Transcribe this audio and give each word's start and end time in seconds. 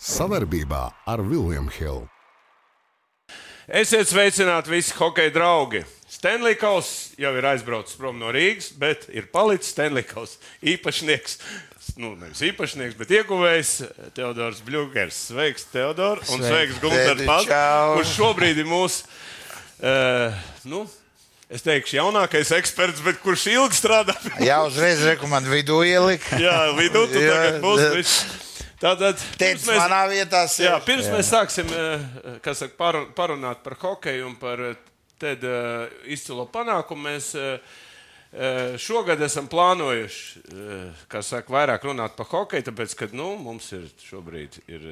Savarbībā 0.00 0.86
ar 1.04 1.20
Vilniņu 1.20 1.72
Hildu. 1.76 2.06
Esiet 3.70 4.08
sveicināti 4.08 4.72
visi 4.72 4.94
hokeja 4.96 5.30
draugi! 5.34 5.82
Stanley 6.10 6.56
Kauss 6.58 7.12
jau 7.20 7.30
ir 7.38 7.46
aizbraucis 7.46 7.98
prom 8.00 8.16
no 8.18 8.32
Rīgas, 8.34 8.72
bet 8.80 9.04
ir 9.12 9.28
palicis 9.30 9.74
Stanley 9.76 10.02
Kauss 10.08 10.40
īpašnieks. 10.64 11.36
Nu, 12.00 12.14
nevis 12.16 12.40
īpašnieks, 12.48 12.96
bet 12.98 13.12
ieguvējs 13.20 13.74
Teodors 14.16 14.64
Bļūgers. 14.64 15.20
Sveiks, 15.30 15.68
Teodor! 15.70 16.24
Un 16.32 16.42
sveiks, 16.48 16.80
Gunārs 16.82 17.22
Pats, 17.28 17.52
kurš 18.00 18.16
šobrīd 18.16 18.64
ir 18.64 18.68
mūsu. 18.72 19.04
Uh, 19.84 20.34
nu, 20.64 20.86
Es 21.50 21.64
teikšu, 21.66 21.96
jaunākais 21.96 22.52
eksperts, 22.54 23.00
bet 23.02 23.16
kurš 23.24 23.48
ilgi 23.50 23.74
strādā? 23.74 24.14
Jā, 24.38 24.60
uzreiz 24.62 25.00
rekomendāju 25.02 25.56
vidū 25.56 25.80
ielikt. 25.82 26.28
Jā, 26.38 26.68
vidū 26.78 27.08
tu 27.10 27.18
tagad 27.18 27.58
būs. 27.64 28.12
Tātad, 28.80 29.20
pirms 29.36 29.66
mēs, 29.68 29.76
manā 29.76 30.00
vietā 30.08 30.46
sēž. 30.48 30.64
jā, 30.64 30.78
pirms 30.86 31.10
jā. 31.10 31.12
mēs 31.18 31.28
sāksim 31.28 31.68
saka, 32.40 32.72
par, 32.78 32.96
parunāt 33.16 33.60
par 33.64 33.76
hokeju 33.82 34.30
un 34.30 34.38
par 34.40 34.62
Ted 35.20 35.42
izcilo 36.08 36.46
panākumu, 36.48 37.02
mēs 37.10 37.34
šogad 38.80 39.20
esam 39.26 39.48
plānojuši, 39.50 40.40
kā 41.12 41.20
saka, 41.26 41.52
vairāk 41.52 41.82
runāt 41.84 42.14
par 42.16 42.28
hokeju, 42.30 42.64
tāpēc, 42.70 42.94
ka 42.96 43.08
nu, 43.12 43.34
mums 43.42 43.66
ir 43.74 43.88
šobrīd 44.06 44.56
ir 44.70 44.86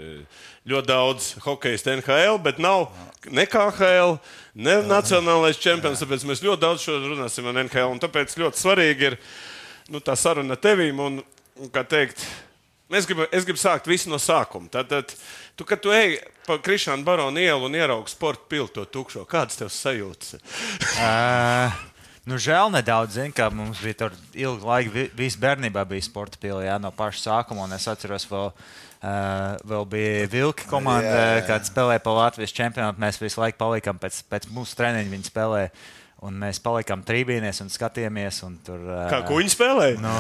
ļoti 0.69 0.91
daudz 0.91 1.31
hokeja 1.47 1.95
NHL, 1.95 2.41
bet 2.45 2.59
nav 2.61 2.91
ne 3.31 3.47
KHL, 3.49 4.19
ne 4.59 4.75
nacionālais 4.91 5.61
čempions, 5.63 6.03
tāpēc 6.03 6.27
mēs 6.29 6.43
ļoti 6.45 6.65
daudz 6.67 6.85
šodien 6.85 7.15
runāsim 7.15 7.49
par 7.49 7.57
NHL, 7.63 7.95
un 7.95 8.03
tāpēc 8.03 8.37
ļoti 8.43 8.61
svarīgi 8.67 9.09
ir 9.13 9.19
nu, 9.89 10.03
tā 10.05 10.19
saruna 10.19 10.59
tevīm 10.61 11.01
un, 11.07 11.23
un 11.63 11.73
kā 11.73 11.87
teikt, 11.89 12.27
Es 12.89 13.05
gribu, 13.05 13.27
es 13.29 13.45
gribu 13.45 13.61
sākt 13.61 13.89
visu 13.89 14.09
no 14.09 14.17
sākuma. 14.17 14.65
Tad, 14.73 14.89
tad 14.89 15.13
tu, 15.59 15.67
kad 15.69 15.81
tu 15.85 15.93
ej 15.93 16.17
pa 16.47 16.57
Krišānu 16.57 17.05
Baronu 17.05 17.43
ielu 17.43 17.69
un 17.69 17.77
ieraugi 17.77 18.15
sporta 18.15 18.49
piltu 18.49 18.81
to 18.81 18.85
tukšo, 18.89 19.27
kādas 19.29 19.61
tev 19.61 19.69
sajūtas? 19.69 20.39
uh, 20.97 21.77
nu, 22.29 22.39
žēl 22.41 22.73
nedaudz, 22.73 23.19
zin, 23.19 23.35
ka 23.37 23.51
mums 23.53 23.83
bija 23.85 24.07
tur 24.07 24.17
ilgu 24.33 24.71
laiku, 24.71 25.05
visu 25.19 25.41
bērnībā 25.43 25.85
bija 25.91 26.07
sporta 26.09 26.41
pilī, 26.41 26.65
no 26.81 26.89
paša 26.97 27.27
sākuma. 27.27 27.69
Es 27.77 27.85
atceros, 27.93 28.25
vēl, 28.33 28.49
uh, 28.57 29.61
vēl 29.69 29.89
bija 29.93 30.33
Vilka 30.33 30.65
komanda, 30.73 31.45
kad 31.45 31.69
spēlēja 31.69 32.01
pa 32.07 32.17
Latvijas 32.23 32.57
čempionātu. 32.57 33.05
Mēs 33.05 33.21
visu 33.21 33.45
laiku 33.45 33.61
palikām 33.61 34.01
pēc, 34.01 34.23
pēc 34.33 34.49
mūsu 34.57 34.81
treniņa, 34.81 35.13
viņi 35.13 35.29
spēlēja. 35.29 35.75
Un 36.27 36.35
mēs 36.35 36.59
palikām 36.59 37.05
trījus 37.07 37.61
un 37.63 37.69
skatījāmies. 37.71 38.41
Un 38.47 38.57
tur, 38.67 38.81
kā 39.11 39.21
kuģi 39.29 39.53
spēlēja? 39.55 39.99
No, 40.03 40.17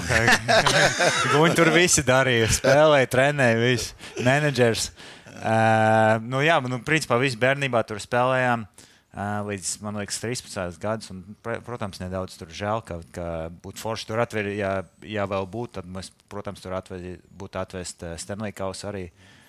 kuģi 1.34 1.56
tur 1.58 1.72
visi 1.74 2.05
darīja. 2.06 2.50
Spēlēja, 2.55 3.08
trenēja, 3.10 3.56
visi 3.58 4.22
menedžers. 4.27 4.92
Uh, 5.38 6.18
nu, 6.27 6.42
jā, 6.42 6.60
nu, 6.66 6.78
principā 6.86 7.18
visi 7.18 7.38
bērnībā 7.38 7.82
tur 7.86 7.98
spēlējām. 8.02 8.66
Uh, 9.08 9.40
līdz, 9.48 9.72
man 9.82 9.98
liekas, 9.98 10.20
13 10.22 10.78
gadus. 10.82 11.10
Un, 11.10 11.24
protams, 11.66 11.98
nedaudz 12.02 12.38
tur 12.38 12.52
žēl, 12.55 12.84
ka, 12.86 13.00
ka 13.14 13.27
būtu 13.64 13.83
forši 13.83 14.06
tur 14.10 14.22
atvērt. 14.22 14.52
Ja, 14.55 14.72
ja 15.02 15.27
vēl 15.30 15.50
būtu, 15.50 15.80
tad 15.80 15.90
mēs, 15.90 16.12
protams, 16.30 16.62
tur 16.62 16.78
atved, 16.78 17.24
būtu 17.42 17.58
atvest 17.58 18.06
Stanley 18.22 18.55
Kausu 18.55 18.86
arī. 18.92 19.08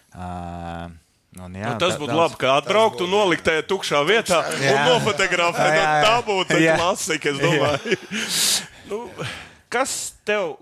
Uh, 0.10 0.90
Un, 1.38 1.54
jā, 1.54 1.76
nu, 1.76 1.78
tas 1.78 1.94
būtu 2.02 2.16
labi, 2.18 2.38
ka 2.42 2.56
atbrauktu 2.58 3.06
un 3.06 3.12
nolikt 3.14 3.46
tajā 3.46 3.62
tukšā 3.70 4.00
vietā 4.08 4.40
jā. 4.58 4.72
un 4.74 4.96
nofotografēt. 4.96 5.76
Jā, 5.78 5.84
jā. 5.84 6.08
Tā 6.08 6.16
būtu 6.26 6.58
klasika, 6.66 7.30
es 7.30 7.38
domāju. 7.44 8.00
nu, 8.90 9.28
kas 9.70 9.94
tev, 10.26 10.56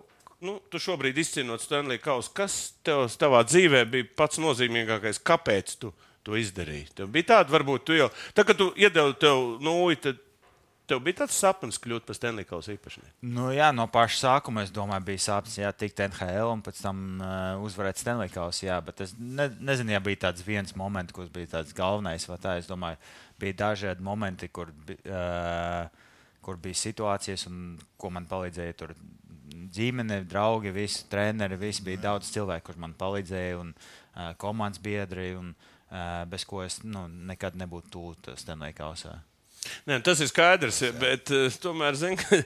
nu, 0.43 0.57
tu 0.67 0.81
šobrīd 0.83 1.21
izcīnot 1.23 1.63
Stanley 1.63 2.01
Kausu, 2.03 2.33
kas 2.35 2.59
tev 2.85 3.05
tavā 3.15 3.45
dzīvē 3.47 3.85
bija 3.93 4.09
pats 4.19 4.43
nozīmīgākais? 4.43 5.23
Kāpēc 5.23 5.77
tu 5.79 5.93
to 6.27 6.35
izdarīji? 6.35 6.91
Tev 6.99 7.15
bija 7.15 7.31
tāda, 7.31 7.55
varbūt 7.55 7.87
tu 7.87 7.95
jau, 7.95 8.11
tā, 8.35 8.43
kad 8.43 8.59
tu 8.59 8.73
iedevi 8.75 9.15
tev 9.23 9.45
nūju, 9.63 10.01
tad 10.03 10.23
Tev 10.87 11.01
bija 11.03 11.17
tāds 11.19 11.35
sapnis 11.35 11.75
kļūt 11.83 12.05
par 12.07 12.15
Stanley 12.15 12.47
Kausa 12.47 12.71
īpašnieku? 12.71 13.09
Nu, 13.27 13.49
jā, 13.51 13.73
no 13.75 13.89
paša 13.91 14.21
sākuma 14.21 14.61
es 14.63 14.69
domāju, 14.71 15.03
bija 15.09 15.19
sapnis, 15.25 15.57
jā, 15.59 15.71
tikt 15.75 15.99
NHL 16.05 16.53
un 16.53 16.63
pēc 16.63 16.79
tam 16.79 17.01
uh, 17.19 17.65
uzvarēt 17.67 17.99
Stanley 17.99 18.31
Kausa. 18.31 18.69
Jā, 18.69 18.77
bet 18.87 19.03
es 19.03 19.11
ne, 19.19 19.49
nezinu, 19.67 19.91
ja 19.91 20.01
bija 20.03 20.21
tāds 20.29 20.45
viens 20.47 20.71
moments, 20.79 21.11
kurš 21.15 21.33
bija 21.35 21.51
tāds 21.57 21.75
galvenais 21.75 22.29
tā. 22.39 22.55
Es 22.61 22.71
domāju, 22.71 23.01
bija 23.43 23.59
dažādi 23.65 24.07
momenti, 24.07 24.47
kur, 24.47 24.71
uh, 24.95 26.07
kur 26.47 26.63
bija 26.63 26.79
situācijas 26.85 27.49
un 27.51 27.61
ko 27.99 28.15
man 28.15 28.31
palīdzēja 28.31 28.79
tur. 28.79 28.95
Ģimene, 29.75 30.21
draugi, 30.31 30.71
visi 30.71 31.03
treneri, 31.11 31.59
visi 31.59 31.83
bija 31.83 32.05
daudz 32.13 32.31
cilvēku, 32.31 32.69
kurš 32.69 32.83
man 32.87 32.95
palīdzēja, 32.95 33.59
un 33.59 33.75
uh, 33.75 34.31
komandas 34.39 34.79
biedri, 34.79 35.33
un, 35.35 35.51
uh, 35.91 36.21
bez 36.31 36.47
ko 36.47 36.63
es 36.63 36.79
nu, 36.87 37.09
nekad 37.27 37.59
nebūtu 37.59 37.91
tuvu 37.91 38.37
Stanley 38.39 38.71
Kausā. 38.77 39.19
Nē, 39.87 40.01
tas 40.05 40.21
ir 40.23 40.29
skaidrs, 40.31 40.81
bet 40.99 41.31
uh, 41.35 41.47
tomēr 41.63 41.97
zinu, 41.99 42.19
ka 42.21 42.41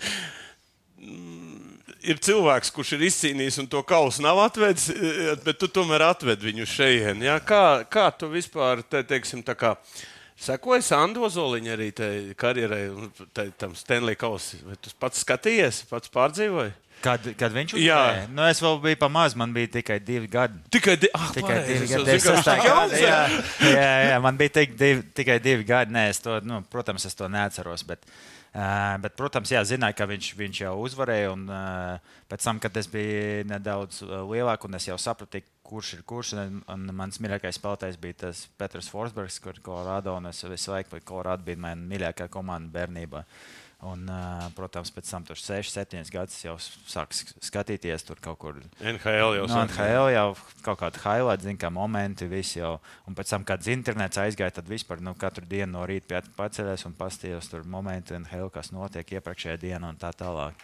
ir 2.06 2.22
cilvēks, 2.22 2.72
kurš 2.74 2.96
ir 2.98 3.06
izcīnījis 3.10 3.60
un 3.64 3.70
to 3.72 3.82
kausu 3.88 4.24
nav 4.26 4.40
atvedis, 4.44 4.90
eh, 4.94 5.34
bet 5.46 5.60
tu 5.62 5.70
tomēr 5.72 6.08
atved 6.12 6.42
viņu 6.42 6.68
šeit. 6.70 7.22
Ja? 7.24 7.40
Kā, 7.40 7.84
kā 7.90 8.10
tu 8.18 8.30
vispār, 8.32 8.84
te, 8.84 9.04
teiksim, 9.04 9.44
tā 9.46 9.56
kā. 9.56 9.76
Sekoja 10.42 10.82
Sandu 10.82 11.28
Zoliņa 11.30 11.74
arī 11.76 11.92
karjerai, 12.34 12.86
tam 13.62 13.76
Stanley 13.78 14.18
Kausam. 14.18 14.64
Vai 14.66 14.76
tu 14.82 14.90
pats 14.98 15.22
skatījies, 15.22 15.84
pats 15.90 16.10
pārdzīvoji? 16.10 16.74
Kad, 17.02 17.28
kad 17.38 17.54
viņš 17.54 17.76
uzvarēja? 17.76 18.26
Nu, 18.32 18.44
es 18.50 18.60
vēl 18.62 18.78
biju 18.84 19.00
pamazs, 19.02 19.36
man 19.40 19.54
bija 19.56 19.70
tikai 19.78 19.98
divi 20.04 20.30
gadi. 20.32 20.60
Tikai, 20.74 20.98
di 21.02 21.10
ah, 21.18 21.30
tikai 21.34 21.56
pareiz, 21.56 21.70
divi 21.70 21.88
gadi. 21.90 22.16
Es 22.16 22.28
gadi 22.28 23.00
jā, 23.02 23.22
jā, 23.66 23.88
jā, 24.12 24.20
man 24.24 24.38
bija 24.40 24.56
tik 24.60 24.76
divi, 24.80 25.06
tikai 25.18 25.40
divi 25.44 25.66
gadi. 25.68 25.96
Nē, 25.96 26.08
es 26.14 26.22
to, 26.22 26.38
nu, 26.46 26.62
protams, 26.72 27.08
es 27.10 27.18
to 27.18 27.30
neatceros. 27.32 27.86
Bet, 27.90 28.06
uh, 28.54 28.98
bet 29.02 29.16
protams, 29.20 29.54
jā, 29.54 29.64
zināju, 29.68 29.98
ka 29.98 30.10
viņš, 30.12 30.34
viņš 30.42 30.62
jau 30.66 30.76
uzvarēja. 30.86 31.32
Un, 31.34 31.48
uh, 31.50 32.20
pēc 32.32 32.46
tam, 32.46 32.62
kad 32.62 32.78
es 32.82 32.92
biju 32.92 33.48
nedaudz 33.50 34.04
lielāks 34.06 34.70
un 34.70 34.78
es 34.78 34.90
jau 34.92 35.00
sapratu, 35.02 35.42
kurš 35.72 35.96
ir 35.98 36.06
kurš. 36.08 36.36
Un, 36.38 36.62
un 36.70 36.86
mans 36.98 37.18
mīļākais 37.24 37.58
spēlētājs 37.58 37.98
bija 38.02 38.20
tas 38.28 38.46
Petrs 38.62 38.92
Forsbergs, 38.94 39.42
kurš 39.42 39.64
Kolorādo 39.66 40.20
un 40.20 40.30
es 40.30 40.46
visu 40.46 40.76
laiku 40.76 41.02
Kolorādo 41.02 41.50
bija 41.50 41.66
mana 41.70 41.90
mīļākā 41.94 42.30
komanda 42.34 42.74
bērnībā. 42.78 43.26
Uh, 43.26 43.60
Un, 43.82 44.04
protams, 44.54 44.92
pēc 44.94 45.08
tam 45.10 45.24
tur 45.26 45.40
6, 45.42 45.72
7 45.74 46.10
gadus 46.14 46.36
jau 46.44 46.54
sāk 46.62 47.16
skatīties 47.18 48.04
tur 48.06 48.20
kaut 48.22 48.38
kur. 48.44 48.60
NHL 48.78 49.40
jau 49.40 49.48
no, 49.48 49.56
nu, 49.56 49.62
NHL 49.64 50.10
jau 50.14 50.26
kaut 50.62 50.78
kāda 50.84 51.02
highlight, 51.02 51.42
zina, 51.42 51.58
kā 51.64 51.72
momenti, 51.74 52.28
visi 52.30 52.60
jau. 52.60 52.76
Un 53.10 53.18
pēc 53.18 53.32
tam, 53.34 53.46
kad 53.48 53.66
internets 53.74 54.22
aizgāja, 54.22 54.60
tad 54.60 54.70
vispār 54.70 55.02
nu, 55.02 55.16
katru 55.18 55.50
dienu 55.50 55.80
no 55.80 55.86
rīta 55.90 56.22
paceļos 56.38 56.86
un 56.92 56.94
pastījos 57.00 57.50
tur 57.50 57.66
momenti 57.66 58.14
NHL, 58.20 58.52
kas 58.54 58.70
notiek 58.76 59.16
iepriekšējā 59.18 59.58
dienā 59.64 59.90
un 59.90 59.98
tā 60.02 60.14
tālāk. 60.14 60.62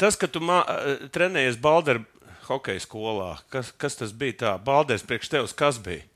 Tas, 0.00 0.16
ka 0.16 0.30
tu 0.32 0.40
trenējies 1.12 1.60
Balderu 1.60 2.06
hokeja 2.46 2.80
skolā, 2.80 3.34
kas, 3.52 3.68
kas 3.76 4.00
tas 4.00 4.14
bija 4.16 4.38
tā? 4.44 4.54
Balders 4.64 5.04
priekš 5.04 5.28
tevis 5.34 5.52
kas 5.52 5.76
bija? 5.82 6.06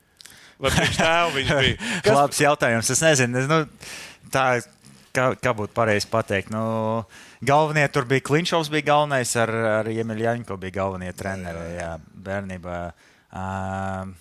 Vai 0.56 0.72
priekš 0.72 1.02
tēva 1.02 1.28
viņš 1.34 1.52
bija? 1.66 1.76
Kas... 2.00 2.16
Labs 2.16 2.40
jautājums, 2.40 2.90
es 2.96 3.04
nezinu. 3.04 3.42
Es, 3.42 3.50
nu, 3.50 3.60
tā 4.32 4.46
kā, 5.14 5.28
kā 5.40 5.52
būtu 5.56 5.74
pareizi 5.76 6.08
pateikt. 6.10 6.50
Nu, 6.54 7.04
galvenie 7.44 7.86
tur 7.92 8.08
bija 8.10 8.24
Klinčovs, 8.24 8.70
bija 8.72 8.88
galvenais, 8.90 9.34
ar, 9.40 9.52
ar 9.80 9.90
Emīļu 9.90 10.26
Jaņko 10.26 10.58
bija 10.60 10.78
galvenie 10.80 11.12
treneri 11.16 11.78
jā, 11.78 11.94
bērnībā. 12.26 12.80
Uh, 13.34 14.12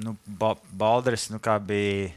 nu, 0.00 0.16
ba 0.40 0.54
Baldris, 0.70 1.28
nu 1.32 1.40
kā 1.42 1.58
bija. 1.62 2.10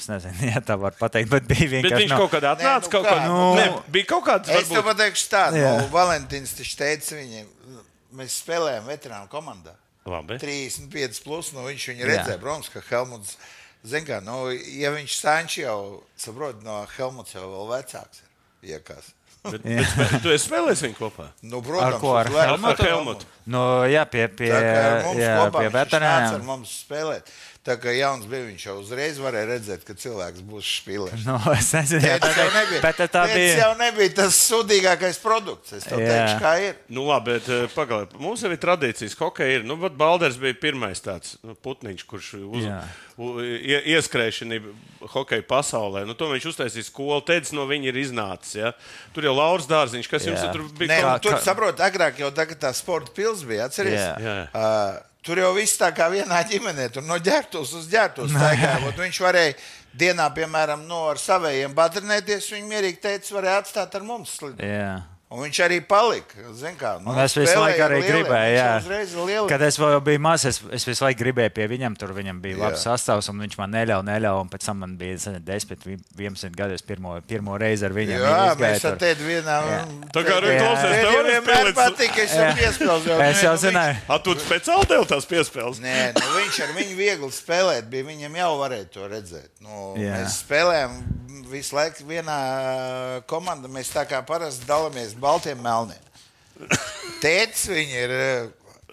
Es 0.00 0.06
nezinu, 0.08 0.46
ja 0.54 0.62
tā 0.64 0.78
var 0.80 0.94
pateikt, 0.96 1.28
bet 1.32 1.44
bija 1.50 1.68
vienkārši. 1.76 1.92
Bet 1.92 2.02
viņš 2.06 2.14
no... 2.14 2.22
kaut 2.22 2.34
kādā 2.38 2.54
atnāca, 2.56 2.86
nu, 2.86 2.92
kaut 2.94 3.04
kā, 3.04 3.16
nu, 3.26 3.40
ne, 3.58 3.66
bija 3.92 4.08
kaut 4.14 4.24
kāds. 4.30 4.48
Es 4.48 4.64
varbūt... 4.64 4.78
tev 4.78 4.86
pateikšu 4.88 5.30
tādu, 5.34 5.60
nu, 5.60 5.86
Valentīns 5.92 6.56
taču 6.56 6.78
teica 6.80 7.18
viņiem, 7.18 7.50
mēs 8.16 8.40
spēlējām 8.40 8.88
veterānu 8.88 9.28
komandā. 9.32 9.76
Labi. 10.08 10.38
35 10.40 11.20
plus, 11.26 11.50
nu 11.52 11.66
viņš 11.66 11.90
viņu 11.92 12.08
redzēja, 12.08 12.40
Brons, 12.40 12.70
ka 12.72 12.80
Helmuts. 12.88 13.36
Ziniet, 13.80 14.08
kā, 14.10 14.18
nu, 14.24 14.50
ja 14.76 14.90
viņš 14.92 15.14
sāņš 15.22 15.56
jau, 15.62 15.78
saprot, 16.20 16.60
no 16.66 16.82
Helmuts 16.96 17.32
jau 17.36 17.46
vēl 17.48 17.70
vecāks 17.78 18.20
ir. 18.20 18.28
Iekas. 18.76 19.14
Bet, 19.40 19.62
bet, 19.64 20.18
tu 20.20 20.28
esi 20.34 20.44
spēlējis 20.44 20.82
viņu 20.84 20.96
kopā? 20.98 21.30
Nu, 21.48 21.62
protams, 21.64 21.94
ar 21.94 22.02
ko? 22.02 22.10
Ar 22.20 22.28
Helmutu? 22.28 22.84
Helmutu. 22.84 23.28
Nu, 23.48 23.62
jā, 23.88 24.02
pie, 24.04 24.26
pie, 24.36 24.50
jā, 24.52 25.46
pie 25.54 25.70
veterāniem. 25.72 26.34
Ar 26.36 26.44
mums 26.44 26.74
spēlēt. 26.82 27.32
Tā 27.60 27.74
kā 27.76 27.92
jauns 27.92 28.24
bija, 28.24 28.46
viņš 28.46 28.62
jau 28.64 28.74
uzreiz 28.80 29.18
varēja 29.20 29.48
redzēt, 29.50 29.82
ka 29.84 29.92
cilvēks 29.92 30.40
būs 30.48 30.68
spīlēs. 30.78 31.26
No, 31.28 31.36
es 31.52 31.66
nezinu, 31.76 32.08
tas 32.22 32.38
jau 32.40 32.46
nebija. 32.54 32.80
Bet 32.86 33.02
tā 33.12 33.24
bija. 33.28 33.50
jau 33.58 33.74
nebija 33.76 34.14
tas 34.22 34.38
sudīgākais 34.46 35.18
produkts. 35.20 35.74
Es 35.76 35.84
tev 35.84 36.00
teikšu, 36.00 36.38
kā 36.40 36.54
ir. 36.64 36.78
Nu, 36.88 37.04
labi, 37.10 37.34
bet 37.34 37.50
eh, 37.52 37.66
pagaidiet. 37.74 38.16
Mums 38.22 38.46
jau 38.46 38.48
ir 38.54 38.62
tradīcijas, 38.62 39.18
hokeja 39.20 39.58
ir. 39.58 39.66
Nu, 39.68 39.76
bet 39.82 39.98
Balders 40.00 40.38
bija 40.40 40.56
pirmais 40.62 41.04
tāds 41.04 41.34
nu, 41.44 41.52
putniņš, 41.52 42.06
kurš 42.08 42.30
uz, 42.40 42.70
u, 43.20 43.34
ie, 43.44 43.76
ieskrēja 43.92 44.62
hokeja 45.12 45.44
pasaulē. 45.52 46.06
Nu, 46.08 46.16
to 46.16 46.30
viņš 46.32 46.48
uztaisīja 46.54 46.88
skolu. 46.88 47.20
Teicis, 47.28 47.52
no 47.52 47.68
viņa 47.68 47.92
ir 47.92 48.00
iznācis. 48.06 48.56
Ja? 48.56 48.72
Tur 49.12 49.28
jau 49.28 49.36
Lauris 49.36 49.68
Dārziņš, 49.68 50.08
kas 50.08 50.30
jums 50.30 50.40
jā. 50.40 50.48
tur 50.56 50.64
bija. 50.80 50.94
Nē. 50.96 50.98
Nu, 51.04 51.12
tur, 51.28 51.36
saprot, 51.44 51.84
agrāk 51.84 52.24
jau 52.24 52.32
tā, 52.32 52.48
tā 52.56 52.72
sporta 52.72 53.12
pils 53.20 53.44
bija, 53.44 53.68
atceries? 53.68 54.00
Tur 55.26 55.36
jau 55.42 55.50
viss 55.52 55.76
tā 55.76 55.90
kā 55.92 56.06
vienā 56.12 56.40
ģimenē, 56.48 56.88
tur 56.94 57.04
no 57.04 57.18
ģērbtos 57.20 57.74
uz 57.76 57.88
ģērbtos. 57.92 58.32
Viņš 59.04 59.20
varēja 59.20 59.56
dienā, 60.00 60.30
piemēram, 60.36 60.86
no 60.88 61.02
ar 61.10 61.20
saviem 61.20 61.74
patrinēties. 61.76 62.48
Viņa 62.54 62.70
mierīgi 62.70 63.02
teica, 63.04 63.34
varēja 63.36 63.62
atstāt 63.64 63.98
ar 63.98 64.06
mums 64.06 64.38
slidot. 64.38 64.64
Jā. 64.64 64.94
Un 65.30 65.44
viņš 65.44 65.58
arī 65.62 65.76
palika. 65.86 66.42
Kā, 66.74 66.96
nu, 66.98 67.12
es 67.22 67.36
visu 67.38 67.54
laiku 67.54 67.82
ar 67.84 67.92
arī 67.94 68.00
lieliem. 68.02 68.24
gribēju, 68.26 69.44
Kad 69.46 69.62
es 69.62 69.76
vēl 69.78 70.00
biju 70.02 70.20
mazs, 70.24 70.44
es, 70.50 70.56
es 70.74 70.86
visu 70.88 71.04
laiku 71.04 71.20
gribēju 71.22 71.52
pie 71.54 71.68
viņam, 71.70 71.94
tur 72.00 72.10
viņam 72.16 72.40
bija 72.42 72.58
labs 72.58 72.82
Jā. 72.82 72.96
sastāvs, 72.96 73.28
un 73.30 73.38
viņš 73.44 73.54
man 73.60 73.70
neļāva, 73.76 74.02
neļāva. 74.08 74.40
Un 74.42 74.50
pēc 74.50 74.66
tam 74.66 74.80
man 74.82 74.96
bija 74.98 75.20
zini, 75.22 75.38
10, 75.46 75.86
11 76.18 76.56
gadi, 76.58 76.74
es 76.74 76.82
pirmo, 76.82 77.14
pirmo 77.30 77.54
reizi 77.62 77.86
ar 77.86 77.94
viņu 77.94 78.16
Jā, 78.16 78.18
izgāju 78.24 78.58
mēs 78.64 78.88
ar 78.90 78.98
tevi 79.04 79.28
vienā. 79.28 79.60
Tā 80.10 80.24
kā 80.26 80.34
arī 80.40 80.50
Jā. 80.50 80.58
klausies, 80.64 80.96
Tev 80.98 81.14
arī 81.20 81.30
vienmēr 81.36 81.54
spēlēts. 81.54 81.78
patīk, 81.78 82.12
ka 82.16 82.26
es 82.26 82.34
jau 82.34 82.50
piespēlēju. 82.58 83.20
Es 83.30 83.44
jau 83.46 83.54
zināju. 83.68 83.96
A, 84.10 84.18
tu 84.26 84.34
speciāli 84.42 84.90
tev 84.90 85.06
tās 85.14 85.30
piespēles? 85.30 85.78
Nē, 85.86 85.96
nu 86.18 86.26
viņš 86.40 86.60
ar 86.66 86.74
viņu 86.80 86.98
viegli 86.98 87.30
spēlēt, 87.38 87.86
bija 87.94 88.10
viņam 88.10 88.34
jau 88.42 88.50
varēja 88.64 88.90
to 88.98 89.06
redzēt. 89.14 89.50
Nu, 89.62 89.94
Jā. 89.94 90.18
mēs 90.18 90.42
spēlējām 90.42 90.98
visu 91.50 91.74
laiku 91.74 92.04
vienā 92.06 92.36
komandā. 93.30 93.70
Mēs 93.72 93.88
tā 93.94 94.04
kā 94.08 94.20
parasti 94.26 94.66
dalāmies 94.68 95.16
baltiem 95.22 95.60
melniem. 95.64 96.06
Tētis 97.22 97.68
viņi 97.70 98.00
ir 98.04 98.14
eh, 98.16 98.48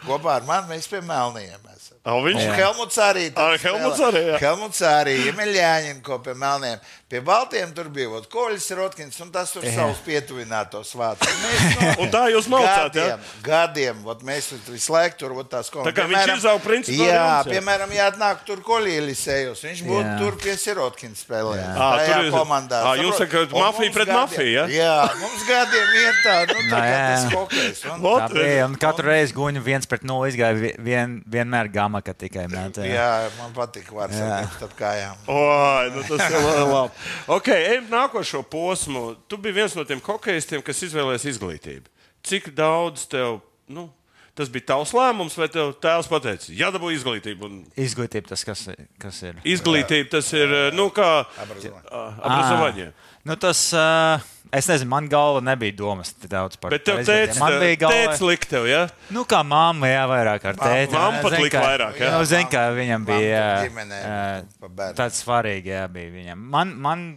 kopā 0.06 0.38
ar 0.38 0.46
mani, 0.48 0.70
mēs 0.76 0.88
pie 0.92 1.02
melniem. 1.04 1.58
esam. 1.74 1.98
A, 2.08 2.16
viņš 2.24 2.44
Un 2.46 2.54
Helmuts 2.56 3.00
arī. 3.04 3.26
Ā, 3.36 3.48
Helmuts 3.64 4.04
arī, 4.08 4.22
jā. 4.32 4.38
Helmuts 4.44 4.82
arī. 4.88 5.16
Emeļāņin, 5.34 6.02
ko 6.06 6.20
pie 6.24 6.36
melniem. 6.40 6.80
Pie 7.08 7.22
baltiem 7.24 7.70
tur 7.72 7.88
bija 7.88 8.10
vot, 8.12 8.26
Koļs 8.28 8.66
Rotkins, 8.76 9.16
un 9.24 9.30
tas 9.32 9.54
tur 9.56 9.64
savus 9.64 10.02
pietuvinātos 10.04 10.90
vācis. 11.00 11.38
Un 12.04 12.10
tā 12.12 12.26
jūs 12.34 12.50
maucāt, 12.52 12.98
jā? 13.00 13.06
gadiem, 13.16 13.22
gadiem 13.46 14.02
vot 14.04 14.26
mēs 14.28 14.50
tur 14.52 14.74
visu 14.76 14.92
laiku 14.92 15.16
tur 15.22 15.32
vot 15.38 15.48
tās 15.48 15.70
komandas. 15.72 15.94
Tā 15.96 16.02
kā 16.02 16.08
viņš 16.12 16.34
izauga 16.36 16.60
principā 16.66 17.06
Jā, 17.08 17.14
jums, 17.16 17.48
jā? 17.48 17.54
piemēram, 17.54 17.94
ja 17.96 18.10
atnāk 18.12 18.42
tur 18.50 18.60
Koļielisējos, 18.68 19.62
viņš 19.70 19.84
būtu 19.88 20.04
Jā. 20.04 20.18
tur 20.20 20.36
pie 20.44 20.56
Sirotkins 20.60 21.22
spēlējis. 21.24 21.62
Jā. 21.64 21.78
Ā, 21.78 21.88
Tajā 22.02 22.18
tur 22.18 22.28
jūs- 22.28 22.36
komandā. 22.36 22.82
Ā, 22.84 22.92
jūs 23.00 23.16
saprot? 23.16 23.32
sakat, 23.32 23.56
mafija 23.64 23.96
pret 23.96 24.12
mafiju, 24.12 24.52
ja? 24.52 24.66
Jā, 24.76 24.98
mums 25.24 25.48
gadiem 25.48 25.96
ir 26.04 26.20
tā, 26.28 26.36
nu, 26.52 26.60
tā 26.60 26.68
kā 26.76 26.84
jā. 26.92 27.00
tas 27.08 27.26
hokejs. 27.38 27.82
Un, 27.94 28.04
Vot. 28.04 28.20
Tā 28.28 28.30
bija, 28.36 28.68
un 28.68 28.76
katru 28.84 29.08
reizi 29.14 29.38
guņu 29.40 29.64
viens 29.64 29.88
pret 29.88 30.04
nulli 30.04 30.34
izgāja 30.36 30.60
vi- 30.60 30.76
vien, 30.92 31.16
vienmēr 31.24 31.72
gama, 31.72 32.04
ka 32.04 32.12
tikai 32.12 32.50
mētā. 32.52 32.84
jā, 32.84 33.10
man 33.40 33.56
patīk 33.56 33.88
vārds 33.96 34.20
ar 34.20 34.76
kājām. 34.76 35.24
Oi, 35.32 35.90
nu 35.96 36.04
tas 36.12 36.28
ir 36.28 36.40
la- 36.44 36.68
labi 36.76 36.94
ok, 37.38 37.52
ejam 37.56 37.92
nākošo 37.92 38.44
posmu. 38.48 39.12
Tu 39.28 39.40
biji 39.42 39.60
viens 39.60 39.78
no 39.78 39.86
tiem 39.88 40.02
hokeistiem, 40.04 40.64
kas 40.66 40.84
izvēlējās 40.90 41.28
izglītību. 41.34 41.94
Cik 42.28 42.52
daudz 42.58 43.08
tev? 43.12 43.42
Nu, 43.68 43.90
Tas 44.38 44.52
bija 44.54 44.68
tavs 44.70 44.92
lēmums, 44.94 45.34
vai 45.34 45.48
tev 45.50 45.72
tēvs 45.82 46.08
pateica, 46.12 46.52
jādabū 46.54 46.92
izglītība? 46.94 47.48
Un... 47.48 47.56
Izglītība 47.74 48.30
tas, 48.30 48.44
kas, 48.46 48.68
kas 49.02 49.22
ir. 49.26 49.40
Izglītība 49.42 50.12
tas 50.12 50.30
ir, 50.38 50.54
nu, 50.78 50.92
kā 50.94 51.08
apgleznota. 51.42 51.90
Ah, 51.90 52.92
nu, 53.26 53.38
tas. 53.42 53.64
Uh 53.74 54.34
es 54.52 54.68
nezinu, 54.70 54.90
man 54.90 55.10
galva 55.12 55.42
nebija 55.44 55.76
domas 55.78 56.14
tik 56.14 56.30
daudz 56.32 56.58
par 56.62 56.72
Bet 56.76 56.86
tev 56.88 57.04
teica, 57.08 57.38
Man 57.42 57.60
bija 57.62 57.80
galva. 57.84 58.00
teica 58.08 58.28
likt 58.30 58.50
tev, 58.50 58.68
ja? 58.70 58.88
Nu, 59.14 59.24
kā 59.30 59.44
mamma, 59.46 59.90
jā, 59.92 60.04
vairāk 60.10 60.50
ar 60.52 60.60
tēti. 60.60 60.94
mamma 60.96 61.22
pat 61.26 61.38
lika 61.42 61.64
vairāk, 61.64 62.02
jā? 62.02 62.12
Nu, 62.16 62.26
zin, 62.30 62.50
kā 62.52 62.68
viņam 62.76 63.08
bija 63.08 63.30
jā, 63.30 63.48
bērniem. 63.72 65.00
tāds 65.00 65.24
svarīgi, 65.24 65.74
jā, 65.76 65.88
bija 65.92 66.14
viņam. 66.16 66.44
Man, 66.56 66.76
man 66.82 67.08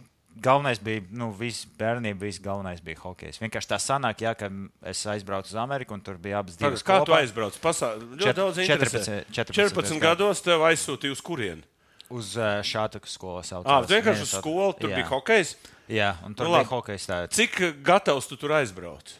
galvenais 0.41 0.79
bija, 0.81 1.03
nu, 1.13 1.29
viss 1.37 1.67
bērnība, 1.77 2.25
viss 2.25 2.41
galvenais 2.41 2.81
bija 2.83 2.99
hokejs. 3.03 3.39
Vienkārši 3.41 3.69
tā 3.71 3.79
sanāk, 3.81 4.23
jā, 4.25 4.33
ka 4.37 4.49
es 4.89 5.03
aizbraucu 5.13 5.53
uz 5.53 5.57
Ameriku 5.61 5.95
un 5.95 6.01
tur 6.05 6.17
bija 6.21 6.39
abas 6.41 6.57
divas. 6.59 6.83
Kā 6.85 7.01
tu 7.05 7.11
kopā. 7.11 7.21
aizbrauc? 7.21 7.59
Pasā... 7.61 7.93
Ļoti 7.99 8.37
daudz 8.37 8.61
14, 8.63 9.27
14 9.35 9.59
14 9.59 10.01
gados 10.01 10.41
tev 10.45 10.65
aizsūtīja 10.71 11.17
uz 11.17 11.21
kurieni? 11.25 11.67
Uz 12.11 12.33
šāda 12.67 12.99
skolu. 13.07 13.39
Ah, 13.63 13.85
vienkārši 13.87 14.25
uz 14.25 14.33
skolu, 14.33 14.73
tur 14.79 14.91
bija 14.91 15.07
hokejs. 15.07 15.55
Jā, 15.91 16.13
un 16.23 16.35
tur 16.37 16.47
Nu, 16.47 16.55
bija 16.55 16.69
hokejs 16.69 17.09
tāds. 17.09 17.35
Cik 17.35 17.83
gatavs 17.83 18.29
tu 18.29 18.37
tur 18.39 18.53
aizbrauc? 18.55 19.11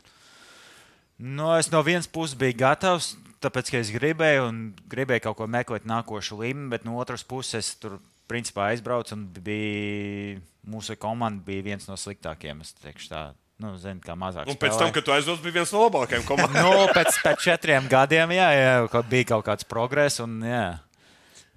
Nu, 1.22 1.52
es 1.58 1.70
no 1.70 1.82
vienas 1.86 2.08
puses 2.10 2.38
biju 2.40 2.56
gatavs, 2.64 3.12
tāpēc, 3.44 3.74
ka 3.74 3.82
es 3.82 3.92
gribēju, 3.94 4.48
un 4.48 4.62
gribēju 4.90 5.26
kaut 5.28 5.38
ko 5.42 5.50
meklēt 5.52 5.86
nākošu 5.90 6.40
līmeni, 6.40 6.72
bet 6.72 6.88
no 6.88 6.96
otras 7.02 7.26
puses 7.28 7.60
es 7.60 7.74
tur 7.82 8.00
principā 8.32 8.70
aizbraucu 8.72 9.18
un 9.18 9.28
bija 9.36 10.40
mūsu 10.72 10.96
komanda 11.02 11.44
bija 11.46 11.66
viens 11.72 11.88
no 11.90 11.98
sliktākajiem. 12.00 12.64
Es 12.64 12.74
teikšu 12.80 13.12
tā, 13.12 13.24
nu, 13.62 13.74
zinu, 13.82 14.02
kā 14.06 14.16
mazāk. 14.18 14.50
Un 14.50 14.60
pēc 14.62 14.78
tam, 14.80 14.94
kad 14.96 15.06
tu 15.06 15.14
aizbrauc, 15.14 15.44
bija 15.44 15.60
viens 15.60 15.74
no 15.76 15.84
labākajiem 15.86 16.26
komandām. 16.30 16.70
Nu, 16.70 16.88
pēc, 16.96 17.20
pēc 17.26 17.44
četriem 17.50 17.90
gadiem, 17.92 18.34
jā, 18.38 18.48
jā, 18.56 19.04
bija 19.12 19.34
kaut 19.36 19.46
kāds 19.50 19.68
progress. 19.68 20.22
Un, 20.24 20.40
jā. 20.48 20.66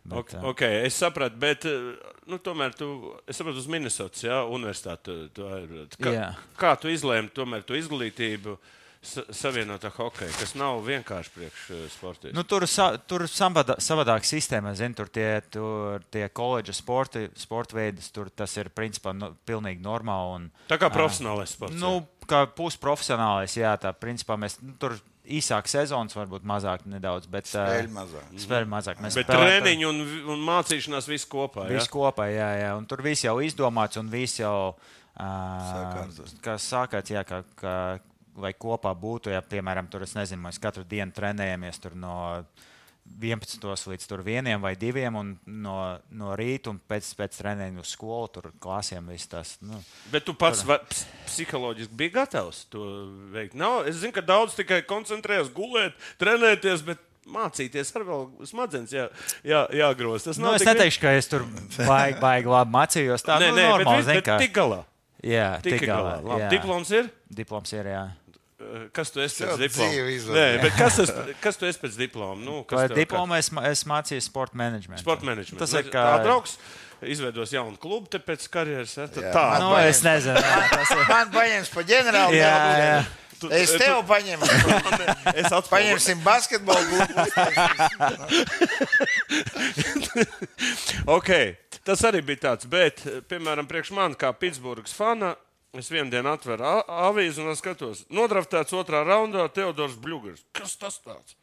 Bet, 0.04 0.18
Ok, 0.18 0.32
ā, 0.36 0.40
okay, 0.50 0.78
es 0.84 0.96
sapratu, 1.00 1.38
bet 1.40 1.64
eh, 1.64 1.92
nu, 2.28 2.36
tomēr 2.44 2.74
tu, 2.76 2.86
es 3.24 3.38
saprotu, 3.40 3.62
uz 3.62 3.68
Minnesotas 3.72 4.26
ja, 4.26 4.42
universitāti. 4.44 5.06
Tu, 5.08 5.28
tu, 5.32 5.46
aizbrauc. 5.48 5.96
kā, 5.96 6.12
Jā. 6.12 6.26
kā 6.60 6.72
tu 6.80 6.92
izlēmi 6.92 7.32
tomēr 7.32 7.64
to 7.64 7.78
izglītību 7.78 8.58
sa 9.04 9.24
savienot 9.36 9.84
ar 9.84 9.92
hokeju, 9.96 10.32
kas 10.40 10.54
nav 10.56 10.82
vienkārši 10.84 11.32
priekš 11.34 11.64
eh, 11.72 11.86
sportiem? 11.92 12.34
Nu, 12.36 12.44
tur 12.48 12.66
sa, 12.68 12.90
tur 13.00 13.24
savādā, 13.28 13.78
savādāk 13.80 14.28
sistēma, 14.28 14.74
zinu, 14.76 14.96
tur 15.00 15.08
tie, 15.12 15.28
tur 15.52 16.04
tie 16.12 16.26
koledža 16.28 16.76
sporti, 16.76 17.26
sporta 17.40 17.80
veidi, 17.80 18.04
tur 18.12 18.28
tas 18.28 18.56
ir 18.60 18.72
principā 18.76 19.16
no, 19.16 19.32
pilnīgi 19.48 19.84
normāli. 19.84 20.36
Un, 20.36 20.46
Tā 20.68 20.80
kā 20.80 20.92
profesionālais 20.92 21.56
sports. 21.56 21.80
Nu, 21.80 21.96
kā 22.28 22.44
pusprofesionālis, 22.56 23.56
jā, 23.60 23.72
tā 23.80 23.96
principā 23.96 24.36
mēs 24.40 24.60
nu, 24.60 24.76
tur 24.80 24.96
īsāk 25.24 25.68
sezonas, 25.70 26.14
varbūt 26.16 26.44
mazāk 26.46 26.84
nedaudz, 26.88 27.28
bet 27.32 27.48
Spēļu 27.48 27.88
ā, 27.88 27.94
mazāk. 27.94 28.34
Spēļu 28.44 28.70
mazāk. 28.70 29.00
Mēs 29.04 29.16
bet 29.18 29.28
spēlējam 29.28 29.62
treniņi 29.64 29.88
un, 29.88 30.02
un 30.34 30.42
mācīšanās 30.44 31.08
viss 31.08 31.28
kopā. 31.30 31.68
Ja? 31.68 31.78
Viss 31.78 31.92
kopā, 31.92 32.28
jā, 32.32 32.50
jā. 32.60 32.74
Un 32.78 32.88
tur 32.90 33.04
viss 33.04 33.24
jau 33.24 33.38
izdomāts 33.44 34.00
un 34.00 34.10
viss 34.12 34.42
jau. 34.42 34.74
Uh, 35.14 36.34
kā 36.42 36.56
sākās, 36.58 37.10
jā, 37.14 37.22
ka, 37.28 37.44
ka, 37.56 37.74
lai 38.42 38.50
kopā 38.58 38.90
būtu, 38.98 39.30
ja, 39.30 39.44
piemēram, 39.46 39.86
tur 39.90 40.02
es 40.02 40.16
nezinu, 40.18 40.42
mēs 40.48 40.58
katru 40.62 40.82
dienu 40.90 41.14
trenējamies 41.14 41.78
tur 41.82 41.94
no 41.94 42.16
11 43.04 43.88
līdz 43.92 44.06
tur 44.08 44.22
vieniem 44.24 44.62
vai 44.64 44.72
diviem, 44.80 45.14
un 45.16 45.32
no, 45.46 45.76
no 46.10 46.32
rīta 46.38 46.72
un 46.72 46.80
pēc, 46.88 47.10
pēc 47.18 47.36
treniņa 47.40 47.82
uz 47.84 47.92
skolu, 47.94 48.28
tur 48.32 48.48
klasēm 48.64 49.10
viss 49.12 49.28
tas. 49.30 49.56
Nu, 49.64 49.78
Bet 50.12 50.24
tu 50.24 50.34
pats 50.34 50.64
ps 50.64 51.04
psiholoģiski 51.28 51.94
biji 52.00 52.14
gatavs 52.16 52.64
to 52.72 52.84
veikt. 53.34 53.54
Nav, 53.60 53.84
es 53.90 54.00
zinu, 54.00 54.14
ka 54.16 54.24
daudz 54.24 54.56
tikai 54.58 54.80
koncentrējas 54.88 55.52
gulēt, 55.54 55.98
trenēties, 56.20 56.84
bet 56.88 57.02
mācīties 57.28 57.92
ar 57.96 58.04
vēl 58.08 58.26
smadzenes 58.48 58.92
jā, 58.92 59.06
jā, 59.46 59.62
jāgroz. 59.72 60.26
Tas 60.26 60.40
nu, 60.40 60.50
es 60.56 60.64
tik 60.64 60.72
neteikšu, 60.72 61.04
ka 61.04 61.14
es 61.16 61.30
tur 61.30 61.46
baigi, 61.84 62.18
baigi 62.20 62.52
labi 62.52 62.74
mācījos. 62.74 63.24
Tā 63.24 63.38
Nē, 63.40 63.52
nu, 63.52 63.56
nē, 63.60 63.62
bet, 63.62 63.72
normāli, 63.78 63.96
bet, 64.02 64.08
zini, 64.10 64.20
bet 64.20 64.28
kā- 64.32 64.40
tik 64.42 64.56
galā. 64.56 64.82
Jā, 65.24 65.46
Tik 65.64 65.86
galā. 65.88 66.18
galā. 66.20 66.50
Diploms 66.52 66.90
ir? 66.92 67.08
Diploms 67.32 67.72
ir, 67.72 67.88
jā. 67.88 68.02
Kas 68.94 69.10
tu 69.10 69.18
esi 69.20 69.42
pēc 69.42 69.58
diploma? 69.58 69.90
Nē, 70.36 70.44
bet 70.62 70.76
kas, 70.78 70.98
es, 71.02 71.10
kas 71.42 71.56
tu 71.58 71.66
esi 71.66 71.80
pēc 71.82 71.96
diploma? 71.98 72.38
Nu, 72.38 72.60
kas 72.68 72.78
Vai 72.78 72.86
tev- 72.92 73.00
diplomā 73.02 73.38
es, 73.42 73.48
es 73.72 73.82
mācījos 73.90 74.28
sporta 74.30 74.54
menedžmentu. 74.60 75.02
Sporta 75.02 75.26
menedžmentu. 75.26 75.58
Tas 75.64 75.72
ir 75.74 75.88
kā 75.90 76.04
kā. 76.06 76.22
draugs. 76.22 76.54
Izveidos 77.04 77.50
jaunu 77.52 77.76
klubu 77.76 78.06
te 78.08 78.18
pēc 78.22 78.46
karjeras. 78.48 78.94
Ja? 78.96 79.04
Tad 79.10 79.22
Jā, 79.26 79.32
Tā, 79.34 79.42
man 79.50 79.60
Nu, 79.66 79.74
es 79.82 80.00
nezinu. 80.06 80.38
jā, 80.40 80.56
ir. 80.70 81.04
Man 81.10 81.26
paņems 81.34 81.68
pa 81.74 81.82
ģenerāli. 81.90 82.38
Jā, 82.38 82.54
jā. 82.80 83.04
Tu- 83.42 83.50
Es 83.52 83.72
tu- 83.74 83.78
tev 83.82 83.98
paņemšu. 84.08 84.46
es 85.42 85.50
atpakaļ. 85.50 85.68
Paņemsim 85.74 86.22
basketbolu. 86.24 86.94
okay. 91.18 91.56
Tas 91.84 92.00
arī 92.08 92.22
bija 92.24 92.40
tāds, 92.46 92.64
bet, 92.70 93.02
piemēram, 93.28 93.66
priekš 93.68 93.90
manis, 93.92 94.16
kā 94.16 94.30
Pitsburgas 94.32 94.94
fana, 94.96 95.34
es 95.80 95.90
vienu 95.90 96.10
dienu 96.12 96.30
atveru 96.30 96.68
avīzi 96.84 97.42
un 97.42 97.56
skatos, 97.58 98.04
nodraftēts 98.12 98.76
otrā 98.76 99.02
raundā 99.06 99.46
Teodors 99.52 99.96
Bļūgers. 100.00 100.44
Kas 100.54 100.76
tas 100.80 101.00
tāds? 101.02 101.36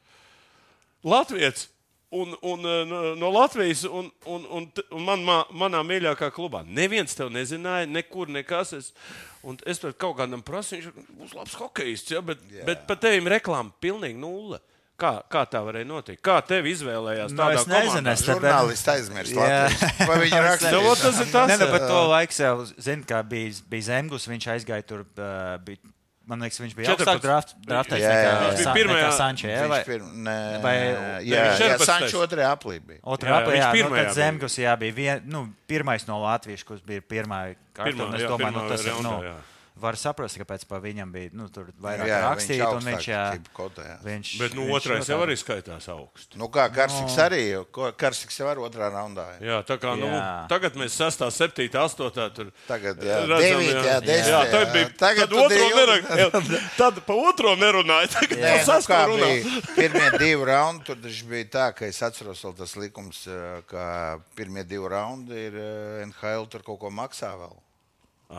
Latvijas! 1.04 1.70
Un, 2.12 2.34
un, 2.44 2.66
eh, 2.68 3.16
no, 3.16 3.30
Latvijas, 3.32 3.86
un, 3.88 4.10
un, 4.28 4.46
un, 4.52 4.66
un 4.92 5.04
man, 5.08 5.22
ma, 5.24 5.38
manā 5.56 5.80
mīļākajā 5.88 6.34
klubā. 6.36 6.60
Neviens 6.68 7.16
tev 7.16 7.30
nezināja, 7.32 7.88
nekur 7.88 8.28
nekas. 8.28 8.74
Es, 8.76 8.90
un 9.48 9.56
es 9.64 9.80
tur 9.80 9.96
kaut 9.96 10.18
kādam 10.18 10.44
prasīju, 10.44 10.92
viņš 10.92 11.14
būs 11.22 11.38
labs 11.38 11.56
hokejists, 11.56 12.12
ja, 12.12 12.20
bet, 12.20 12.44
Jā. 12.52 12.66
bet 12.68 12.84
pat 12.90 13.00
tevim 13.06 13.32
reklāma 13.32 13.72
pilnīgi 13.80 14.20
nulle. 14.20 14.60
Kā, 15.02 15.12
kā 15.34 15.42
tā 15.50 15.62
varēja 15.66 15.88
notikt? 15.90 16.20
Kā 16.22 16.36
tevi 16.46 16.76
izvēlējās? 16.76 17.32
Nu, 17.34 17.48
es 17.56 17.64
nezinu, 17.66 17.96
komandā? 17.96 18.12
es 18.14 18.26
Žurnālisti 18.28 18.92
aizmirst 18.94 19.34
Jā. 19.34 19.48
Latvijas. 19.48 20.10
Vai 20.12 20.18
viņi 20.26 20.36
Nu, 20.38 20.44
raksta? 20.46 20.74
vot 20.86 21.02
tas 21.02 21.24
ir 21.24 21.32
tas. 21.34 21.50
Nē, 21.50 21.58
nu, 21.64 21.70
bet 21.74 21.88
to 21.90 22.04
laiku 22.12 22.38
jau 22.38 22.54
zinu, 22.70 23.08
kā 23.10 23.24
bija, 23.26 23.56
bija 23.74 23.88
Zemgus. 23.90 24.28
Viņš 24.30 24.48
aizgāja 24.56 24.86
tur. 24.86 25.02
Uh, 25.18 25.56
bija, 25.66 25.82
man 26.30 26.46
liekas, 26.46 26.62
viņš 26.62 26.76
bija 26.78 26.92
14. 26.94 27.02
augstāk 27.02 27.24
draft, 27.26 27.56
draftēts 27.66 28.04
Jā, 28.06 28.12
jā, 28.14 28.28
jā. 28.30 28.52
Viņš 28.60 28.70
bija 28.78 28.90
nekā 28.92 29.08
Sančē. 29.18 29.50
jā, 29.52 29.64
vai- 29.72 29.80
pirm, 29.90 30.12
nē, 30.28 30.36
vai- 30.64 30.76
jā, 30.78 31.24
jā, 31.26 31.48
14. 31.58 31.88
Sanču 31.90 32.22
otrajā 32.24 32.52
aplī 32.56 32.78
bija. 32.80 33.02
Otrā 33.04 33.34
Jā, 33.34 33.40
apā, 33.42 33.56
viņš 33.56 33.64
jā, 33.66 33.72
nu, 33.74 33.90
tad 33.90 33.98
bija. 33.98 34.14
Zemgus 34.20 34.56
jā, 34.62 34.76
bija 34.86 34.94
vien, 35.02 35.24
nu, 35.26 35.42
pirmais 35.68 36.06
no 36.08 36.22
Latvijas, 36.22 36.64
kurš 36.64 36.86
bija 36.88 37.02
pirmā 37.02 37.42
kārta. 37.74 37.90
Pirmā, 37.90 38.12
Es 38.16 38.22
jā, 38.22 38.30
domāju, 38.30 38.46
pirmā 38.46 38.54
nu, 38.62 38.70
tas 38.70 38.86
ir. 38.86 39.02
Nu, 39.02 39.16
jā. 39.26 39.34
Var 39.82 39.98
saprast, 40.00 40.38
kāpēc 40.40 40.64
pa 40.70 40.80
viņam 40.84 41.12
bija 41.12 41.30
nu, 41.34 41.48
tur 41.50 41.72
vairāk 41.82 42.08
Jā, 42.08 42.20
rakstīt. 42.30 42.62
viņš 42.62 42.78
un 42.78 42.88
Viņš, 42.92 43.08
jā, 43.12 43.24
kotē, 43.58 43.84
jā. 43.90 43.98
viņš, 44.06 44.32
Bet 44.40 44.54
nu, 44.58 44.62
viņš 44.68 44.76
otrais 44.78 45.08
jau 45.10 45.18
ļoti- 45.20 45.26
arī 45.28 45.36
skaitās 45.42 45.88
augstu. 45.90 46.38
Nu, 46.38 46.48
kā 46.54 46.68
Karsiks 46.74 47.18
arī, 47.18 47.42
jo 47.52 47.64
ko- 47.66 47.92
Karsiks 47.98 48.38
jau 48.40 48.48
ir 48.52 48.58
otrā 48.62 48.92
raundā. 48.94 49.26
jā. 49.40 49.42
Jā, 49.52 49.58
tā 49.66 49.78
kā 49.82 49.96
nu, 49.98 50.06
Jā. 50.08 50.48
tagad 50.48 50.74
mēs 50.80 50.94
6, 50.96 51.26
7, 51.32 51.68
8. 51.74 52.30
tur 52.36 52.52
Tagad, 52.68 52.98
jā, 53.02 53.18
redzam, 53.26 53.42
devītajā, 53.42 53.84
jā, 53.84 54.00
desmitajā, 54.02 54.44
jā, 54.46 54.52
tad 54.52 54.74
bija. 54.74 54.86
jā. 54.86 54.98
Tagad 54.98 55.22
Tagad 55.22 55.30
tad 55.30 55.38
otro 55.38 55.58
divi- 55.58 55.76
nerunāja. 55.76 56.78
Tad 56.78 57.06
pa 57.06 57.14
otro 57.14 57.56
nerunāja. 57.56 58.08
Tagad 58.16 58.38
pa 58.40 58.74
nu, 58.74 58.82
kā 58.92 59.02
runā. 59.10 59.30
bija 59.32 59.62
pirmie 59.76 60.10
divi 60.20 60.46
raundi, 60.46 60.84
tur 60.86 60.96
taču 60.96 61.26
bija 61.26 61.46
tā, 61.50 61.66
ka 61.76 61.86
es 61.86 62.00
atceros 62.02 62.42
vēl 62.44 62.56
tas 62.58 62.76
likums, 62.76 63.28
eh, 63.28 63.62
ka 63.68 64.20
pirmie 64.36 64.64
divi 64.68 64.88
raundi 64.90 65.34
ir 65.48 65.54
eh, 65.58 66.06
NHL 66.06 66.48
tur 66.50 66.62
kaut 66.64 66.80
ko 66.80 66.90
maksā 66.90 67.32
vēl. 67.38 67.56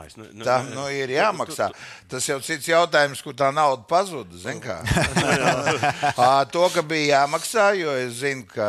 Es 0.06 0.16
ne- 0.16 0.28
ne- 0.32 0.44
Tā 0.46 0.58
nu, 0.72 0.86
ir 0.88 1.10
jāmaksā. 1.12 1.68
Tas 2.08 2.24
jau 2.28 2.38
cits 2.40 2.68
jautājums, 2.70 3.20
kur 3.22 3.34
tā 3.36 3.50
nauda 3.52 3.84
pazuda. 3.88 4.32
to, 6.52 6.66
ka 6.74 6.82
bija 6.82 7.22
jāmaksā, 7.22 7.70
jo 7.78 7.92
es 8.00 8.20
zinu, 8.22 8.46
ka 8.48 8.68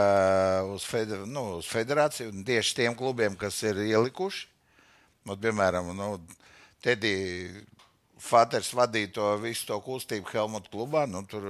uz, 0.74 0.84
feder, 0.88 1.24
nu, 1.28 1.60
uz 1.62 1.68
federāciju 1.72 2.32
un 2.34 2.44
tieši 2.48 2.76
tiem 2.82 2.96
klubiem, 3.00 3.36
kas 3.40 3.62
ir 3.64 3.80
ielikuši, 3.88 4.48
nu, 5.30 5.38
piemēram, 5.40 5.94
nu, 5.96 6.18
Teddy 6.84 7.14
Faters 8.24 8.70
vadīja 8.76 9.10
to 9.18 9.30
visu 9.44 9.66
to 9.68 9.78
kustību 9.84 10.30
Helmuta 10.32 10.70
klubā. 10.72 11.04
Nu, 11.12 11.26
tur 11.28 11.44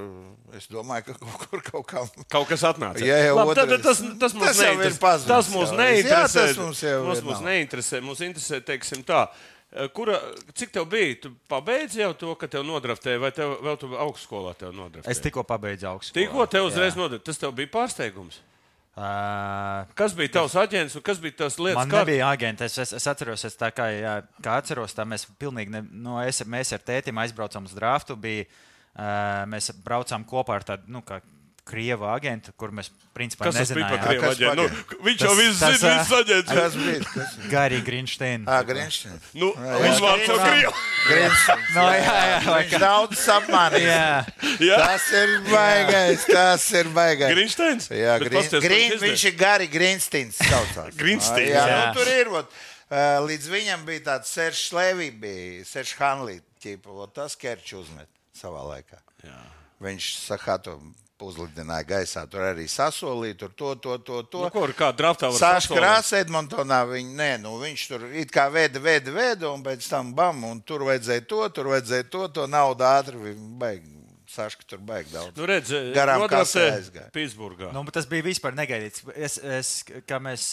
es 0.57 0.65
domāju, 0.73 1.11
ka 1.11 1.13
kaut 1.21 1.43
kur 1.51 1.61
kaut 1.67 1.85
kā. 1.91 2.01
Kaut 2.33 2.47
kas 2.49 2.63
atnāca. 2.65 3.01
Jā, 3.05 3.19
jau 3.27 3.35
Labi, 3.37 3.53
otrais. 3.53 3.69
tad 3.69 3.83
tas, 3.85 4.01
tas, 4.23 4.33
mums 4.33 4.47
Tas 4.47 4.61
neinteresē. 4.63 5.27
tas 5.29 5.49
mums 5.53 5.73
neinteresē. 5.77 6.09
Jā, 6.09 6.49
tas 6.49 6.57
mums 6.57 6.81
mums, 7.05 7.21
mums 7.29 7.43
neinteresē. 7.45 8.01
Mums 8.01 8.23
interesē, 8.25 8.61
teiksim 8.65 9.05
tā. 9.05 9.27
eh, 9.29 9.52
Kura, 9.93 10.19
cik 10.53 10.71
tev 10.75 10.85
bija? 10.91 11.15
Tu 11.23 11.31
pabeidzi 11.49 12.03
jau 12.03 12.11
to, 12.13 12.33
ka 12.37 12.47
tev 12.51 12.65
nodraftēja, 12.67 13.19
vai 13.23 13.31
tev 13.33 13.55
vēl 13.65 13.77
tu 13.81 13.89
augstskolā 13.97 14.51
tev 14.59 14.73
nodraftēja? 14.77 15.11
Es 15.15 15.21
tikko 15.23 15.41
pabeidzu 15.49 15.87
augstu. 15.89 16.13
Tikko 16.17 16.45
tev 16.51 16.67
uzreiz 16.69 16.97
nodraftēja. 16.99 17.25
Tas 17.31 17.41
tev 17.41 17.55
bija 17.57 17.71
pārsteigums. 17.73 18.41
Uh, 18.93 19.87
Kas 19.97 20.13
bija 20.13 20.29
tavs 20.35 20.53
aģents 20.61 20.93
un 20.99 21.01
kas 21.01 21.17
bija 21.17 21.33
tās 21.39 21.55
lietas? 21.57 21.79
Man 21.79 21.89
kā- 21.89 22.03
nebija 22.03 22.27
agents. 22.29 22.61
Es, 22.61 22.75
es, 22.77 22.91
es 22.99 23.07
atceros, 23.09 23.41
es 23.49 23.57
tā 23.57 23.71
kā, 23.73 23.87
jā, 23.89 24.11
kā 24.45 24.59
atceros, 24.61 24.93
tā 24.93 25.01
mēs 25.09 25.25
pilnīgi, 25.41 25.73
ne, 25.73 25.81
no, 26.05 26.19
es, 26.21 26.43
mēs 26.45 26.75
ar 26.77 26.83
tētim 26.85 27.17
aizbraucām 27.23 27.65
uz 27.65 27.73
draftu. 27.73 28.13
Bija, 28.21 28.45
uh, 28.45 29.47
mēs 29.49 29.71
braucām 29.81 30.21
kopā 30.29 30.59
ar 30.59 30.67
tādu, 30.69 30.93
nu, 30.93 31.01
kā 31.01 31.23
krievu 31.63 32.03
agentu, 32.11 32.51
kur 32.59 32.73
mēs 32.75 32.89
principā 33.15 33.45
Kas 33.47 33.55
tas 33.55 33.69
bija 33.71 33.87
par 33.87 33.97
nezinājām. 33.97 34.07
krievu 34.07 34.23
kas 34.23 34.37
aģentu? 34.37 34.63
Nu, 34.63 35.03
viņš 35.07 35.21
jau 35.23 35.29
Tas- 35.29 35.39
visu 35.39 35.59
tas, 35.61 35.77
zina, 35.79 35.93
viss 35.99 36.15
aģents. 36.17 36.51
Kas 36.57 36.73
bija? 36.75 37.03
Kas... 37.13 37.35
Gary 37.53 37.79
Greenstein. 37.85 38.43
Ah, 38.51 38.63
Grinšs. 38.67 39.05
Nu, 39.39 39.53
viņš 39.55 40.01
vārds 40.03 40.27
jau 40.27 40.37
krievu. 40.41 40.73
Grinšs. 41.07 41.45
No, 41.77 41.85
jā, 41.89 42.17
jā, 42.29 42.41
Viņš 42.57 42.75
daudz 42.83 43.23
apmānīja. 43.37 43.95
Jā, 43.95 44.49
Jā, 44.61 44.77
Tas 44.83 45.07
ir 45.17 45.31
baigais, 45.47 46.25
tas 46.29 46.67
ir 46.77 46.89
baigais. 46.93 47.33
Grinsteins. 47.33 47.87
Jā, 47.89 48.17
Green, 48.19 48.97
viņš 49.01 49.23
ir 49.31 49.35
Gari 49.39 49.67
Grīnsteins. 49.71 50.37
Greensteins, 50.99 51.49
Jā, 51.49 51.63
jā. 51.71 51.79
nu, 51.87 51.95
tur 51.97 52.11
ir. 52.13 52.29
Vot, 52.33 52.51
uh, 52.91 53.23
līdz 53.25 53.49
viņam 53.55 53.85
bija 53.87 54.03
tāds 54.11 54.31
Seržs 54.35 54.69
Levī, 54.75 55.09
bija 55.23 55.63
Seržs 55.65 55.95
Hanlī, 55.99 56.37
ķipa, 56.63 56.91
vot 56.93 57.13
tas 57.15 57.35
Kerčs 57.39 57.73
uzmet 57.79 58.09
savā 58.37 58.61
laikā. 58.73 58.99
Jā. 59.25 59.39
Viņš 59.83 60.11
Sahatu 61.23 61.43
uzlidināja 61.43 61.85
gaisā, 61.87 62.25
tur 62.29 62.43
arī 62.43 62.67
sasolīja, 62.67 63.37
tur 63.37 63.51
to, 63.55 63.75
to, 63.75 63.97
to. 63.97 64.23
to. 64.23 64.43
Nu, 64.43 64.51
ko, 64.51 64.67
kā 64.75 64.91
draftā 64.95 65.29
var 65.31 65.39
Sāša 65.39 65.67
sasolīt? 65.67 65.79
krāsa 65.79 66.19
Edmontonā, 66.23 66.83
viņa, 66.89 67.15
nē, 67.15 67.31
nu, 67.43 67.55
viņš 67.61 67.87
tur 67.87 68.05
it 68.11 68.31
kā 68.31 68.49
veda, 68.51 68.79
veda, 68.79 69.11
veda, 69.11 69.51
un 69.51 69.63
pēc 69.63 69.87
tam 69.89 70.13
bam, 70.13 70.43
un 70.43 70.61
tur 70.61 70.83
vajadzēja 70.87 71.25
to, 71.27 71.47
tur 71.49 71.71
vajadzēja 71.73 72.09
to, 72.09 72.27
to 72.27 72.47
naudu 72.47 72.83
ātri, 72.83 73.35
baigi. 73.59 74.02
Sāša 74.33 74.65
tur 74.65 74.79
baigi 74.81 75.11
daudz. 75.13 75.37
Nu, 75.37 75.45
redz, 75.49 75.69
Garām 75.93 76.23
kasē 76.31 76.63
aizgāja. 76.73 77.09
Pitsburgā. 77.13 77.69
nu, 77.75 77.83
bet 77.85 77.97
tas 77.99 78.07
bija 78.09 78.25
vispār 78.25 78.55
negaidīts. 78.57 79.03
Es, 79.13 79.37
es, 79.37 79.71
kā 80.09 80.17
mēs 80.23 80.47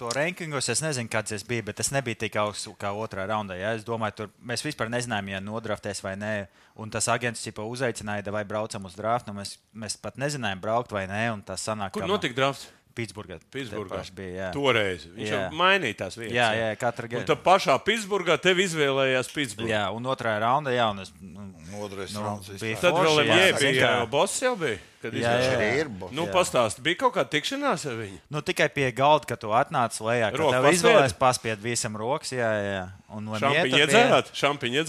to 0.00 0.10
rankingos, 0.16 0.70
es 0.72 0.82
nezinu, 0.82 1.10
kāds 1.12 1.36
es 1.36 1.46
biju, 1.46 1.68
bet 1.68 1.78
tas 1.78 1.92
nebija 1.94 2.18
tik 2.26 2.38
augsts 2.42 2.66
kā 2.80 2.90
otrā 2.90 3.28
raundā. 3.30 3.58
Ja? 3.60 3.76
Es 3.78 3.86
domāju, 3.86 4.16
tur 4.22 4.32
mēs 4.42 4.66
vispār 4.66 4.90
nezinājām, 4.90 5.30
ja 5.36 5.42
nodraftēs 5.44 6.02
vai 6.02 6.16
nē. 6.18 6.34
Un 6.82 6.90
tas 6.92 7.06
agents 7.08 7.46
jau 7.46 7.68
uzaicināja, 7.70 8.26
vai 8.34 8.42
braucam 8.44 8.84
uz 8.88 8.98
draftu. 8.98 9.30
Nu, 9.30 9.40
mēs, 9.40 9.54
mēs 9.72 9.96
pat 10.02 10.18
nezinājām, 10.20 10.60
braukt 10.60 10.92
vai 10.92 11.06
nē. 11.08 11.28
un 11.32 11.46
Tas 11.46 11.62
sanāk, 11.62 11.94
Kur 11.94 12.04
ka 12.04 12.10
notika 12.10 12.36
drafts? 12.36 12.66
Pitsburgā. 12.96 13.36
Pitsburgā. 13.52 14.00
Te 14.06 14.12
Bija, 14.16 14.32
jā. 14.40 14.48
Toreiz. 14.56 15.04
Viņš 15.12 15.28
jau 15.28 15.40
Jā. 15.42 15.50
mainīja 15.52 15.96
tās 16.00 16.16
vietas. 16.16 16.32
Jā, 16.38 16.48
jā, 16.56 16.70
katra 16.80 17.04
Un 17.04 17.12
gada. 17.18 17.26
tā 17.28 17.36
pašā 17.44 17.76
Pitsburgā 17.84 18.38
tev 18.40 18.56
izvēlējās 18.64 19.28
Pitsburgā. 19.34 19.68
Jā, 19.68 19.84
un 19.92 20.08
otrā 20.08 20.32
raundā, 20.40 20.72
jā, 20.72 20.88
un 20.90 21.00
es, 21.04 21.12
nu, 21.20 21.44
Otrais 21.76 22.14
Nu, 22.14 22.22
rauns 22.24 22.48
bija. 22.56 22.78
Tad 22.80 22.94
vēl 22.94 23.18
jā, 23.26 23.36
zin 23.58 23.74
bija, 23.74 23.82
kā. 23.82 23.90
jau 24.00 24.06
boss 24.08 24.40
jau 24.40 24.54
bija. 24.56 24.78
kad 25.02 25.12
Jā, 25.12 25.32
jā. 25.38 25.50
Arī 25.58 25.66
ir. 25.82 25.88
bo- 25.88 26.08
Nu, 26.10 26.24
jā. 26.26 26.32
pastāsti, 26.32 26.80
bija 26.82 26.96
kaut 27.04 27.12
kāda 27.14 27.28
tikšanās 27.30 27.84
ar 27.86 27.92
viņu. 28.00 28.18
nu, 28.30 28.40
tikai 28.40 28.68
pie 28.72 28.90
galda, 28.92 29.26
kad 29.28 29.38
tu 29.38 29.48
atnāc 29.48 29.92
lejā, 30.00 30.30
kad 30.32 30.40
Roku 30.40 30.52
tev 30.56 30.64
izvēlējās 30.72 31.14
paspied 31.18 31.58
visam 31.62 31.94
rokas, 31.96 32.32
jā, 32.32 32.48
jā. 32.64 32.88
Un 33.10 33.26
Šampiņu 33.28 33.60
tur 33.60 33.70
bija- 33.70 33.86
iedzērāt? 33.86 34.32
Šampiņu 34.32 34.80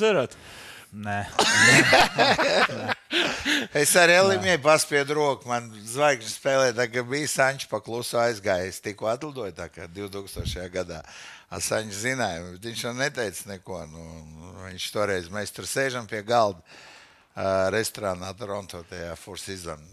iedzērāt? 0.94 1.32
Nē, 2.68 2.96
Es 3.74 3.96
ar 3.96 4.10
Elimiju 4.10 4.60
paspiedu 4.64 5.14
roku. 5.18 5.48
Man 5.50 5.70
zvaigžņu 5.88 6.32
spēlē, 6.32 6.88
kā 6.92 7.04
bija 7.08 7.28
Sančs 7.32 7.68
pakluso 7.70 8.20
aizgājis. 8.20 8.82
Tikko 8.84 9.08
atlidoja 9.12 9.54
tā 9.56 9.68
kā 9.72 9.88
2000. 9.92 10.68
gadā. 10.74 11.02
A 11.50 11.60
Sančs 11.64 12.02
zināja, 12.04 12.44
viņš 12.64 12.84
jau 12.84 12.94
neteica 12.98 13.52
neko. 13.52 13.84
Nu, 13.92 14.06
viņš 14.66 14.90
toreiz, 14.96 15.30
mēs 15.32 15.54
tur 15.56 15.68
sēžam 15.70 16.08
pie 16.10 16.24
galda 16.28 16.60
uh, 16.60 17.70
restorānā 17.76 18.34
Toronto, 18.38 18.84
tajā 18.90 19.16
Fursizam. 19.20 19.84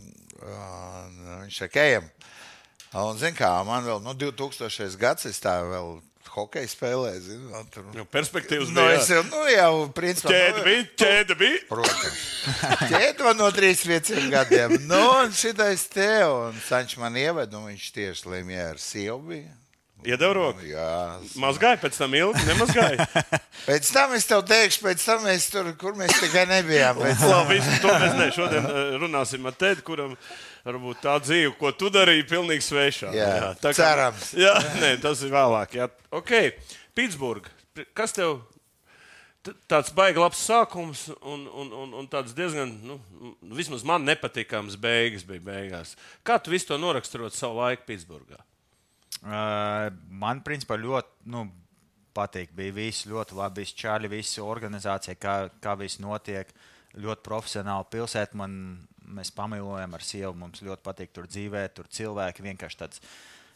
Uh, 0.40 1.44
viņš 1.44 1.60
saka, 1.64 1.84
ejam. 1.84 2.10
Un, 2.94 3.18
zin 3.18 3.34
kā, 3.34 3.50
man 3.66 3.86
vēl, 3.86 4.02
nu, 4.02 4.14
2000. 4.18 4.98
gads, 4.98 5.26
es 5.30 5.42
tā 5.42 5.58
vēl 5.66 5.98
hokeju 6.34 6.70
spēlēju, 6.72 7.20
zinu, 7.28 7.48
man 7.54 7.66
tur. 7.72 7.86
Nu, 7.94 8.04
perspektīvas 8.10 8.70
Nu, 8.74 8.82
bija. 8.82 9.00
jau, 9.14 9.22
nu, 9.30 9.42
jau, 9.52 9.72
principā. 9.96 10.32
Ķēde 10.34 10.58
nu, 10.60 10.64
bija, 10.68 10.86
ķēde 11.04 11.36
bija. 11.40 11.58
Protams. 11.70 12.22
Ķēde 12.90 13.26
man 13.28 13.38
no 13.42 13.50
3-5 13.54 14.30
gadiem. 14.34 14.78
Nu, 14.90 15.02
un 15.24 15.34
šitais 15.36 15.86
te, 15.92 16.08
un 16.28 16.56
Sančs 16.66 16.98
man 17.00 17.16
ieved, 17.20 17.54
un 17.54 17.68
viņš 17.70 17.90
tieši 17.98 18.32
lēmīja 18.34 18.70
ar 18.74 18.82
sievu. 18.82 19.20
bija. 19.32 19.52
Iedeva 20.04 20.34
roku. 20.36 20.60
Jā. 20.68 20.86
Mazgāja, 21.40 21.78
pēc 21.80 21.94
tam 21.96 22.12
ilgi 22.18 22.42
nemazgāja. 22.44 23.06
Pēc 23.64 23.86
tam 23.94 24.12
es 24.12 24.26
tev 24.28 24.42
teikšu, 24.44 24.82
pēc 24.84 25.00
tam 25.06 25.22
mēs 25.24 25.46
tur, 25.48 25.70
kur 25.80 25.94
mēs 25.96 26.12
tikai 26.20 26.42
nebijām. 26.50 26.98
Labi, 27.00 27.56
to 27.80 27.94
mēs 28.02 28.18
ne. 28.18 28.26
Šodien 28.36 28.66
eh, 28.68 28.96
runāsim 29.00 29.46
ar 29.48 29.54
Tēdu, 29.56 29.80
kuram 29.86 30.12
varbūt 30.64 31.02
tā 31.04 31.18
dzīve, 31.22 31.52
ko 31.60 31.72
tu 31.76 31.90
darīji, 31.92 32.26
pilnīgi 32.30 32.64
svešā. 32.64 33.12
Jā, 33.14 33.52
tā 33.60 33.72
kā- 33.72 33.78
cerams. 33.82 34.32
Jā, 34.38 34.54
nē, 34.80 34.96
tas 35.02 35.22
ir 35.22 35.30
vēlāk. 35.34 35.76
Jā. 35.78 35.90
Ok, 36.14 36.32
Pitsburgā. 36.96 37.52
Kas 37.94 38.12
tev? 38.14 38.40
Tāds 39.68 39.90
baigi 39.92 40.16
labs 40.16 40.40
sākums 40.40 41.10
un, 41.20 41.42
un, 41.52 41.72
un, 41.76 41.90
un 42.00 42.06
tāds 42.08 42.32
diezgan, 42.32 42.70
nu, 42.80 42.94
vismaz 43.52 43.82
man 43.84 44.06
nepatīkams 44.08 44.78
beigas 44.80 45.26
bija 45.28 45.42
beigās. 45.44 45.92
Kā 46.24 46.38
tu 46.40 46.54
visu 46.54 46.70
to 46.70 46.78
noraksturot 46.80 47.36
savu 47.36 47.58
laiku 47.60 47.84
Pitsburgā? 47.90 48.40
Uh, 49.20 49.90
man 50.08 50.40
principā 50.44 50.78
ļoti 50.80 51.28
nu, 51.34 51.44
patīk. 52.16 52.54
Bija 52.56 52.72
viss 52.72 53.04
ļoti 53.10 53.36
labi, 53.36 53.64
visi 53.64 53.76
čāļi, 53.82 54.10
visa 54.12 54.46
organizācija, 54.46 55.16
kā, 55.20 55.36
kā 55.60 55.76
viss 55.80 56.00
notiek. 56.00 56.48
Ļoti 56.94 57.26
profesionāli 57.26 57.88
pilsēta. 57.90 58.38
Man, 58.38 58.56
mēs 59.08 59.30
pamilojam 59.34 59.94
ar 59.94 60.02
sievu. 60.02 60.34
Mums 60.38 60.62
ļoti 60.64 60.82
patīk 60.84 61.12
tur 61.12 61.26
dzīvēt, 61.26 61.74
tur 61.74 61.86
cilvēki 61.90 62.42
vienkārši 62.42 62.76
tāds. 62.84 63.00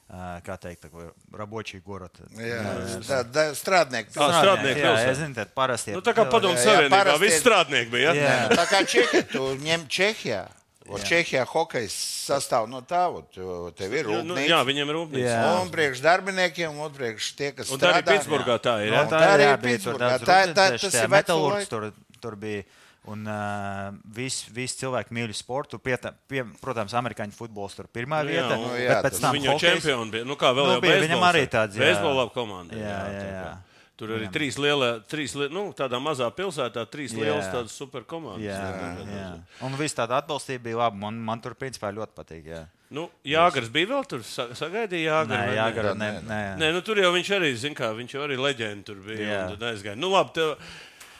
Kā 0.08 0.54
teikt, 0.56 0.86
tā 0.86 1.02
rabočī 1.36 1.82
gorot. 1.84 2.16
Jā, 2.40 2.62
tā, 3.04 3.18
tā, 3.28 3.42
strādnieki. 3.52 4.14
Ah, 4.16 4.38
strādnieki 4.40 4.80
jā, 4.80 4.92
es 5.10 5.18
zinu, 5.18 5.34
tad 5.36 5.50
parasti 5.52 5.92
Nu, 5.92 6.00
tā 6.00 6.14
kā 6.16 6.24
padomu 6.32 6.56
jā, 6.56 6.62
jā, 6.62 6.70
savienībā, 6.70 6.96
parasti 6.96 7.24
visi 7.26 7.36
ir- 7.36 7.42
strādnieki 7.42 7.90
bija. 7.92 8.14
Ja? 8.16 8.22
Jā. 8.24 8.38
Nu, 8.48 8.56
Tā 8.56 8.64
kā 8.70 8.80
Čehija, 8.88 9.26
tu 9.28 9.42
ņem 9.60 9.84
Čehijā. 9.92 10.46
Un 10.88 11.04
Čehijā 11.04 11.44
hokejs 11.44 11.92
sastāv 12.24 12.64
no 12.72 12.80
tā, 12.80 13.02
ot, 13.12 13.36
tev 13.76 13.92
ir 13.92 14.08
Nu, 14.08 14.22
nu, 14.22 14.32
rūpnīca. 14.32 14.48
jā, 14.48 14.60
viņiem 14.64 14.88
ir 14.88 14.96
rūpnīca. 14.96 15.28
Jā. 15.28 15.60
Un 15.60 15.68
priekš 15.76 16.00
darbiniekiem, 16.00 16.78
un 16.80 16.90
priekš 16.96 17.28
tie, 17.36 17.52
kas 17.52 17.68
Un 17.68 17.76
tā 17.78 17.92
arī 17.92 18.00
strādā. 18.00 18.16
Pitsburgā 18.16 18.56
tā 18.64 18.76
ir. 18.88 18.96
Un 18.96 19.12
tā 19.12 19.20
tā 19.20 19.28
arī 19.36 19.50
ir 19.52 19.60
Pitsburgā. 19.66 20.08
Tā- 20.24 20.56
tā- 20.56 20.80
tas 20.80 20.94
ir 20.96 21.66
tur, 21.68 21.92
tur 22.24 22.36
bija. 22.36 22.64
Un 23.08 23.22
uh, 23.30 23.94
visi 24.12 24.50
vis 24.52 24.74
cilvēki 24.76 25.14
mīl 25.16 25.32
sportu. 25.32 25.78
Pie, 25.80 25.96
pie, 26.28 26.42
protams, 26.60 26.92
amerikāņu 26.98 27.32
futbols 27.32 27.74
tur 27.78 27.86
pirmā 27.88 28.20
Nu 28.26 28.34
jā, 28.34 28.42
vieta. 28.44 28.58
nu 28.60 28.74
jā, 28.76 28.98
bet 28.98 29.06
pēc 29.08 29.20
tam 29.22 29.38
Viņa 29.38 29.54
čempioni 29.62 30.10
bija. 30.12 30.26
Nu, 30.28 30.36
kā 30.36 30.50
vēl 30.52 30.66
Nu, 30.68 30.74
jau 30.76 30.82
bija, 30.84 30.98
beisbols 30.98 31.08
viņam 31.08 31.24
arī 31.30 31.46
tāds, 31.48 31.78
jā. 31.78 31.86
Beisbola 31.86 32.28
komanda. 32.34 32.76
Jā, 32.76 32.84
jā, 32.84 33.08
tā 33.16 33.24
kā. 33.24 33.40
jā. 33.40 33.56
Tur 33.98 34.12
arī 34.14 34.28
trīs 34.30 34.54
lielas, 34.62 35.00
trīs, 35.10 35.32
li- 35.34 35.48
nu, 35.50 35.72
tādā 35.74 35.98
mazā 35.98 36.28
pilsētā, 36.30 36.84
trīs 36.86 37.10
Jā. 37.10 37.18
lielas 37.24 37.48
tādas 37.50 37.72
superkomandas. 37.74 38.44
Jā, 38.46 38.58
Jā. 38.70 39.06
jā. 39.10 39.30
Un 39.66 39.72
viss 39.74 39.96
tāda 39.98 40.20
atbalstība 40.22 40.62
bija 40.68 40.76
laba. 40.84 40.94
Man, 40.96 41.18
man 41.18 41.40
tur 41.42 41.56
principā 41.58 41.90
ļoti 41.90 42.14
patīk. 42.14 42.44
Jā, 42.46 42.66
Nu, 42.90 43.10
Jāgars 43.26 43.66
bija 43.68 43.86
vēl 43.90 44.06
tur, 44.08 44.22
sa- 44.24 44.46
sagaidīja 44.56 45.10
Jāgaru. 45.10 45.50
nē, 45.50 45.56
jāgara, 45.58 45.90
nē, 45.98 46.06
nē. 46.14 46.22
nē. 46.30 46.56
Nē, 46.62 46.68
nu, 46.72 46.80
tur 46.80 46.96
jau 46.96 47.10
viņš 47.12 47.30
arī, 47.36 47.50
zina, 47.60 47.74
kā 47.74 47.90
viņš 47.92 48.14
jau 48.14 48.22
arī 48.24 48.38
leģenda 48.40 48.84
tur 48.84 48.96
bija. 49.04 49.18
Jā. 49.26 49.42
un 49.50 49.56
tad 49.58 49.66
aizgāja. 49.74 49.96
Nu, 49.98 50.08
labi, 50.14 50.32
tev, 50.32 50.54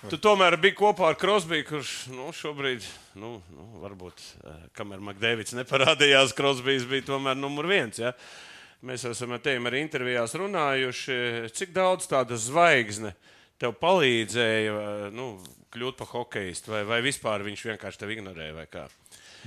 Tu 0.07 0.19
tomēr 0.23 0.55
biji 0.63 0.77
kopā 0.79 1.09
ar 1.11 1.17
Krosbiju, 1.19 1.65
kurš 1.67 1.93
nu, 2.13 2.29
šobrīd, 2.37 2.85
nu, 3.19 3.33
nu, 3.51 3.65
varbūt, 3.83 4.21
eh, 4.47 4.61
kamēr 4.79 5.03
Makdēvits 5.03 5.57
neparādījās, 5.59 6.35
Krosbijs 6.39 6.87
bija 6.87 7.09
tomēr 7.09 7.35
numur 7.39 7.67
viens. 7.67 7.99
Ja? 7.99 8.13
Mēs 8.87 9.09
esam 9.11 9.35
ar 9.35 9.43
tevi 9.43 9.59
arī 9.67 9.83
intervijās 9.83 10.37
runājuši, 10.39 11.51
cik 11.51 11.75
daudz 11.75 12.07
tāda 12.07 12.39
zvaigzne 12.39 13.17
tev 13.59 13.75
palīdzēja 13.83 14.77
eh, 14.79 15.09
nu, 15.19 15.33
kļūt 15.75 15.99
par 15.99 16.13
hokeistu, 16.15 16.77
vai, 16.77 16.85
vai 16.87 17.03
vispār 17.03 17.43
viņš 17.49 17.67
vienkārši 17.73 18.05
tevi 18.05 18.21
ignorēja? 18.21 18.87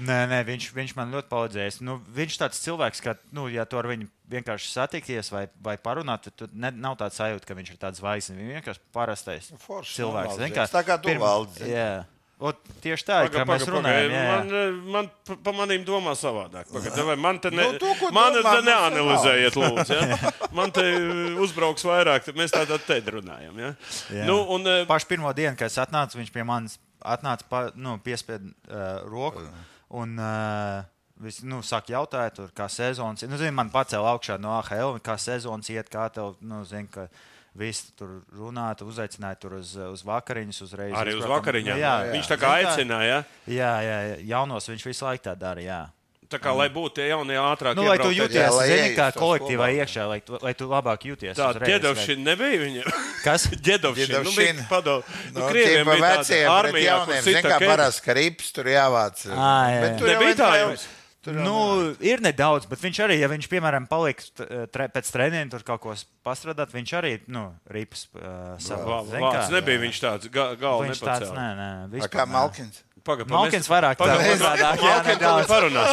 Nē, 0.01 0.17
nē 0.31 0.39
viņš, 0.47 0.69
viņš 0.73 0.93
man 0.97 1.11
ļoti 1.13 1.29
palīdzējis. 1.31 1.81
Nu, 1.85 1.97
viņš 2.15 2.37
ir 2.37 2.41
tāds 2.45 2.61
cilvēks, 2.63 3.01
ka, 3.05 3.13
nu, 3.35 3.45
ja 3.53 3.65
tu 3.69 3.77
ar 3.77 3.89
viņu 3.91 4.07
vienkārši 4.31 4.71
satikties 4.71 5.29
vai, 5.33 5.43
vai 5.61 5.75
parunāt, 5.77 6.29
tad 6.31 6.53
ne, 6.55 6.71
nav 6.71 6.95
tāds 7.01 7.19
sajūta, 7.19 7.45
ka 7.45 7.57
viņš 7.59 7.73
ir 7.75 7.81
tāds 7.81 7.99
zvaigznes. 8.01 8.39
Viņš 8.39 8.55
vienkārši 8.61 8.81
parastais 8.95 9.51
Foršs, 9.61 9.93
cilvēks. 9.99 10.31
normāls 10.31 10.39
zini, 10.41 10.55
kā 10.55 10.65
džeks. 10.65 10.73
Tā 10.77 10.83
kā 10.87 10.97
tu 11.03 11.11
pirm- 11.11 11.21
valdi, 11.25 11.59
zini. 11.59 11.75
Jā. 11.75 11.93
O, 12.41 12.49
tieši 12.81 13.05
tā, 13.05 13.15
Paga, 13.27 13.35
kā 13.35 13.43
mēs 13.45 13.61
paga, 13.67 13.73
runājam. 13.75 14.13
paga. 14.17 14.29
Man, 14.31 14.47
eh, 14.57 14.77
man 14.95 15.09
pa, 15.29 15.35
pa 15.45 15.51
manīm 15.53 15.83
domā 15.85 16.15
savādāk. 16.17 16.71
Paga, 16.73 17.03
vai 17.05 17.15
man 17.21 17.37
te 17.37 17.51
ne, 17.53 17.67
Nu, 17.67 17.77
to, 17.77 17.91
ko 17.99 18.09
man 18.15 18.33
domā, 18.33 18.55
te 18.57 18.63
neanalizējiet, 18.65 19.57
lūdzu. 19.61 19.99
Ja? 19.99 20.31
Man 20.57 20.73
te 20.73 20.81
eh, 20.81 21.37
uzbrauks 21.37 21.85
vairāk, 21.85 22.25
tad 22.25 22.39
mēs 22.41 22.49
tādā 22.55 22.79
te 22.81 22.97
runājam. 23.13 23.53
Ja? 23.61 23.69
Jā. 24.09 24.25
Nu, 24.25 24.39
un, 24.57 24.65
eh, 24.65 24.87
Pašu 24.89 25.05
pirmo 25.11 25.29
dienu, 25.37 25.53
kad 25.59 25.69
es 25.69 25.77
atnācu, 25.77 26.17
viņš 26.17 26.33
pie 26.33 26.47
manis 26.49 26.79
atnāca, 27.05 27.45
pa, 27.49 27.61
nu, 27.77 27.99
piespieda 28.01 28.41
uh, 28.49 29.05
roku. 29.05 29.45
Un, 29.91 30.17
uh, 30.21 30.81
Visi 31.21 31.45
nu, 31.45 31.59
saka, 31.61 31.91
jautāja, 31.93 32.31
tur, 32.33 32.47
kā 32.57 32.65
sezonas. 32.71 33.21
Nu, 33.29 33.37
zini, 33.37 33.53
man 33.53 33.69
pacēla 33.69 34.15
augšā 34.15 34.39
no 34.41 34.55
AHL, 34.57 34.95
kā 35.05 35.13
sezonas 35.21 35.69
iet, 35.69 35.91
kā 35.93 36.07
tev, 36.09 36.33
nu, 36.41 36.63
zini, 36.65 36.89
ka 36.89 37.05
visi 37.53 37.91
tur 37.99 38.21
runā, 38.33 38.71
tu 38.79 38.87
uzaicināja 38.89 39.37
tur 39.43 39.59
uz, 39.59 39.75
uz 39.75 40.01
vakariņas 40.07 40.61
uzreiz. 40.65 40.95
arī 40.97 41.13
uz 41.19 41.27
vakariņām. 41.29 41.77
Nu, 41.77 41.83
jā, 41.83 41.95
Viņš 42.15 42.31
tā 42.31 42.37
kā 42.41 42.53
Zini, 42.55 42.71
aicināja. 42.71 43.19
Jā, 43.45 43.73
jā, 43.85 43.97
jā, 44.07 44.15
jaunos 44.31 44.69
viņš 44.71 44.87
visu 44.87 45.05
laiku 45.05 45.27
tā 45.27 45.35
dara. 45.37 45.83
Jā. 46.31 46.37
Tā 46.37 46.39
kā 46.45 46.53
lai 46.55 46.69
būtu 46.71 46.93
tie 46.95 47.09
jaunie 47.11 47.35
ātrāk. 47.35 47.75
Nu, 47.75 47.83
lai 47.89 47.97
tu 47.99 48.07
jūties, 48.15 48.39
Jā, 48.39 48.47
lai 48.55 48.67
zini, 48.71 48.95
kā 48.95 49.09
kolektīvā 49.11 49.67
kopā. 49.67 49.81
iekšā, 49.83 50.05
lai 50.07 50.19
tu, 50.23 50.39
lai 50.41 50.53
tu 50.55 50.69
labāk 50.71 51.03
jūties. 51.09 51.35
Tā 51.35 51.49
uzreiz, 51.51 51.67
ģedovšana 51.73 52.23
nebija 52.31 52.61
viņam. 52.63 52.95
Kas? 53.27 53.47
Ģedovšana. 53.67 54.23
Nu, 54.23 54.31
bija 54.31 54.53
Ģedovšina. 54.55 54.69
padod. 54.71 55.03
Nu, 55.33 55.39
Nu, 55.41 55.49
krieviem 55.51 55.85
bija 55.91 55.99
tāda 55.99 56.23
veciem, 56.23 56.47
armijā, 56.55 56.87
jauniem. 56.95 57.21
Sita 57.27 57.43
kā 57.51 57.59
parasti, 57.67 58.05
ka 58.07 58.15
rips 58.15 58.51
tur 58.55 58.65
jāvāc. 58.71 59.27
Ā, 59.27 59.53
jā, 59.75 59.79
Bet 59.83 59.91
jā. 59.91 59.99
tur 59.99 60.07
Nebija 60.15 60.35
tā 60.39 60.49
jums? 60.63 60.87
tur 61.21 61.33
Nu, 61.37 61.55
ir 62.01 62.17
nedaudz, 62.25 62.65
bet 62.65 62.79
viņš 62.81 62.97
arī, 63.05 63.19
ja 63.21 63.27
viņš, 63.29 63.45
piemēram, 63.51 63.85
paliks 63.85 64.31
t- 64.33 64.47
tre, 64.73 64.87
pēc 64.89 65.05
treniņa, 65.13 65.51
tur 65.53 65.61
kaut 65.67 65.81
ko 65.83 65.93
pastrādāt, 66.25 66.71
viņš 66.73 66.93
arī, 66.97 67.11
nu, 67.29 67.43
rips 67.69 68.07
uh, 68.17 68.55
savu 68.57 68.87
Vā- 68.89 69.03
zini 69.05 69.21
Vārds 69.27 69.51
kā. 69.51 69.53
nebija 69.53 69.83
viņš 69.83 69.99
tāds, 70.01 70.31
ga, 70.33 70.47
galva 70.57 70.87
Viņš 70.87 70.97
tāds, 71.03 71.27
nepacēla. 71.29 71.35
nē, 71.37 71.49
nē, 71.59 71.67
A, 71.85 71.91
vispār 71.93 72.15
Kā 72.15 72.25
nē. 72.25 72.31
Malkins. 72.33 72.79
Paga, 72.81 72.90
pa 73.03 73.15
Malkins 73.27 73.67
mēs- 73.67 73.71
vairāk 73.73 73.97
paga, 73.97 74.15
tā 74.15 74.21
mēs- 74.21 74.41
savādāk, 74.41 74.77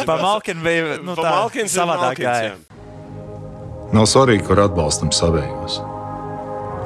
pa 0.05 0.15
jā, 0.15 0.21
Malkinu 0.21 0.61
bija, 0.63 0.97
nu, 1.03 1.15
tā 1.15 1.29
Malkins 1.29 1.73
savādāk 1.75 2.19
Malkins. 2.23 2.65
Nav 3.93 4.05
svarīgi, 4.05 4.45
kur 4.45 4.59
atbalstam 4.61 5.09
savējos. 5.09 5.79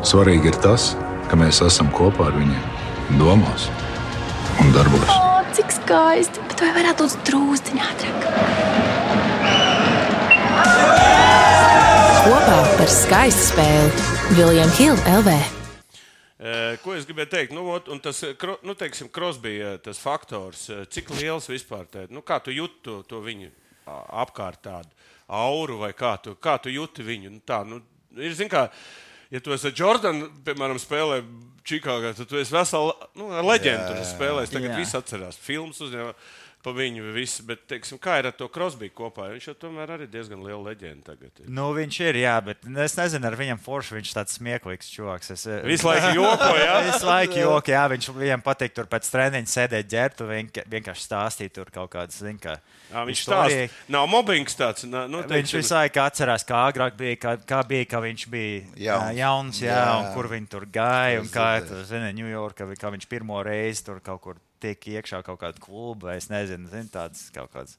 Svarīgi 0.03 0.45
ir 0.51 0.55
tas, 0.63 0.95
ka 1.29 1.35
mēs 1.35 1.59
esam 1.65 1.89
kopā 1.91 2.27
ar 2.27 2.35
viņiem, 2.39 2.63
domās 3.19 3.67
un 4.59 4.71
darbos. 4.71 5.09
O, 5.09 5.43
cik 5.55 5.71
skaisti! 5.71 6.39
Bet 6.47 6.59
vai 6.61 6.71
varētu 6.83 7.07
būt 7.07 7.23
drūzdiņā 7.27 7.83
ātrāk? 7.91 8.21
Kopā 12.23 12.59
par 12.77 12.87
skaistu 12.87 13.49
spēli 13.51 13.91
Viljams 14.37 14.77
Hilde 14.79 15.01
LV. 15.19 15.62
Ko 16.83 16.91
es 16.97 17.05
gribēju 17.07 17.29
teikt? 17.31 17.53
Nu, 17.55 17.63
ot, 17.71 17.88
un 17.93 18.01
tas, 18.03 18.19
nu, 18.67 18.73
teiksim, 18.75 19.07
Krosbija 19.13 19.77
tas 19.83 20.01
faktors, 20.01 20.65
cik 20.91 21.13
liels 21.15 21.47
vispār 21.47 21.88
ir. 22.01 22.09
Nu, 22.12 22.23
kā 22.25 22.41
tu 22.43 22.51
jūti 22.51 22.81
to, 22.83 22.97
to 23.07 23.21
viņu 23.23 23.47
apkārt 23.88 24.63
tādu 24.65 24.91
auru, 25.31 25.79
vai 25.85 25.93
kā 25.95 26.17
tu, 26.23 26.35
kā 26.35 26.57
tu 26.59 26.73
jūti 26.73 27.05
viņu? 27.05 27.31
Nu, 27.38 27.41
tā, 27.47 27.62
nu, 27.67 27.79
ir, 28.19 28.35
zin, 28.35 28.51
kā, 28.51 28.67
ja 29.31 29.41
tu 29.43 29.55
esi 29.55 29.71
Jordans, 29.77 30.27
piemēram, 30.43 30.82
spēlē 30.82 31.21
Čikāgā, 31.63 32.12
tad 32.17 32.27
tu 32.27 32.39
esi 32.41 32.51
vesela 32.51 32.91
nu, 33.15 33.29
leģenda. 33.47 33.93
Tur 33.93 34.08
spēlēs, 34.08 34.51
tagad 34.51 34.73
Jā. 34.73 34.79
viss 34.82 34.99
atcerās 34.99 35.39
filmas 35.39 35.79
uzņēma. 35.86 36.12
Pa 36.63 36.71
viņu 36.71 37.10
visu, 37.12 37.43
bet 37.43 37.65
teiksim, 37.67 37.97
kā 37.99 38.21
ir 38.21 38.30
ar 38.30 38.36
to 38.39 38.47
Krosbiju 38.47 38.93
kopā? 38.95 39.26
Viņš 39.34 39.49
jau 39.49 39.54
tomēr 39.65 39.89
arī 39.97 40.06
diezgan 40.08 40.39
liela 40.45 40.69
leģenda 40.71 41.10
tagad. 41.12 41.32
ir. 41.43 41.49
Nu, 41.52 41.65
viņš 41.76 41.97
ir, 42.08 42.19
jā, 42.21 42.38
bet 42.45 42.63
es 42.86 42.95
nezinu, 42.95 43.28
ar 43.28 43.36
viņam 43.36 43.60
forši 43.60 43.97
viņš 43.97 44.13
tāds 44.15 44.38
smieklīgs 44.39 44.88
čoks. 44.93 45.32
Es, 45.36 45.43
eh, 45.45 45.60
Visu 45.67 45.89
laiku 45.89 46.13
joko, 46.15 46.47
jā? 46.63 46.78
Visu 46.88 47.10
laiku 47.10 47.41
joki, 47.41 47.73
jā, 47.76 47.82
viņš 47.91 48.08
viņam 48.15 48.45
patīk 48.45 48.71
tur 48.78 48.88
pēc 48.88 49.10
treniņa 49.12 49.52
sēdēt 49.58 49.89
ģērbtu, 49.91 50.30
vienkārši 50.71 51.04
stāstīt 51.10 51.52
tur 51.60 51.67
kaut 51.76 51.91
kādas, 51.97 52.21
zin, 52.23 52.39
kā. 52.39 52.56
Jā, 52.93 53.04
viņš 53.12 53.26
stāsta, 53.28 53.67
nav 53.91 54.08
mobbings 54.08 54.56
tāds. 54.56 54.88
nā- 54.88 55.04
Nu, 55.10 55.19
Viņš 55.28 55.54
visu 55.60 55.76
laiku 55.76 55.99
atcerās, 55.99 56.47
kā 56.47 56.63
agrāk 56.71 56.95
bija, 56.95 57.17
kā, 57.19 57.36
kā 57.43 57.60
bija, 57.67 57.86
ka 57.91 57.99
viņš 57.99 58.26
bija 58.32 58.63
Jauns. 58.78 59.17
jauns, 59.19 59.60
jā, 59.60 59.76
Jā. 59.84 59.99
un 59.99 60.13
kur 60.15 60.32
viņi 60.32 60.47
tur 60.47 60.65
gāja. 60.65 61.19
Un 61.19 61.28
kā 61.28 61.60
zina, 61.84 62.13
Ņujorkā, 62.15 62.71
kā 62.80 62.88
viņš 62.95 63.10
pirmo 63.12 63.43
reizi 63.43 63.84
tur 63.84 63.99
kaut 63.99 64.21
kur 64.21 64.36
tiek 64.63 64.89
iekšā 64.97 65.21
kaut 65.28 65.41
kāda 65.43 65.60
kluba, 65.63 66.12
vai 66.13 66.19
es 66.21 66.30
nezinu, 66.32 66.69
zin, 66.71 66.88
tāds 66.93 67.28
kaut 67.36 67.52
kāds. 67.56 67.78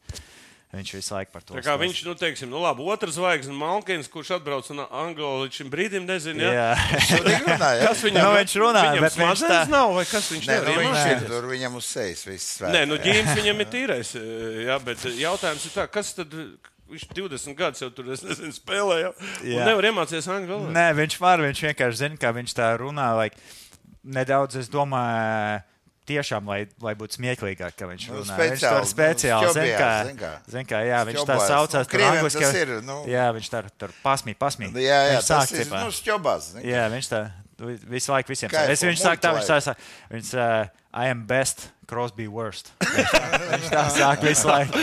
Viņš 0.74 0.88
visu 0.96 1.12
laiku 1.14 1.30
par 1.30 1.42
to 1.46 1.54
stāsta. 1.54 1.74
viņš, 1.78 1.98
nu, 2.02 2.12
teiksim, 2.18 2.48
nu, 2.50 2.58
labi, 2.58 2.82
otrs 2.90 3.14
zvaigznes, 3.14 3.54
Malkins, 3.54 4.08
kurš 4.10 4.32
atbrauc 4.40 4.66
no 4.74 4.88
Angļu 4.90 5.28
līdz 5.44 5.58
šim 5.60 5.68
brīdim, 5.70 6.02
nezinu, 6.08 6.42
ja? 6.42 6.72
Šodien 7.06 7.44
runāja. 7.46 7.84
kas 7.86 8.00
viņam 8.02 8.24
Nu, 8.26 8.32
viņš 8.40 8.54
runā, 8.58 8.82
bet 9.04 9.14
viņš 9.20 9.44
tā- 9.46 9.60
nav, 9.70 9.92
vai 9.94 10.02
kas 10.10 10.32
viņš 10.34 10.48
Nē, 10.50 10.56
nu, 10.66 10.72
viņš 10.80 11.04
ir 11.12 11.20
tur, 11.28 11.46
viņam 11.52 11.76
uz 11.78 11.86
sejas 11.92 12.24
viss 12.26 12.56
svēts. 12.58 12.74
Nē, 12.74 12.80
nu, 12.90 12.98
ģīms 13.04 13.30
viņam 13.38 13.62
ir 13.62 13.68
tīrais, 13.70 14.10
jā, 14.66 14.78
bet 14.88 15.04
jautājums 15.22 15.68
ir 15.70 15.74
tā, 15.76 15.84
kas 15.94 16.10
tad, 16.18 16.34
viņš 16.90 17.04
20 17.20 17.54
gadus 17.62 17.84
jau 17.86 17.90
tur, 17.94 18.10
es 18.16 18.26
nezinu, 18.26 18.50
spēlēja, 18.58 19.12
un 19.14 19.46
Jā. 19.46 19.68
nevar 19.70 19.86
iemācīties 19.92 20.26
angļu 20.26 20.56
valodu. 20.56 20.74
Nē, 20.74 20.88
viņš 20.98 21.20
var, 21.22 21.38
viņš 21.46 21.62
vienkārši 21.68 22.00
zina, 22.02 22.18
kā 22.18 22.34
viņš 22.34 22.56
tā 22.58 22.72
runā. 22.82 23.12
Like, 23.22 23.38
nedaudz, 24.02 24.58
es 24.58 24.66
domāju, 24.74 25.62
tiešām, 26.06 26.46
lai, 26.46 26.66
lai 26.84 26.94
būtu 26.94 27.16
smieklīgāk, 27.18 27.74
ka 27.76 27.86
viņš 27.90 28.08
Nu, 28.10 28.20
runā. 28.20 28.36
speciāli, 28.36 28.50
viņš 28.50 28.64
tur 28.64 28.78
nu, 28.78 28.90
speciāli 28.92 29.52
zina, 29.52 29.64
šķobijās, 29.64 29.80
kā, 29.80 30.06
zin 30.08 30.16
kā. 30.20 30.32
zin 30.54 30.64
kā, 30.70 30.80
jā, 30.84 31.00
viņš 31.08 31.24
tā 31.30 31.36
saucās. 31.48 31.86
Nu, 31.86 31.98
tur 31.98 32.30
tas 32.30 32.36
ka- 32.52 32.58
ir, 32.60 32.68
nu. 32.82 32.96
Jā, 33.08 33.26
viņš 33.34 33.48
tā 33.50 33.62
tur 33.78 33.90
pasmī, 34.04 34.34
pasmī. 34.36 34.70
Nu, 34.72 34.78
Jā, 34.78 35.00
jā 35.10 35.18
viņš 35.18 35.28
sāk, 35.32 35.54
ir 35.58 35.66
nu, 35.72 35.90
šķobās. 36.00 36.50
Jā, 36.64 36.84
viņš 36.92 37.08
tā 37.12 37.22
vi- 37.58 37.78
visu 37.96 38.12
laiku 38.12 38.28
visiem 38.34 38.50
Kā. 38.50 38.68
Es 38.68 38.82
viņš 38.82 38.98
saka, 39.00 39.20
tā, 39.20 39.34
viņš 39.38 39.48
tā 39.48 39.60
saka, 39.62 39.80
viņš 40.10 40.34
uh, 40.34 40.68
I 40.94 41.08
am 41.10 41.24
best, 41.26 41.68
Crosby 41.88 42.26
worst. 42.28 42.72
Viņš 42.94 43.10
tā, 43.10 43.40
viņš 43.52 43.68
tā 43.72 43.84
saka 43.98 44.26
visu 44.28 44.48
laiku. 44.48 44.78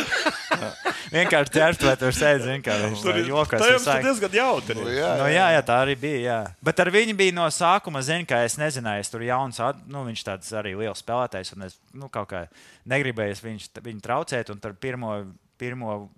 Vienkārši 1.11 1.51
ķert, 1.51 1.81
vai 1.83 1.95
tur 1.99 2.13
sēž, 2.15 2.45
kā 2.63 2.75
viņš 2.85 3.01
Tur 3.03 3.17
ir 3.19 3.27
jokas. 3.31 3.59
tur 3.63 3.73
laiku. 3.83 4.05
diezgan 4.07 4.35
jautri. 4.37 4.75
Nu, 4.79 4.85
ir. 4.87 4.99
jā, 5.01 5.09
Nu, 5.19 5.25
jā, 5.31 5.47
jā, 5.57 5.61
tā 5.67 5.79
arī 5.83 5.95
bija. 5.99 6.21
Jā. 6.27 6.37
Bet 6.63 6.79
ar 6.79 6.91
viņu 6.93 7.15
bija 7.19 7.35
no 7.35 7.47
sākuma, 7.51 8.03
zinu, 8.05 8.27
ka 8.29 8.39
es 8.47 8.55
nezināju, 8.61 9.03
es 9.03 9.11
tur 9.11 9.25
jauns, 9.27 9.59
at- 9.59 9.81
nu, 9.91 10.05
viņš 10.07 10.23
tāds 10.29 10.53
arī 10.55 10.71
liels 10.79 11.03
spēlētājs, 11.03 11.51
un 11.57 11.67
es 11.67 11.75
nu, 11.93 12.07
kaut 12.09 12.29
kā 12.31 12.45
negribēju 12.87 13.41
viņš, 13.43 13.67
viņu 13.83 14.01
traucēt, 14.07 14.53
un 14.53 14.59
tur 14.63 14.73
pirmo, 14.79 15.17
pirmo 15.59 16.09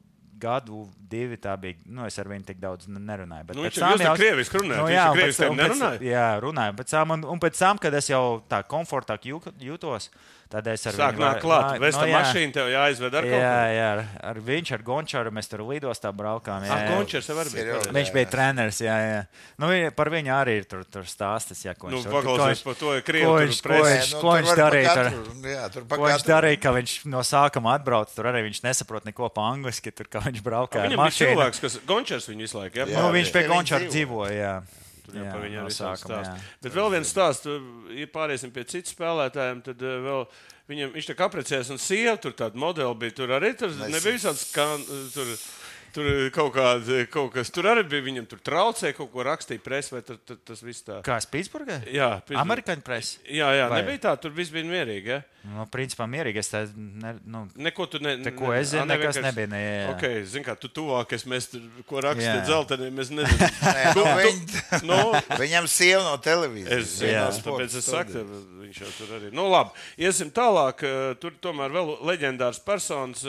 gadu, 0.43 0.83
divi 1.09 1.37
tā 1.39 1.53
bija. 1.57 1.77
Nu, 1.87 2.03
es 2.05 2.17
ar 2.19 2.27
viņu 2.27 2.45
tik 2.51 2.57
daudz 2.59 2.85
nerunāju. 2.91 3.45
Bet 3.47 3.55
Nu, 3.55 3.63
viņš 3.63 3.77
jau- 3.79 3.97
te 3.97 4.09
krieviski 4.19 4.59
runājat, 4.59 4.77
Nu, 4.81 4.87
viņš 4.89 4.97
jā, 4.97 5.03
ar 5.03 5.09
un 5.09 5.17
krieviski 5.17 5.41
pēc- 5.43 5.49
pēc- 5.49 5.61
nerunāja? 5.63 5.99
Jā, 6.03 6.27
runāju. 6.43 6.75
Pēc 6.81 6.89
tam, 6.91 7.11
un, 7.15 7.23
un 7.33 7.39
pēc 7.39 7.57
tam, 7.57 7.77
kad 7.79 7.93
es 7.93 8.09
jau 8.11 8.43
tā 8.49 8.59
komfortāk 8.67 9.23
jū- 9.29 9.53
jūtos, 9.61 10.09
tad 10.53 10.67
es 10.69 10.83
ar 10.85 10.93
Sāk 10.93 11.15
viņu 11.17 11.23
nāk 11.23 11.33
var- 11.33 11.41
klāt, 11.41 11.79
vesta 11.81 12.03
nu, 12.05 12.11
jā. 12.11 12.19
mašīna 12.21 12.53
tev 12.53 12.67
jāizved 12.69 13.15
ar 13.17 13.25
kaut 13.25 13.33
Jā, 13.41 13.53
ko. 13.57 13.71
jā, 13.73 13.87
ar, 13.93 14.01
ar 14.29 14.39
viņš, 14.45 14.71
ar 14.77 14.81
Gončāru 14.85 15.31
mēs 15.33 15.49
tur 15.49 15.63
lidostā 15.65 16.11
braukām. 16.13 16.61
jā, 16.67 16.69
Ah, 16.69 16.83
jā. 16.83 16.91
Gončers 16.93 17.27
jau 17.31 17.37
arī 17.41 17.49
bija. 17.55 17.79
Viņš 17.97 18.11
bija 18.13 18.27
treneris, 18.29 18.79
jā, 18.85 18.97
jā. 19.01 19.21
Nu, 19.57 19.71
par 19.97 20.11
viņu 20.13 20.29
arī 20.35 20.57
ir 20.61 20.65
tur, 20.69 20.83
tur 20.85 21.03
stāstis. 21.09 21.63
Jā, 21.65 21.73
ko 21.75 21.89
Nu, 21.89 21.97
viņš, 21.97 22.05
paklausies 22.13 22.61
ko 22.61 22.69
par 22.69 22.75
to, 22.83 22.93
ja 22.93 23.01
ko 23.01 23.07
krievi 23.09 23.33
viņš, 23.47 23.61
tur 23.65 23.71
ko 23.73 23.81
viņš, 23.83 24.13
nu, 24.13 24.21
ko 24.21 24.29
viņš 24.37 24.53
darīja. 24.61 24.93
Tur, 24.93 25.09
katru- 25.09 25.49
jā, 25.57 25.63
tur 25.73 25.81
ko 25.89 26.03
viņš 26.05 26.25
darīja, 26.29 26.61
ka 26.61 26.69
viņš 26.77 26.93
no 27.09 27.19
sākuma 27.25 27.73
atbrauca. 27.79 28.13
Tur 28.13 28.25
arī 28.29 28.45
viņš 28.45 28.61
nesaprot 28.63 29.05
neko 29.09 29.33
pa 29.33 29.41
angliski, 29.49 29.89
tur 29.91 30.05
kā 30.05 30.21
viņš 30.21 30.41
braukā 30.45 30.85
ar 30.85 30.87
Viņam 30.87 31.01
bija 31.01 31.09
mašīnu. 31.09 31.33
cilvēks, 31.33 31.59
kas 31.65 31.77
Gončers 31.87 32.29
viņu 32.29 32.45
visu 32.45 32.57
laiku. 32.61 32.75
Jā, 32.77 32.85
Jā, 32.85 33.01
Nu, 33.01 33.09
viņš 33.09 33.25
viņš 33.25 33.33
pie 33.33 33.41
dzīvo. 33.41 33.89
dzīvoja. 33.89 34.37
Jā. 34.37 34.82
Jā, 35.11 35.25
par 35.27 35.41
viņu 35.43 35.59
arī 35.63 35.73
sākuma, 35.75 35.97
stāsta. 35.97 36.33
jā. 36.37 36.51
Bet 36.63 36.75
vēl 36.77 36.91
viens 36.93 37.11
stāsts, 37.11 37.49
ja 37.97 38.07
pāriesim 38.13 38.53
pie 38.55 38.63
citas 38.69 38.95
spēlētājiem, 38.95 39.59
tad 39.65 39.83
eh, 39.83 39.97
vēl 40.05 40.23
viņam, 40.71 40.93
viņš 40.95 41.09
tā 41.09 41.15
kā 41.19 41.27
apprecējās, 41.27 41.73
un 41.75 41.81
sieva 41.83 42.15
tur 42.23 42.35
tāda 42.39 42.59
modeli 42.59 42.99
bija. 43.01 43.17
Tur 43.19 43.35
arī 43.35 43.51
tur 43.59 43.75
nebija 43.83 44.15
visāds, 44.15 44.45
kā 44.55 44.67
tur 45.13 45.33
Tur 45.93 46.07
ir 46.09 46.31
kaut, 46.33 46.47
kāda, 46.55 47.03
kaut 47.13 47.27
kas 47.35 47.51
tur 47.53 47.67
arī 47.69 47.83
bija. 47.85 48.01
Viņam 48.07 48.25
tur 48.31 48.39
traucēja 48.41 48.95
kaut 48.97 49.11
ko 49.13 49.21
rakstīt 49.27 49.61
presē, 49.61 49.91
vai 49.93 50.01
tur, 50.07 50.17
tur, 50.25 50.39
tas 50.49 50.63
viss 50.65 50.81
tā. 50.87 50.95
Kā 51.05 51.19
Spīsburgā? 51.21 51.75
Jā, 51.93 52.07
Pittsburgh. 52.23 52.39
Amerikāņu 52.41 52.81
presa. 52.87 53.19
Jā, 53.29 53.51
jā, 53.53 53.67
Vai? 53.69 53.81
nebija 53.83 54.01
tā, 54.07 54.13
tur 54.23 54.33
viss 54.33 54.49
bija 54.49 54.65
mierīgi. 54.65 55.11
Ja? 55.11 55.19
Nu, 55.51 55.65
principā 55.69 56.07
mierīgi. 56.09 56.39
Es 56.41 56.49
tā, 56.49 56.63
ne, 56.73 57.11
nu, 57.29 57.43
Neko 57.67 57.85
tu 57.91 57.99
ne, 58.01 58.15
Te, 58.25 58.31
ko 58.33 58.49
es 58.57 58.71
zinu, 58.71 58.87
ne- 58.89 58.95
nekas 58.97 59.19
nebija, 59.21 59.49
ne, 59.51 59.59
jā, 59.61 59.73
jā. 59.83 59.89
Ok, 59.93 60.05
zini, 60.33 60.45
kā 60.47 60.55
tu 60.57 60.71
tuvākais, 60.73 61.25
mēs 61.29 61.49
tur, 61.51 61.65
ko 61.89 62.01
rakstām 62.07 62.39
Jā. 62.39 62.45
dzeltenī, 62.47 62.87
mēs 62.97 63.11
nezinām. 63.19 63.57
Nē, 63.67 63.83
nu, 63.99 64.05
viņ, 64.23 64.39
nu, 64.89 64.99
viņam 65.43 65.67
sieva 65.69 66.01
no 66.07 66.15
televīzijas. 66.25 66.79
Es 66.79 66.95
zinu, 67.03 67.11
no 67.11 67.19
jā, 67.19 67.27
tāpēc 67.45 67.75
es 67.81 67.91
saku, 67.91 68.23
viņš 68.63 68.79
jau 68.85 68.91
tur 68.97 69.13
arī. 69.19 69.29
Nu, 69.35 69.45
labi, 69.53 69.77
iesim 70.07 70.31
tālāk. 70.33 70.81
eh, 70.89 71.13
Tur 71.21 71.37
tomēr 71.43 71.69
vēl 71.75 71.93
leģendārs 72.09 72.63
personis. 72.65 73.27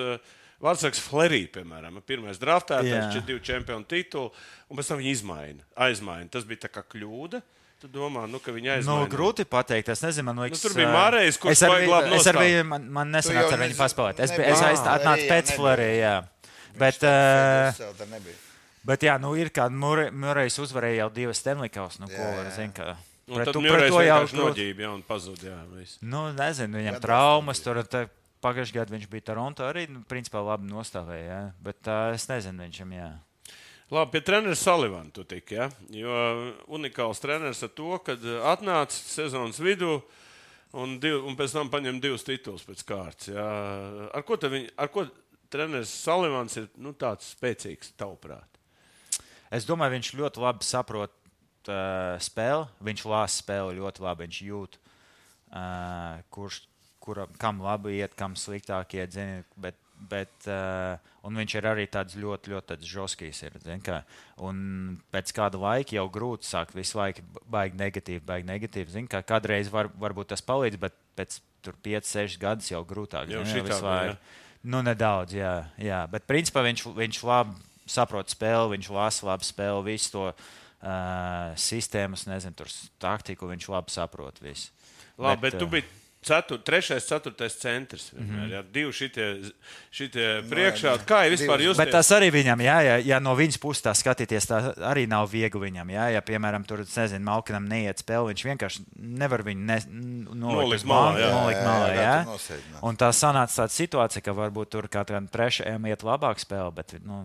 Vārtsargs 0.65 1.01
Flerī, 1.05 1.43
piemēram, 1.53 1.99
pirmais 2.09 2.39
draftētājs, 2.41 3.13
Jā. 3.19 3.25
divu 3.29 3.43
čempionu 3.45 3.85
titulu, 3.85 4.31
un 4.71 4.79
pēc 4.79 4.89
tam 4.89 4.99
viņi 5.03 5.11
izmaina. 5.13 5.61
Aizmaina. 5.77 6.31
Tas 6.33 6.47
bija 6.49 6.65
tā 6.65 6.71
kā 6.73 6.83
kļūda. 6.95 7.43
Tu 7.83 7.89
domā, 7.93 8.23
nu, 8.31 8.39
ka 8.41 8.51
viņi 8.55 8.71
Nu, 8.71 8.73
aizmaina. 8.79 9.09
grūti 9.13 9.45
pateikt. 9.45 9.91
Es 9.93 10.01
nezinu, 10.01 10.25
man 10.31 10.39
liekas, 10.47 10.63
tur 10.65 10.73
bija 10.73 10.89
Mārējs, 10.89 11.37
kurš 11.43 11.53
es 11.53 11.63
ar 11.67 11.69
baigi 11.75 11.85
viņu- 11.85 11.93
labi 11.93 12.15
Es 12.17 12.27
ar 12.27 12.35
viņu, 12.41 12.65
man, 12.71 12.89
man 12.91 13.13
nesanāca 13.13 13.53
ar 13.53 13.59
viņu 13.67 13.77
paspēlēt. 13.77 14.21
Es, 14.25 14.31
es 14.31 14.61
Flerī 14.65 15.29
pēc 15.29 15.53
Florija, 15.55 15.99
jā. 16.01 16.15
Bet, 16.79 16.97
tā 17.03 17.93
tā 17.99 18.07
nebija. 18.09 18.35
bet 18.85 19.01
jā, 19.05 19.21
nu 19.21 19.35
ir 19.37 19.51
kā 19.51 19.69
Murrejs 19.71 20.57
uzvarēja 20.65 20.97
jau 21.05 21.11
divas 21.11 21.39
Stanleykaus. 21.45 22.01
Nu, 22.01 22.07
ko 22.09 22.17
Jā, 22.25 22.37
var 22.37 22.47
jā. 22.47 22.57
zinu, 22.57 22.73
ka. 22.75 22.97
Un 23.29 23.37
Pret, 23.37 23.45
tad 23.47 23.55
tu- 23.55 23.61
pret 23.63 23.89
to 23.89 24.01
jau 24.01 24.27
noģība, 24.37 24.81
jā, 24.85 24.95
un 24.95 25.03
pazuda. 25.03 25.45
Jā, 25.45 25.61
viss. 25.77 25.99
Nu, 26.03 26.33
nezinu, 26.33 26.77
viņam 26.81 26.93
Gados 26.97 27.05
traumas 27.05 27.61
tur. 27.63 27.83
te 27.85 28.09
Pagājušajā 28.45 28.77
gadā 28.77 28.95
viņš 28.95 29.07
bija 29.13 29.29
Toronto 29.31 29.65
arī, 29.65 29.87
nu, 29.89 30.03
principā 30.09 30.43
labi 30.45 30.69
nostāvēja. 30.69 31.25
Jā. 31.25 31.39
Bet 31.65 31.89
uh, 31.89 32.11
es 32.17 32.29
nezinu, 32.29 32.67
viņam, 32.67 32.93
jā. 32.99 33.09
Labi, 33.93 34.15
pie 34.15 34.23
treneris 34.25 34.63
Salivana 34.65 35.13
tu 35.13 35.25
tik, 35.29 35.53
ja? 35.55 35.69
Jo 35.93 36.15
unikāls 36.73 37.21
treneris 37.21 37.63
ar 37.65 37.73
to, 37.77 37.91
ka 38.05 38.17
atnāca 38.53 38.97
sezonas 38.97 39.61
vidū 39.61 39.99
un, 40.81 40.97
div, 41.03 41.21
un 41.29 41.37
pēc 41.39 41.55
tam 41.55 41.71
paņem 41.73 42.01
divus 42.03 42.25
titulus 42.27 42.65
pēc 42.67 42.85
kārtas. 42.89 43.31
Ja? 43.33 43.45
Ar 44.15 44.25
ko, 44.27 44.39
viņ, 44.41 44.71
ar 44.81 44.91
ko 44.93 45.07
treneris 45.53 45.93
Salivans 45.93 46.57
ir 46.61 46.71
nu, 46.81 46.95
tāds 46.97 47.35
spēcīgs, 47.37 47.93
tavuprāt? 48.01 48.49
Es 49.55 49.69
domāju, 49.69 49.95
viņš 49.99 50.15
ļoti 50.19 50.43
labi 50.43 50.67
saprot 50.67 51.13
uh, 51.71 52.17
spēli. 52.23 52.67
Viņš 52.89 53.05
lāsa 53.07 53.43
spēli 53.43 53.79
ļoti 53.79 54.03
labi. 54.03 54.27
Viņš 54.27 54.41
jūt, 54.49 54.79
uh, 55.53 56.25
kurš, 56.35 56.65
kura, 57.05 57.27
kam 57.41 57.61
labi 57.65 57.99
iet, 57.99 58.15
kam 58.19 58.37
sliktāk 58.39 58.97
iet. 58.97 59.13
Zini, 59.15 59.43
bet, 59.61 59.77
bet, 60.11 60.33
uh, 60.49 60.97
un 61.27 61.41
viņš 61.41 61.57
ir 61.59 61.69
arī 61.69 61.85
tāds 61.91 62.17
ļoti, 62.21 62.55
ļoti 62.55 62.79
žoskijs. 62.89 63.43
Ir, 63.47 63.59
zini, 63.65 63.83
kā. 63.85 64.01
un 64.45 64.97
pēc 65.15 65.35
kāda 65.37 65.61
laika 65.61 65.99
jau 65.99 66.07
grūti 66.13 66.49
sākt 66.49 66.77
visu 66.77 66.99
laiku 67.01 67.25
baigi 67.51 67.79
negatīvi, 67.81 68.25
baigi 68.25 68.49
negatīvi. 68.49 68.97
Zini, 68.97 69.11
kā 69.11 69.21
kādreiz 69.27 69.73
var, 69.73 69.93
varbūt 70.01 70.33
tas 70.33 70.45
palīdz, 70.45 70.81
bet 70.81 70.97
pēc 71.19 71.41
5, 71.65 72.11
6 72.11 72.41
gadus 72.41 72.73
jau 72.73 72.83
grūtāk. 72.89 73.31
Jau 73.33 73.45
zini, 73.45 73.61
šitā 73.61 73.81
laiku. 73.85 74.41
Nu, 74.65 74.81
nedaudz, 74.85 75.37
jā. 75.37 75.55
jā. 75.77 76.05
Bet 76.09 76.25
principā 76.29 76.63
viņš, 76.65 76.87
viņš 76.97 77.21
labi 77.29 77.59
saprot 77.91 78.33
spēli, 78.33 78.79
viņš 78.79 78.89
lasa 78.97 79.27
labi 79.29 79.45
spēli, 79.45 79.83
visu 79.91 80.15
to 80.15 80.23
uh, 80.31 80.39
sistēmas, 81.61 82.25
nezinu, 82.31 82.57
tur 82.57 82.73
taktiku 83.03 83.51
viņš 83.51 83.69
labi 83.75 83.93
saprot. 83.93 84.41
Visu. 84.45 84.73
Labi, 85.21 85.45
bet, 85.45 85.53
bet 85.53 85.61
tu 85.61 85.69
ā, 85.69 85.73
biji 85.77 86.04
cetur, 86.25 86.61
trešais, 86.65 87.07
ceturtais 87.09 87.57
centrs. 87.61 88.09
Vienmēr, 88.15 88.33
mm 88.33 88.45
-hmm. 88.45 88.53
ja? 88.53 88.63
Divi 88.75 88.93
šitie, 88.93 89.27
šitie 89.93 90.29
priekšā. 90.51 90.97
Kā 91.09 91.25
jau 91.25 91.35
vispār 91.37 91.65
jūs 91.67 91.77
Bet 91.77 91.91
tas 91.93 92.11
arī 92.17 92.31
viņam, 92.33 92.61
jā, 92.65 92.79
ja, 92.89 92.97
ja 92.99 93.21
no 93.21 93.35
viņas 93.37 93.59
puses 93.61 93.85
tā 93.85 93.95
skatīties, 93.95 94.49
tā 94.49 94.75
arī 94.91 95.07
nav 95.09 95.29
viegli 95.31 95.61
viņam. 95.61 95.91
Jā, 95.91 96.09
ja, 96.17 96.21
piemēram, 96.21 96.65
tur, 96.65 96.85
nezinu, 96.97 97.25
Malkinam 97.25 97.69
neiet 97.69 97.99
spēle, 97.99 98.33
viņš 98.33 98.45
vienkārši 98.45 98.85
nevar 98.97 99.43
viņu 99.43 99.65
ne, 99.65 99.79
nolikt 100.35 100.85
malā, 100.85 101.19
jā. 101.19 101.31
nolikt 101.33 101.61
Jā, 101.61 101.69
malā. 101.69 101.89
jā, 101.95 102.03
Jā, 102.03 102.25
tur 102.25 102.33
nosēdināt. 102.33 102.83
Un 102.83 102.97
tā 102.97 103.13
sanāca 103.13 103.55
tāda 103.63 103.73
situācija, 103.73 104.23
ka 104.25 104.33
varbūt 104.37 104.71
tur 104.75 104.89
katram 104.89 105.29
trešajam 105.29 105.87
iet 105.87 106.03
labāk 106.03 106.43
spēle, 106.43 106.73
bet 106.75 106.97
nu, 107.05 107.25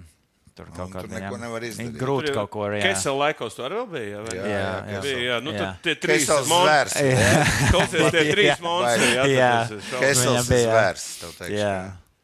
tur 0.60 0.68
kaut 0.76 0.92
kādā 0.94 1.22
neko 1.24 1.38
nevar 1.40 1.64
izdarīt. 1.68 1.96
Grūti 2.00 2.34
kaut 2.36 2.52
ko 2.54 2.66
arī. 2.68 2.82
jā. 2.82 2.92
Kesela 2.92 3.24
laikos 3.30 3.56
tur 3.58 3.66
arī 3.70 3.86
bija. 3.94 4.20
Jā? 4.36 4.44
Jā, 4.44 4.68
jā. 4.94 5.00
bija. 5.06 5.24
Jā, 5.30 5.38
nu, 5.46 5.56
Jā. 5.56 5.70
tie 5.88 5.96
trīs 6.04 6.28
zvērs. 6.28 6.98
Klausies, 7.72 8.12
tie 8.14 8.24
trīs 8.36 8.52
Jā. 8.52 8.60
monstri. 8.68 9.10
Jā, 9.16 9.26
Jā. 9.32 9.50
jā. 9.72 10.30
zvērs. 10.52 11.08
Jā. 11.56 11.74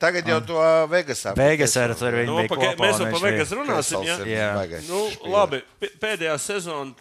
Tagad 0.05 0.27
jau 0.27 0.41
to 0.43 0.59
Vegasā. 0.91 1.31
Vegas 1.39 1.73
ar 1.79 1.93
tur 1.95 2.11
viņi 2.19 2.27
Nu, 2.27 2.35
bija 2.41 2.49
pa, 2.51 2.55
kopā. 2.59 2.75
mēs 2.83 2.97
jau 2.99 3.07
bija- 3.07 3.21
Vegas 3.23 3.53
runāsim. 3.55 4.03
Jā. 4.27 4.49
baigais 4.59 4.89
Nu, 4.91 5.05
labi, 5.31 5.61
pēdējā 6.03 6.35
sezonā 6.43 6.91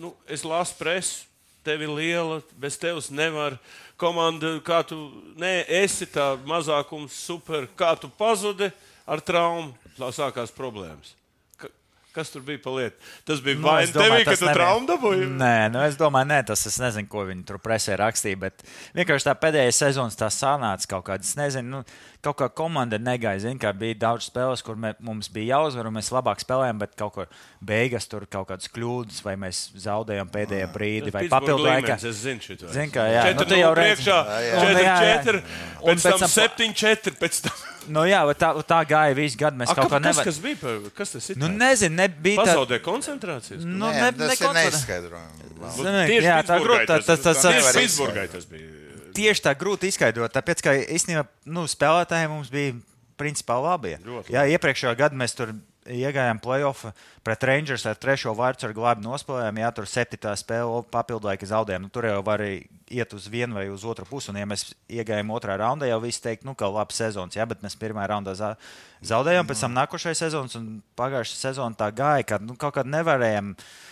nu, 0.00 0.14
es 0.26 0.42
lasu 0.48 0.74
presu. 0.80 1.26
Tev 1.62 1.82
ir 1.84 1.90
liela, 1.92 2.38
bez 2.56 2.78
tevis 2.80 3.10
nevar. 3.12 3.58
Komanda, 4.00 4.54
kā 4.64 4.78
tu 4.88 4.96
ne, 5.36 5.58
esi 5.68 6.06
tā 6.08 6.30
mazākums, 6.48 7.12
super, 7.12 7.66
kā 7.76 7.92
tu 8.00 8.08
pazudi 8.08 8.70
ar 9.04 9.20
traumu, 9.20 9.74
sākās 9.98 10.52
problēmas. 10.56 11.14
Ka, 11.60 11.68
kas 12.14 12.30
tur 12.32 12.44
bija 12.46 12.60
pa 12.62 12.74
lietu? 12.76 12.96
Tas 13.28 13.42
bija 13.44 13.58
Nu, 13.58 13.64
domāju, 13.66 13.92
tevī, 13.96 14.20
ka 14.24 14.36
tas 14.36 14.56
traumu 14.56 14.88
dabūji. 14.88 15.26
Nē, 15.40 15.54
nu 15.74 15.82
es 15.86 15.98
domāju, 16.00 16.30
nē, 16.32 16.40
tas 16.52 16.66
es 16.70 16.78
nezinu, 16.82 17.08
ko 17.10 17.24
viņi 17.28 17.46
tur 17.48 17.58
presē 17.62 17.98
rakstīja. 18.00 18.40
Bet 18.46 18.64
vienkārši 18.98 19.28
tā 19.30 19.36
pēdējā 19.42 19.74
sezonas 19.82 20.18
tā 20.20 20.30
sanāca 20.34 20.94
kaut 20.94 21.08
kāda. 21.10 21.26
Es 21.26 21.36
nezinu, 21.40 21.80
nu, 21.80 21.82
kaut 22.20 22.36
kā 22.36 22.48
komanda 22.52 22.98
negāja. 23.00 23.40
Zin, 23.46 23.58
kā 23.60 23.70
bija 23.76 23.94
daudz 24.02 24.26
spēles, 24.28 24.60
kur 24.64 24.76
mē, 24.76 24.94
mums 25.00 25.28
bija 25.32 25.56
jāuzvar, 25.56 25.86
un 25.88 25.94
mēs 25.96 26.10
labāk 26.12 26.42
spēlējām, 26.44 26.78
bet 26.82 26.94
kaut 27.00 27.14
kur 27.14 27.26
beigās 27.64 28.06
tur 28.10 28.26
kaut 28.30 28.48
kādas 28.50 28.68
kļūdas, 28.74 29.22
vai 29.24 29.34
mēs 29.40 29.60
zaudējām 29.86 30.28
pēdējā 30.34 30.68
brīdī, 30.74 31.12
vai 31.14 31.24
papildu 31.32 31.64
laikā. 31.64 31.96
Es 31.96 32.20
zinu, 32.24 32.40
šito. 32.44 32.68
Zini, 32.74 32.92
kā, 32.92 33.06
jā, 33.08 33.24
nu, 33.34 33.44
tu 33.44 33.54
4-0 33.54 33.60
jau 33.62 33.72
priekšā, 33.78 34.18
Jā, 34.20 34.60
jā. 34.84 34.96
4-4, 35.24 35.42
Un 35.80 35.94
pēc 35.96 36.02
pēc 36.04 36.10
tam 36.10 36.18
tam 36.20 36.28
pa- 36.28 36.34
7-4, 36.36 37.16
pēc 37.24 37.40
tam. 37.48 37.66
Nu, 37.88 38.02
jā, 38.04 38.20
bet 38.28 38.38
tā, 38.38 38.50
tā 38.68 38.80
gāja 38.84 39.14
visu 39.16 39.38
gadu. 39.40 39.56
Mēs 39.56 39.70
A, 39.72 39.74
kaut 39.78 39.88
kā, 39.90 39.98
nevaram. 40.04 40.24
kas 40.28 40.38
bija? 40.44 40.56
par- 40.60 40.90
Kas 40.94 41.10
tas 41.16 41.30
ir? 41.32 41.38
Nu, 41.40 41.48
nezinu, 41.48 41.96
nebija 41.96 42.36
tā. 42.36 42.44
Pazaudēja 42.52 42.82
koncentrācijas. 42.84 43.64
Nu, 43.64 43.86
Nē, 43.88 43.94
ne, 43.96 44.12
tas 44.12 44.20
ir 44.20 44.46
nekontrolē- 44.46 44.64
neizskaidrojami. 44.68 45.48
Zini, 45.80 46.04
Tieši 46.12 46.28
jā, 46.28 46.36
tā 46.44 46.58
grūti. 46.60 46.86
Tas, 46.86 47.04
tas, 47.08 47.20
tas, 47.24 47.40
Tieši 47.40 47.56
nevar 47.56 47.72
tas, 47.72 47.80
Pitsburgai 47.82 48.28
tas 48.36 48.44
bija. 48.52 48.68
Tieši 49.16 49.44
tā 49.46 49.54
grūti 49.58 49.90
izskaidrot. 49.90 50.32
Tāpēc, 50.34 50.62
ka 50.64 50.74
īstenībā 50.80 51.26
nu, 51.50 51.66
spēlētāji 51.70 52.30
mums 52.32 52.52
bija 52.52 52.76
principā 53.20 53.58
labi. 53.60 53.96
Jā, 54.32 54.46
iepriekšējā 54.56 54.94
gadā 54.96 55.18
mēs 55.20 55.36
tur 55.36 55.52
iegājām 55.90 56.38
playoff 56.44 56.86
pret 57.24 57.44
Rangers 57.48 57.86
ar 57.88 57.96
trešo 57.98 58.32
vārdu 58.36 58.68
ar 58.68 58.74
glābi 58.76 59.04
nospēlējām. 59.04 59.58
Jā, 59.62 59.70
tur 59.76 59.88
septītā 59.90 60.32
spēle 60.38 60.82
papildu 60.92 61.28
laika 61.28 61.48
zaudējām. 61.48 61.86
Nu, 61.86 61.92
tur 61.92 62.06
jau 62.08 62.20
var 62.24 62.44
iet 62.44 63.14
uz 63.16 63.26
vienu 63.32 63.58
vai 63.58 63.66
uz 63.72 63.84
otru 63.88 64.06
pusi. 64.08 64.30
Un, 64.32 64.38
ja 64.40 64.48
mēs 64.48 64.70
iegājām 64.92 65.32
otrā 65.34 65.56
raundā, 65.60 65.88
jau 65.90 66.00
viss 66.04 66.22
teikt, 66.22 66.46
nu, 66.48 66.54
ka 66.58 66.68
labi 66.70 66.96
sezons, 66.96 67.36
jā, 67.36 67.46
bet 67.48 67.64
mēs 67.64 67.76
pirmā 67.80 68.06
raundā 68.08 68.36
za- 68.38 68.56
zaudējām. 69.02 69.48
Pēc 69.50 69.66
tam 69.66 69.76
nākošais 69.76 70.20
sezons 70.24 70.56
un 70.60 70.72
pagājušā 71.00 71.40
sezona 71.48 71.76
tā 71.76 71.90
gāja, 71.92 72.26
ka 72.28 72.40
nu, 72.44 72.56
kaut 72.60 72.76
kā 72.76 72.86
nevarējām. 72.86 73.54
Uh, 73.56 73.89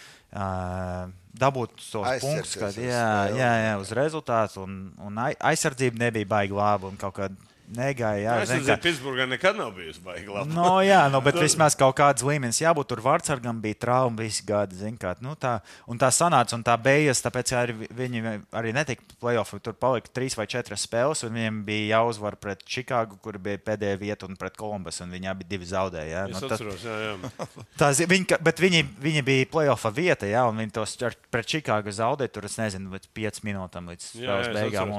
dabūt 1.39 1.77
tos 1.79 2.07
punktus, 2.23 2.57
kad, 2.61 2.75
jā, 2.77 3.05
jā, 3.33 3.51
jā, 3.65 3.75
uz 3.81 3.93
rezultātu. 3.97 4.65
Un, 4.67 4.93
un 5.07 5.19
ai- 5.23 5.37
aizsardzība 5.53 5.99
nebija 6.07 6.29
baigta 6.29 6.59
laba 6.59 6.91
un 6.91 6.97
kaut 7.01 7.15
kāda 7.17 7.37
negāja. 7.77 8.23
Jā, 8.23 8.35
Es 8.43 8.49
zini, 8.49 8.61
nezinu, 8.61 8.75
kā- 8.75 8.83
Pitsburgā 8.85 9.27
nekad 9.29 9.57
nav 9.59 9.73
bijusi 9.77 10.01
baigta 10.05 10.33
laba. 10.33 10.49
No, 10.55 10.79
jā, 10.85 11.01
nu, 11.13 11.21
bet 11.25 11.35
vismaz 11.45 11.77
kaut 11.79 11.97
kāds 11.99 12.25
līmenis 12.25 12.61
jābūt. 12.63 12.89
Tur 12.89 13.03
vārdsargam 13.05 13.61
bija 13.61 13.75
trauma 13.87 14.17
visu 14.23 14.45
gadu. 14.49 14.75
Kā, 14.99 15.15
nu, 15.21 15.35
tā, 15.37 15.59
un 15.87 15.99
tā 16.01 16.09
sanāca, 16.15 16.55
un 16.57 16.65
tā 16.65 16.75
beigas, 16.81 17.21
tāpēc 17.25 17.53
arī 17.59 17.75
vi- 17.83 17.89
viņi 18.03 18.23
arī 18.57 18.73
netika 18.77 19.03
playoff. 19.21 19.55
Tur 19.63 19.75
palika 19.75 20.09
trīs 20.15 20.37
vai 20.39 20.47
četras 20.47 20.87
spēles, 20.87 21.25
un 21.27 21.35
viņiem 21.37 21.63
bija 21.67 21.99
jāuzvar 21.99 22.37
pret 22.41 22.63
Čikāgu, 22.65 23.19
kur 23.21 23.39
bija 23.39 23.59
pēdējā 23.59 23.99
vieta, 23.99 24.27
un 24.29 24.37
pret 24.37 24.57
Kolumbus, 24.57 25.01
un 25.05 25.11
viņi 25.13 25.29
abi 25.31 25.45
divi 25.49 25.65
zaudēja. 25.69 26.09
Jā, 26.09 26.25
Es 26.29 26.41
nu, 26.41 26.49
tas, 26.49 26.61
atceros, 26.61 26.85
jā, 26.85 26.97
jā. 27.05 27.47
tās, 27.81 28.01
viņi, 28.01 28.27
ka- 28.33 28.39
bet 28.43 28.59
viņi, 28.63 28.85
viņi 29.03 29.25
bija 29.27 29.47
playoffa 29.51 29.91
vieta, 29.95 30.27
jā, 30.31 30.47
un 30.49 30.57
viņi 30.63 30.73
tos 30.73 30.97
pret 31.31 31.47
Čikāgu 31.47 31.93
zaudēja. 31.93 32.33
Tur 32.33 32.45
es 32.49 32.57
nezinu, 32.61 32.91
līdz 32.97 33.09
5 33.15 33.43
minūtēm 33.49 33.89
līdz 33.93 34.09
Jā, 34.15 34.21
spēles 34.23 34.47
jā, 34.47 34.53
es 34.53 34.57
beigām. 34.59 34.95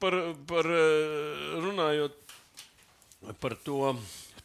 Par, 0.00 0.14
par 0.48 0.68
runājot 1.60 2.14
par 3.40 3.54
to 3.64 3.92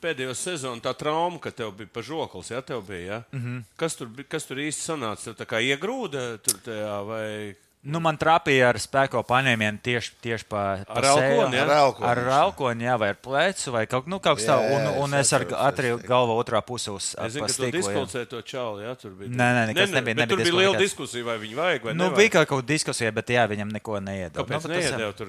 pēdējo 0.01 0.33
sezonu, 0.37 0.81
tā 0.83 0.93
trauma, 0.97 1.39
ka 1.41 1.51
tev 1.55 1.73
bija 1.77 1.89
pažoklis, 1.93 2.51
ja 2.53 2.61
tev 2.65 2.83
bija. 2.87 3.05
Ja? 3.05 3.21
Mm. 3.31 3.39
-hmm. 3.43 3.63
kas, 3.77 3.95
tur, 3.95 4.09
kas 4.29 4.45
tur 4.45 4.57
īsti 4.57 4.83
sanāca? 4.91 5.23
Tev 5.23 5.37
tā 5.39 5.45
kā 5.45 5.61
iegrūda 5.61 6.37
tur 6.37 6.59
tajā 6.65 6.97
vai. 7.07 7.55
Nu, 7.87 7.99
man 8.03 8.17
trāpīja 8.19 8.71
ar 8.73 8.77
spēku 8.81 9.21
paņēmienu 9.23 9.79
tieši, 9.85 10.15
tieši 10.19 10.47
pa, 10.49 10.83
pa 10.83 10.95
Ar 10.97 11.05
elkoni, 11.07 11.55
ja? 11.55 11.63
Ar 11.63 11.71
elkoni. 11.77 12.07
Ar 12.09 12.21
raukoņu, 12.25 12.83
jā, 12.83 12.95
vai 12.99 13.09
ar 13.13 13.19
plecu, 13.23 13.71
vai 13.71 13.83
kaut, 13.87 14.09
nu, 14.11 14.17
kaut 14.19 14.39
kas 14.41 14.47
tāds. 14.49 14.73
Un, 14.75 14.87
un 15.05 15.13
es 15.15 15.29
es 15.29 15.33
ar 15.37 15.45
atriju 15.69 15.99
galvu 16.03 16.35
otrā 16.41 16.59
pusē 16.65 16.91
uz 16.97 17.13
jā. 17.15 17.29
diskvalcēji 17.77 18.27
to 18.33 18.41
čāli. 18.41 18.83
Jā, 18.83 18.95
tur 18.99 19.13
bija. 19.15 19.29
Nē, 19.29 19.47
nē, 19.55 19.63
nekas 19.69 19.93
nebija- 19.93 20.03
bet 20.03 20.17
nebija 20.17 20.27
tur 20.33 20.43
bija 20.43 20.57
liela 20.57 20.81
diskvalifikācija. 20.81 20.83
diskusija, 20.83 21.23
vai 21.29 21.37
viņi 21.45 21.55
vajag 21.61 21.83
vai 21.87 21.93
Nu, 21.93 22.03
nevajag. 22.03 22.17
bija 22.17 22.29
kaut 22.35 22.47
kāda 22.49 22.67
diskusija, 22.73 23.11
bet 23.13 23.27
jā, 23.27 23.47
viņam 23.47 23.71
neko 23.71 23.99
neiedod. 24.03 24.41
Kāpēc 24.41 24.49
nu, 24.49 24.67
bet 24.67 24.81
tas- 24.81 24.91
neiedēv 24.91 25.13
tur? 25.13 25.27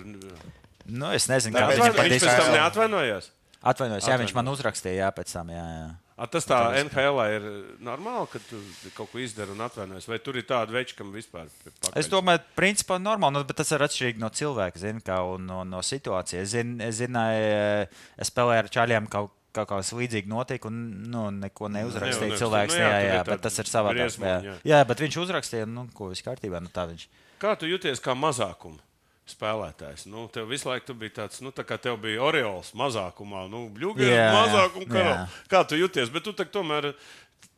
Nu, 0.88 1.12
es 1.12 1.28
nezinu, 1.28 1.54
viņam 1.54 1.68
viņš 1.68 2.24
pēc 2.24 2.36
tam 2.42 2.52
neatvainojās. 2.58 3.30
Atvainojos, 3.62 4.06
jā, 4.08 4.18
viņš 4.18 4.34
man 4.34 4.46
uzrakstīja, 4.48 5.04
jā, 5.04 5.08
pēc 5.14 5.32
tam. 5.32 5.48
Jā, 5.50 5.66
jā. 5.78 5.88
A, 6.18 6.26
tas 6.26 6.46
tā 6.48 6.56
NHL 6.80 7.20
ir 7.30 7.44
normāli, 7.84 8.26
ka 8.32 8.40
tu 8.42 8.58
kaut 8.96 9.12
ko 9.12 9.20
izdari 9.22 9.54
un 9.54 9.62
atvainojies. 9.62 10.08
Vai 10.10 10.18
tur 10.18 10.40
ir 10.40 10.46
tāda 10.48 10.74
veida, 10.74 10.96
kam 10.98 11.12
vispār 11.14 11.46
ir? 11.46 11.74
Es 11.98 12.10
domāju, 12.10 12.42
principā 12.58 12.98
normāli, 12.98 13.36
nu, 13.38 13.44
bet 13.46 13.60
tas 13.60 13.70
ir 13.74 13.84
atšķirīgi 13.86 14.22
no 14.22 14.32
cilvēka 14.34 14.82
zin, 14.82 14.98
kā, 15.04 15.20
un 15.36 15.46
no, 15.46 15.60
no 15.68 15.82
situācijas. 15.86 16.42
Es, 16.42 16.54
zin, 16.56 16.74
es 16.82 16.98
zināju, 16.98 17.86
es 18.18 18.32
spēlēju 18.32 18.64
ar 18.64 18.70
čaļiem 18.78 19.06
kaut, 19.14 19.30
kaut 19.54 19.70
kas 19.70 19.94
līdzīgs 19.94 20.30
notika, 20.30 20.72
un 20.72 20.82
nu, 21.06 21.28
neko 21.38 21.70
neuzrakstīja. 21.76 22.34
Neuzrakstīja. 22.34 22.42
Cilvēks, 22.42 22.74
Nu 22.74 22.82
nu, 22.82 22.88
jā, 22.88 22.98
jā, 22.98 23.14
jā, 23.14 23.22
bet 23.30 23.46
tas 23.46 23.62
ir 23.62 23.70
savādāk. 23.70 24.18
Jā. 24.18 24.58
jā. 24.74 24.82
bet 24.90 25.06
viņš 25.06 25.22
uzrakstīja, 25.22 25.70
nu, 25.70 25.86
ko 25.94 26.10
viss 26.10 26.26
kārtībā. 26.26 26.58
Nu. 26.64 26.74
Kā 27.38 27.54
tu 27.54 27.70
jūties 27.70 28.02
kā 28.02 28.18
mazākuma 28.18 28.82
spēlētājs? 29.32 30.06
Nu, 30.10 30.26
tev 30.32 30.48
visu 30.50 30.70
laiku 30.70 30.90
tu 30.90 30.96
biji 30.98 31.14
tāds, 31.20 31.42
nu, 31.44 31.52
tā 31.54 31.64
kā 31.68 31.78
tev 31.80 31.98
bija 32.02 32.22
Oriols 32.26 32.72
mazākumā, 32.78 33.46
nu, 33.52 33.66
bļūgi, 33.74 34.08
Jā, 34.08 34.28
mazākuma 34.34 34.86
jā. 34.86 34.92
karalis. 34.92 35.38
Kā 35.52 35.62
tu 35.68 35.78
jūties? 35.80 36.12
Bet 36.14 36.26
tu 36.28 36.34
tomēr. 36.54 36.92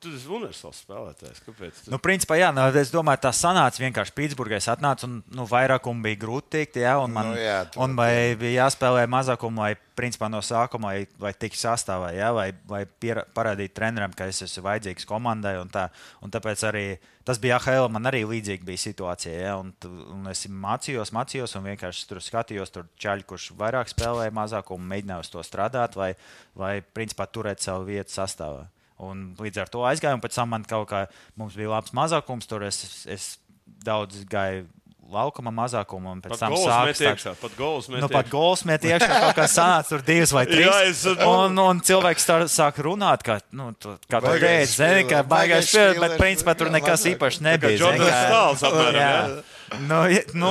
Tu 0.00 0.08
esi 0.16 0.30
universāls 0.32 0.78
spēlētājs. 0.80 1.42
Kāpēc? 1.44 1.80
Tu... 1.84 1.90
Nu, 1.92 1.98
principā, 2.00 2.38
jā, 2.40 2.46
nu, 2.56 2.62
es 2.80 2.88
domāju, 2.88 3.20
tas 3.26 3.36
sanāca 3.44 3.82
vienkārši 3.82 4.14
Pitsburgā. 4.16 4.56
Es 4.56 4.68
atnācu, 4.72 5.04
un 5.04 5.18
nu, 5.36 5.44
vairākumu 5.44 6.00
bija 6.06 6.16
grūti 6.22 6.48
tikt, 6.54 6.78
jā, 6.80 6.94
un 7.04 7.12
man 7.12 7.28
Nu, 7.28 7.34
jā, 7.36 7.58
tu- 7.68 7.82
un 7.84 7.98
vai 7.98 8.32
bija 8.40 8.62
jāspēlē 8.64 9.02
mazākumu, 9.12 9.60
vai 9.60 9.74
principā 10.00 10.30
no 10.32 10.40
sākuma, 10.40 10.94
vai, 10.94 11.02
vai 11.20 11.34
tik 11.36 11.52
sastāvā, 11.52 12.14
jā, 12.16 12.30
vai, 12.32 12.46
vai 12.72 12.80
piera, 12.88 13.26
parādīt 13.36 13.74
trenerim, 13.76 14.16
ka 14.16 14.24
es 14.32 14.40
esmu 14.48 14.64
vajadzīgs 14.70 15.04
komandai. 15.04 15.58
Un 15.60 15.68
tā, 15.68 15.90
un 16.24 16.32
tāpēc 16.32 16.64
arī 16.70 16.86
tas 17.28 17.36
bija 17.44 17.60
AHL, 17.60 17.90
man 17.92 18.08
arī 18.08 18.24
līdzīga 18.24 18.64
bija 18.72 18.80
situācija. 18.88 19.36
Jā, 19.36 19.54
un, 19.60 19.74
tu- 19.84 19.92
un 20.16 20.24
es 20.32 20.46
mācījos, 20.48 21.12
mācījos, 21.12 21.58
un 21.60 21.68
vienkārši 21.74 22.08
tur 22.08 22.24
skatījos, 22.24 22.72
tur 22.72 22.88
ķaļi, 23.04 23.28
kurš 23.28 23.50
vairāk 23.60 23.92
spēlēja 23.92 24.32
mazākumu, 24.32 24.80
mēģināju 24.96 25.28
uz 25.28 25.34
to 25.36 25.44
strādāt, 25.44 26.00
vai, 26.00 26.14
vai 26.56 26.78
principā 26.80 27.28
turēt 27.28 27.60
savu 27.60 27.84
vietu 27.92 28.16
sastāvā. 28.16 28.64
Un 29.00 29.30
līdz 29.40 29.62
ar 29.62 29.68
to 29.72 29.84
aizgāju, 29.88 30.18
un 30.18 30.20
pēc 30.20 30.34
tam 30.36 30.50
man 30.52 30.64
kaut 30.68 30.90
kā 30.90 31.06
mums 31.40 31.54
bija 31.56 31.70
labs 31.72 31.94
mazākums. 31.96 32.46
Tur 32.50 32.66
es, 32.68 32.82
es 33.08 33.38
daudz 33.84 34.24
gāju 34.28 34.66
laukuma 35.10 35.50
mazākumu, 35.50 36.06
un 36.12 36.20
pēc 36.22 36.34
Pat 36.36 36.38
tam 36.44 36.52
stāt- 36.54 37.00
iekšā. 37.02 37.32
Pat 37.40 37.54
gols 37.58 37.88
met 37.90 37.98
Nu, 38.04 38.08
pat 38.12 38.26
iekšā. 38.28 38.30
gols 38.30 38.60
met 38.68 38.84
iekšā, 38.86 39.08
kaut 39.24 39.34
kā 39.40 39.46
sanāca 39.50 39.88
tur 39.88 40.02
divas 40.06 40.30
vai 40.36 40.44
trīs. 40.52 40.68
Jā, 40.68 40.76
es- 40.86 41.06
un, 41.26 41.58
un 41.58 41.80
cilvēks 41.80 42.28
tā 42.28 42.36
sāk 42.46 42.78
runāt, 42.84 43.24
ka, 43.26 43.40
nu, 43.50 43.72
tu, 43.74 43.96
kā 44.06 44.20
tu 44.22 44.34
teici, 44.38 44.76
zini, 44.76 45.08
ka 45.10 45.24
spēlē, 45.24 45.28
baigais 45.32 45.64
baigais 45.64 45.72
spēlē, 45.72 45.98
bet 46.04 46.14
principā 46.20 46.54
tur 46.60 46.70
nekas 46.70 47.02
kā 47.08 47.40
nebija. 47.42 47.72
zini, 47.74 47.82
Jordans 47.82 48.12
kā- 48.12 48.22
Stāls 48.30 48.62
apmēram, 48.70 49.00
jā. 49.00 49.10
jā. 49.10 49.42
Nu, 49.86 49.98
nu, 50.42 50.50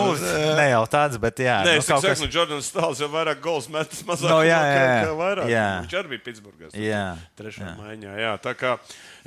ne 0.56 0.66
jau 0.72 0.84
tāds, 0.88 1.18
bet 1.20 1.42
jā. 1.44 1.58
Nē, 1.66 1.74
nu, 1.76 1.82
es 1.82 1.88
kaut 1.90 2.00
saku, 2.04 2.14
kas- 2.14 2.22
nu, 2.24 2.30
Jordans 2.32 2.70
Stāls 2.72 3.02
jau 3.04 3.10
vairāk 3.12 3.42
gols 3.44 3.68
metis 3.74 4.00
mazāk. 4.08 4.30
Nu, 4.32 4.38
jā, 4.48 4.60
jā, 4.64 4.86
kā 5.04 5.16
vairāk. 5.20 5.50
jā. 5.52 5.66
Viņš 5.84 5.96
arī 6.00 6.12
bija 6.14 6.24
Pitsburgā. 6.30 6.70
Jā, 6.80 7.04
Trešā 7.40 7.66
jā. 7.68 7.74
maiņā. 7.82 8.14
Jā, 8.24 8.32
tā 8.44 8.54
kā 8.56 8.78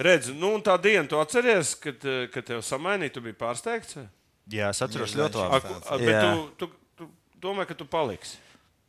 redz, 0.00 0.30
nu, 0.32 0.54
un 0.56 0.62
tā 0.64 0.78
diena, 0.80 1.04
tu 1.10 1.20
atceries, 1.20 1.74
kad, 1.82 2.00
kad 2.32 2.48
tev 2.48 2.62
samainīja, 2.64 3.12
tu 3.18 3.24
biji 3.26 3.36
pārsteigts? 3.42 3.98
Jā, 4.50 4.70
es 4.72 4.80
atceros 4.82 5.12
Jā, 5.12 5.20
ļoti 5.26 5.38
A, 5.42 5.50
labi. 5.52 5.76
a, 5.86 5.98
bet 6.00 6.16
Jā. 6.16 6.22
tu, 6.32 6.48
tu, 6.66 6.70
tu 6.98 7.10
domā, 7.44 7.68
ka 7.68 7.76
tu 7.78 7.84
paliksi. 7.86 8.38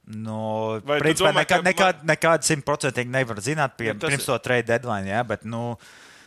Nu, 0.04 0.80
Vai 0.84 0.98
principā, 1.00 1.30
domā, 1.32 1.44
ka 1.48 1.60
nekad, 1.64 1.68
nekad, 1.68 2.08
nekad 2.10 2.44
simtprocentīgi 2.48 3.08
nevar 3.14 3.38
zināt, 3.40 3.78
pie, 3.80 3.94
Nu, 3.94 4.00
tas- 4.02 4.12
pirms 4.12 4.26
to 4.28 4.36
trade 4.44 4.68
deadline, 4.68 5.08
jā, 5.08 5.22
bet, 5.28 5.46
nu, 5.48 5.78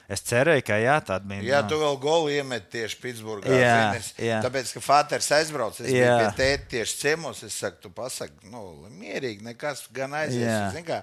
es 0.08 0.20
cerēju, 0.22 0.62
ka 0.66 0.76
jā, 0.78 0.96
tāda 1.04 1.26
bija. 1.28 1.42
Jā, 1.42 1.60
tu 1.68 1.78
vēl 1.80 1.96
golu 2.00 2.28
iemet 2.30 2.68
tieši 2.70 2.98
Pitsburgā. 3.02 3.50
Jā, 3.50 3.92
zini, 3.92 4.02
es- 4.02 4.12
jā. 4.18 4.40
Tāpēc, 4.44 4.72
ka 4.76 4.80
Fāters 4.80 5.30
aizbrauca, 5.38 5.80
es 5.84 5.90
biju 5.90 6.02
Jā. 6.04 6.18
pie 6.20 6.42
tēta 6.42 6.68
tieši 6.74 6.98
ciemos. 7.02 7.42
Es 7.42 7.54
saku, 7.54 7.76
tu 7.82 7.90
pasaki, 7.90 8.50
nu, 8.52 8.86
mierīgi, 8.90 9.42
nekas 9.42 9.86
gan 9.92 10.12
aizies. 10.12 11.02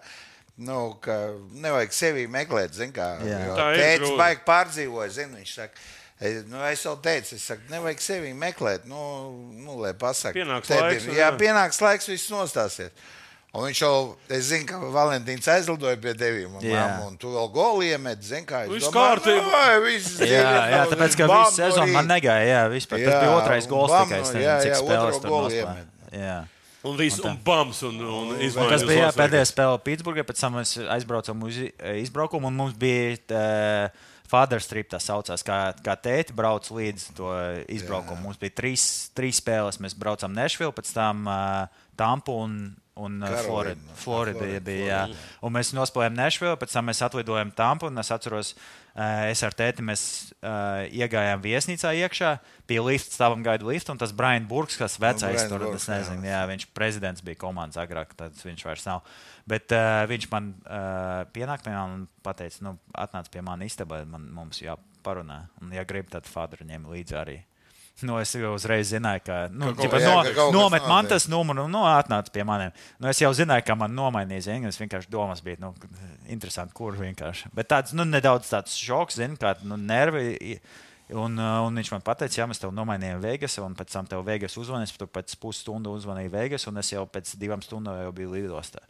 Nu, 0.58 0.94
ka 1.02 1.16
nevajag 1.50 1.92
sevi 1.98 2.28
meklēt, 2.30 2.76
zin 2.78 2.92
kā. 2.94 3.16
Ir 3.26 4.00
grūti. 4.04 4.18
baigi 4.20 4.44
pārdzīvoja, 4.46 5.10
zini, 5.10 5.40
viņš 5.42 5.54
saka. 5.56 5.74
Es, 6.24 6.44
nu, 6.46 6.60
es 6.70 6.84
jau 6.86 6.94
teicu, 7.02 7.34
es 7.36 7.42
saku, 7.50 7.62
nevajag 7.74 8.00
sevi 8.00 8.34
meklēt. 8.38 8.86
Nu, 8.86 9.00
nu, 9.58 9.80
lai 9.82 9.94
pasakā, 9.98 10.36
Pienāks 10.38 10.70
Tedim- 10.70 10.86
laiks, 10.86 11.08
un 11.10 11.16
Jā, 11.18 11.32
jā. 11.32 11.38
pienāks 11.42 11.82
laiks, 11.82 12.06
viss 12.08 12.30
nostāsies. 12.30 12.92
Un 13.54 13.68
viņš 13.68 13.80
jau, 13.84 13.96
es 14.34 14.48
zinu, 14.50 14.66
ka 14.66 14.80
Valentīns 14.90 15.46
aizlidoja 15.54 15.94
pie 16.02 16.16
tevīm, 16.18 16.56
un, 16.58 16.64
Jā. 16.66 16.88
mamma, 16.88 17.12
un 17.12 17.18
tu 17.22 17.30
vēl 17.36 17.52
goli 17.54 17.92
iemet, 17.94 18.24
zini, 18.26 18.48
kā. 18.50 18.64
Viss 18.72 18.90
kārtībā. 18.90 19.60
"Ai, 19.68 19.76
viss 19.86 20.16
Jā, 20.26 20.54
jā, 20.72 20.80
tāpēc, 20.90 21.18
ka 21.20 21.28
visu 21.30 21.60
sezonu 21.60 21.94
man 21.94 22.08
rīta." 22.08 22.14
negāja. 22.16 22.48
Jā, 22.50 22.64
vispār. 22.74 23.04
Tas 23.04 23.14
Jā, 23.14 23.20
bija 23.22 23.36
otrais 23.38 23.68
un 23.68 23.70
gols 23.70 23.92
bam, 23.94 24.08
tikai. 24.10 24.22
Es 24.22 24.32
jā, 24.34 24.34
nezinu, 24.34 24.64
cik 24.64 24.74
jā, 24.74 24.80
spēles 24.82 25.20
otro 25.20 25.22
tur 25.22 25.30
nospēlēja. 25.38 25.68
iemet. 25.70 26.18
Jā. 26.18 26.40
Un 26.84 26.98
viss, 26.98 27.20
un 27.24 27.38
bams, 27.46 27.84
un, 27.88 28.02
un 28.02 28.34
izmaiņas. 28.42 28.74
Tas 28.74 28.84
bija 28.90 29.06
jā, 29.06 29.12
pēdējā 29.22 29.46
spēle 29.54 29.78
Pitsburgā, 29.86 30.26
pēc 30.28 30.40
tam 30.42 30.58
mēs 30.58 30.74
aizbraucām 30.98 31.46
uz 31.48 31.62
izbraukumu, 32.02 32.50
un 32.50 32.58
mums 32.58 32.74
bija 32.74 33.14
uh, 33.38 33.90
Father 34.28 34.60
Strip, 34.60 34.90
tā 34.90 34.98
saucās, 35.00 35.46
kā, 35.46 35.72
kā 35.86 35.94
tēti 35.96 36.34
brauc 36.36 36.66
līdz 36.74 37.14
to 37.16 37.30
izbraukumu. 37.70 38.18
Mums 38.26 38.42
bija 38.42 38.50
trīs, 38.58 39.12
trīs 39.16 39.38
spēles, 39.40 39.78
mēs 39.80 39.94
braucām 39.94 40.34
Nešvilu, 40.34 40.74
pēc 40.74 40.90
tam 40.92 41.24
uh, 41.30 41.68
Tampu 41.96 42.34
un, 42.34 42.76
un 43.00 43.18
uh, 43.22 43.26
Karolīna. 43.26 43.48
Floridu. 43.48 43.98
Florida 43.98 44.40
Florida, 44.40 44.62
bija, 44.68 44.86
jā. 44.86 45.02
Un 45.44 45.54
mēs 45.56 45.72
nospēlējām 45.74 46.16
Nešvilu, 46.18 46.58
pēc 46.62 46.76
tam 46.76 46.88
mēs 46.90 47.02
atlidojām 47.06 47.54
Tampu, 47.58 47.90
un 47.90 48.02
es 48.02 48.12
atceros, 48.14 48.54
uh, 48.54 49.24
es 49.32 49.42
ar 49.46 49.56
tēti 49.58 49.86
mēs 49.86 50.04
uh, 50.40 50.84
iegājām 50.94 51.42
viesnīcā 51.44 51.94
iekšā, 52.04 52.34
pie 52.70 52.80
lifta 52.86 53.18
stāvam 53.18 53.46
gaida 53.46 53.66
lifta, 53.68 53.96
un 53.96 54.02
tas 54.02 54.14
Brian 54.16 54.46
Burks, 54.50 54.78
kas 54.80 55.00
vecais 55.02 55.40
Brian 55.40 55.54
tur, 55.54 55.66
es 55.74 55.88
nezinu, 55.90 56.28
jā. 56.30 56.44
viņš 56.52 56.68
prezidents 56.78 57.26
bija 57.26 57.42
komandas 57.42 57.82
agrāk, 57.82 58.14
tad 58.20 58.38
viņš 58.38 58.68
vairs 58.68 58.86
nav. 58.90 59.02
Bet 59.50 59.74
uh, 59.76 60.04
viņš 60.10 60.30
man 60.32 60.54
uh, 60.64 61.24
pienāk 61.34 61.66
pie 61.66 61.74
manis 61.74 62.04
un 62.04 62.36
teica, 62.38 62.62
nu, 62.68 62.78
atnāc 62.94 63.32
pie 63.34 63.42
manis 63.44 63.74
istabā, 63.74 64.04
man 64.08 64.30
mums 64.38 64.62
jāparunā. 64.64 65.48
Un, 65.62 65.74
ja 65.76 65.84
grib, 65.88 66.14
tad 66.14 66.30
Fādra 66.30 66.66
ņem 66.68 66.86
līdzi 66.94 67.18
arī. 67.20 67.42
Nu, 68.02 68.16
es 68.18 68.32
jau 68.34 68.56
uzreiz 68.56 68.90
zināju, 68.90 69.22
ka, 69.28 69.36
nu, 69.54 69.70
Ka 69.76 69.86
ģipa, 69.86 70.00
jā, 70.02 70.14
no, 70.14 70.32
ka 70.34 70.46
nomet 70.52 70.88
man 70.90 71.08
tas 71.08 71.28
numuru, 71.30 71.68
nu, 71.70 71.84
atnāc 71.86 72.32
pie 72.34 72.42
maniem. 72.48 72.74
Nu, 72.98 73.08
es 73.12 73.22
jau 73.22 73.30
zināju, 73.38 73.64
ka 73.68 73.76
man 73.78 73.94
nomainīja 73.94 74.48
zini, 74.48 74.72
es 74.72 74.80
vienkārši 74.82 75.12
domas 75.14 75.44
bija, 75.46 75.62
nu, 75.62 75.70
interesanti, 76.34 76.74
kur 76.76 76.98
vienkārši. 76.98 77.54
Bet 77.54 77.70
tāds, 77.70 77.94
nu, 77.94 78.08
nedaudz 78.10 78.50
tāds 78.50 78.74
šoks, 78.82 79.20
zini, 79.22 79.38
kā, 79.40 79.54
nu, 79.68 79.78
nervi. 79.78 80.58
Un, 81.14 81.38
un 81.38 81.78
viņš 81.78 81.92
man 81.94 82.02
teica, 82.08 82.32
jā, 82.34 82.48
mēs 82.50 82.62
tev 82.64 82.72
nomainījām 82.74 83.22
Vegas, 83.22 83.60
un 83.62 83.76
pēc 83.78 83.92
tam 83.94 84.08
tev 84.10 84.24
Vegas 84.26 84.56
uzvanīs. 84.58 84.96
Pēc 84.98 85.36
pusstundas 85.38 86.02
uzvanīji 86.02 86.32
Vegas, 86.34 86.66
un 86.72 86.82
es 86.82 86.90
jau 86.96 87.04
pēc 87.06 87.36
divām 87.38 87.62
stundām 87.62 88.00
jau 88.02 88.14
biju 88.16 88.34
lidostā. 88.34 88.82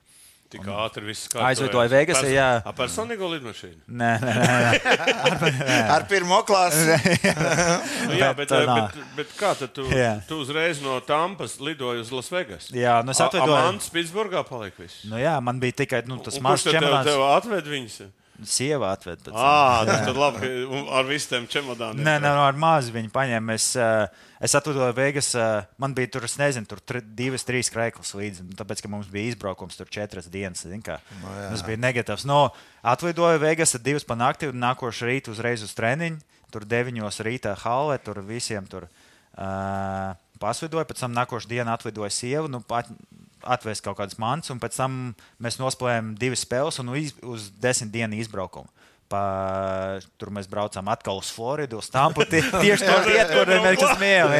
Tik 0.54 0.68
ātri 0.70 1.04
viss 1.08 1.28
Aizvietoja 1.34 1.90
Vegasā, 1.90 2.28
jā. 2.30 2.48
Ar 2.70 2.76
personīgo 2.78 3.26
lidmašīnu. 3.32 3.80
Nē, 3.90 4.12
nē, 4.22 4.34
nē. 4.38 5.78
Ar 5.96 6.06
pirmo 6.10 6.40
klasi. 6.46 6.94
Nu, 8.08 8.14
jā, 8.20 8.30
bet, 8.38 8.50
Bet, 8.50 8.52
bet, 8.52 8.68
nā. 8.68 8.76
bet, 8.94 9.06
bet 9.18 9.30
kā 9.40 9.54
tad 9.58 9.72
tu, 9.74 9.86
Jā. 9.90 10.12
tu 10.28 10.38
uzreiz 10.44 10.82
no 10.84 10.98
Tampas 11.08 11.56
lidoji 11.64 12.04
uz 12.04 12.12
Las 12.14 12.30
Vegas? 12.34 12.68
Jā, 12.76 13.00
nu 13.06 13.14
es 13.16 13.22
atvedoju. 13.24 13.56
Mans 13.56 13.88
Pitsburgā 13.94 14.44
palika 14.48 14.84
viss. 14.84 15.04
Nu, 15.10 15.18
jā, 15.22 15.34
man 15.42 15.62
bija 15.64 15.78
tikai 15.84 16.04
nu, 16.10 16.20
tas 16.24 16.38
mazs 16.44 16.66
kurš 16.68 16.70
tad 16.70 16.76
tev, 16.76 16.90
čemodāns. 16.90 17.08
tev 17.10 17.24
atved 17.30 17.72
viņus? 17.74 17.98
Sieva 18.42 18.90
atved. 18.96 19.20
pēc 19.22 19.30
tam. 19.30 19.38
Ā, 19.38 19.86
tas 19.88 20.02
tad 20.08 20.18
labi, 20.18 20.48
ar 20.98 21.06
visiem 21.08 21.46
čemodāniem. 21.48 22.02
Nē, 22.04 22.16
nē, 22.24 22.32
no 22.34 22.44
ar 22.48 22.58
mazu 22.58 22.92
viņu 22.96 23.12
paņēmu. 23.14 23.54
Es, 23.54 23.68
uh, 23.78 24.08
es 24.44 24.56
atvedoju 24.58 24.96
Vegas. 24.98 25.30
Uh, 25.38 25.68
man 25.78 25.94
bija 25.94 26.10
tur, 26.16 26.26
es 26.26 26.36
nezinu, 26.42 26.66
tur 26.70 26.82
tri, 26.82 27.04
divas, 27.04 27.46
trīs 27.46 27.70
krēslas 27.74 28.16
līdzi. 28.18 28.48
nu, 28.50 28.58
Tāpēc, 28.58 28.82
ka 28.84 28.92
mums 28.92 29.12
bija 29.14 29.32
izbraukums 29.36 29.78
tur 29.80 29.88
četras 29.94 30.28
dienas. 30.34 30.66
zini 30.66 30.82
kā. 30.84 30.98
Tas 31.22 31.64
bija 31.68 31.78
negatīvs. 31.78 32.26
No, 32.26 32.50
atlidoju 32.82 33.40
Vegas 33.46 33.78
divas 33.78 34.04
pa 34.04 34.18
nakti 34.20 34.50
un 34.50 34.58
nākošais 34.64 35.08
rīt 35.08 35.30
uzreiz 35.32 35.64
uz 35.64 35.74
treniņu. 35.78 36.20
Tur 36.54 36.66
deviņos 36.70 37.22
rītā 37.26 37.56
halē, 37.64 37.98
tur 38.04 38.20
visiem 38.26 38.66
tur. 38.70 38.90
Uh, 39.38 40.14
Pasvidoju, 40.44 40.84
pēc 40.90 41.00
tam 41.00 41.14
nākošais 41.16 41.48
dienā 41.50 41.78
atlidoju 41.78 42.12
sievu, 42.12 42.50
nu, 42.52 42.60
pat, 42.60 42.90
atvēs 43.46 43.82
kaut 43.84 43.98
kādas 44.00 44.18
mantas, 44.22 44.52
un 44.54 44.60
pēc 44.64 44.78
tam 44.80 44.98
mēs 45.44 45.60
nospēlējām 45.62 46.14
divas 46.20 46.44
spēles 46.46 46.80
un 46.84 46.94
iz, 47.00 47.14
uz 47.24 47.50
desmit 47.64 47.92
dienu 47.94 48.20
izbraukumu. 48.24 48.70
Pa, 49.14 49.20
tur 50.18 50.32
mēs 50.34 50.48
braucām 50.50 50.88
atkal 50.90 51.20
uz 51.22 51.28
Floridu, 51.36 51.78
uz 51.84 51.90
Tampu. 51.94 52.24
Tie, 52.26 52.40
tieši 52.64 52.88
to 52.88 52.96
vietu, 53.06 53.36
kur 53.36 53.52
mēs. 53.52 53.82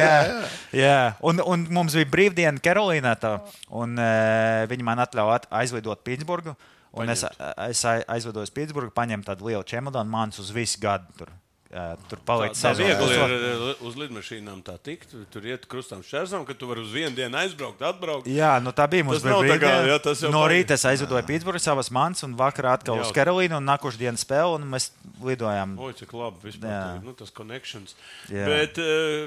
Jā, 0.00 0.16
jā. 0.74 0.96
Un, 1.22 1.38
un 1.44 1.66
mums 1.76 1.94
bija 1.94 2.08
brīvdiena 2.10 2.62
Karolīnā, 2.64 3.12
tā, 3.22 3.36
un 3.70 3.94
uh, 4.00 4.64
viņi 4.72 4.86
man 4.88 5.04
atļāva 5.04 5.36
at- 5.38 5.46
aizlidot 5.62 6.02
Pitsburgu. 6.06 6.56
Un 6.94 7.10
es, 7.10 7.22
es 7.68 7.84
ai- 7.90 8.02
aizvedu 8.16 8.42
uz 8.42 8.50
Pitsburgu, 8.54 8.90
paņēmu 8.94 9.26
tādu 9.26 9.46
lielu 9.52 9.62
čemodānu, 9.66 10.10
mācos 10.10 10.42
uz 10.42 10.50
visu 10.54 10.78
gadu. 10.82 11.06
Tur. 11.18 11.30
Tur 12.08 12.20
paliek 12.22 12.52
Tā 12.54 12.70
sezona. 12.70 12.86
viegli 12.86 13.16
ir 13.18 13.80
uz 13.82 13.96
lidmašīnām 13.98 14.60
tā 14.62 14.76
tikt. 14.78 15.10
Tur 15.34 15.42
iet 15.50 15.64
krustām 15.66 16.04
šķērsām, 16.06 16.44
ka 16.46 16.54
tu 16.54 16.68
vari 16.70 16.84
uz 16.84 16.92
vienu 16.94 17.10
dienu 17.16 17.34
aizbraukt, 17.40 17.82
atbraukt. 17.82 18.28
Jā, 18.30 18.52
nu 18.62 18.70
tā 18.70 18.86
bija 18.92 19.02
mums. 19.08 19.24
Brīvdiena. 19.24 19.80
jā, 19.90 19.96
tas 20.04 20.22
jau 20.22 20.30
no 20.30 20.44
rīta 20.46 20.76
es 20.78 20.84
aizvidoju 20.86 21.26
Pitsburgā 21.26 21.58
savas 21.64 21.90
mans, 21.90 22.22
un 22.22 22.36
vakarā 22.38 22.76
atkal 22.78 23.00
uz 23.00 23.08
Jautri. 23.08 23.18
Karolīnu, 23.18 23.58
un 23.58 23.66
nākošais 23.66 23.98
dienas 23.98 24.22
spēle, 24.22 24.54
un 24.60 24.68
mēs 24.70 24.90
lidojām. 25.24 25.74
Oi, 25.82 25.90
cik 25.98 26.14
labi. 26.14 26.44
Vispār, 26.46 26.70
Jā. 26.70 27.02
nu, 27.02 27.12
tas 27.18 27.34
connections. 27.34 27.96
Jā. 28.30 28.46
Bet, 28.46 28.78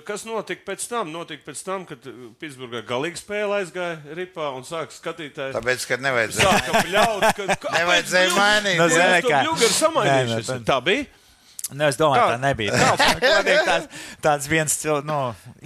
kas 0.08 0.24
notika 0.24 0.64
pēc 0.72 0.88
tam? 0.88 1.12
Notika 1.12 1.44
pēc 1.52 1.66
tam, 1.68 1.84
kad 1.90 2.00
Pitsburgā 2.40 2.86
galīgi 2.88 3.20
spēle 3.26 3.60
aizgāja 3.60 4.00
ripā 4.16 4.54
un 4.56 4.64
sāka 4.64 4.96
skatītāji. 4.96 5.52
Tāpēc, 5.60 5.88
ka 5.92 6.00
nevajadzēja. 6.00 6.58
Sāka 6.64 6.84
bļaut, 6.88 7.28
ka 7.60 7.76
Nevajadzēja 7.82 8.34
mainīt. 8.40 8.78
Nu, 8.80 8.88
jā. 8.88 8.96
zini, 8.96 9.22
Kāpēc 9.28 10.48
kā- 10.48 10.64
Tā 10.64 10.80
bija? 10.84 11.06
Nu, 11.76 11.84
es 11.84 11.98
domāju, 12.00 12.22
Kā? 12.24 12.28
tā 12.34 12.40
nebija. 12.40 12.72
Tā, 12.72 13.42
tāds, 13.68 13.88
tāds 14.24 14.46
viens 14.48 14.76
nu, 15.04 15.18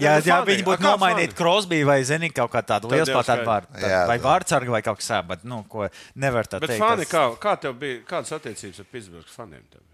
ja, 0.01 0.15
nu, 0.17 0.25
ja 0.25 0.39
viņi 0.47 0.63
būtu 0.65 0.81
fani? 0.97 1.27
Crosby 1.37 1.83
vai, 1.85 1.99
zini, 2.09 2.31
kaut 2.33 2.49
kā 2.55 2.63
tādu 2.65 2.89
lielu 2.89 3.05
vārdu, 3.45 3.77
Jā, 3.85 3.99
vai 4.09 4.17
tā. 4.17 4.23
vārdsargu 4.25 4.73
vai 4.73 4.81
kaut 4.81 4.97
kas 4.97 5.11
tāds, 5.13 5.21
bet, 5.29 5.43
nu, 5.45 5.61
ko 5.69 5.85
nevar 6.15 6.49
tā 6.49 6.57
Bet 6.63 6.73
teikt. 6.73 6.81
fani, 6.81 7.05
tas- 7.05 7.13
kā, 7.13 7.23
kā 7.43 7.53
tev 7.61 7.77
bija, 7.77 8.01
kādas 8.09 8.33
attiecības 8.33 8.79
ar 8.81 8.89
Pitsburgas 8.91 9.35
faniem? 9.37 9.61
Tev? 9.69 9.85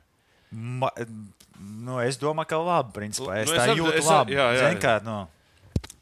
Ma, 0.56 0.90
nu, 1.60 2.00
es 2.00 2.16
domāju, 2.22 2.48
ka 2.54 2.62
labi, 2.64 2.94
principā. 2.96 3.42
Es 3.44 3.50
Nu, 3.52 3.58
tā 3.58 3.66
es 3.66 3.70
ap- 3.74 3.78
jūtu 3.82 3.98
es- 4.00 4.06
labi. 4.08 4.38
jā, 4.40 4.46
jā, 4.56 4.70
Zini, 4.70 4.80
kā, 4.80 4.96
nu, 5.04 5.18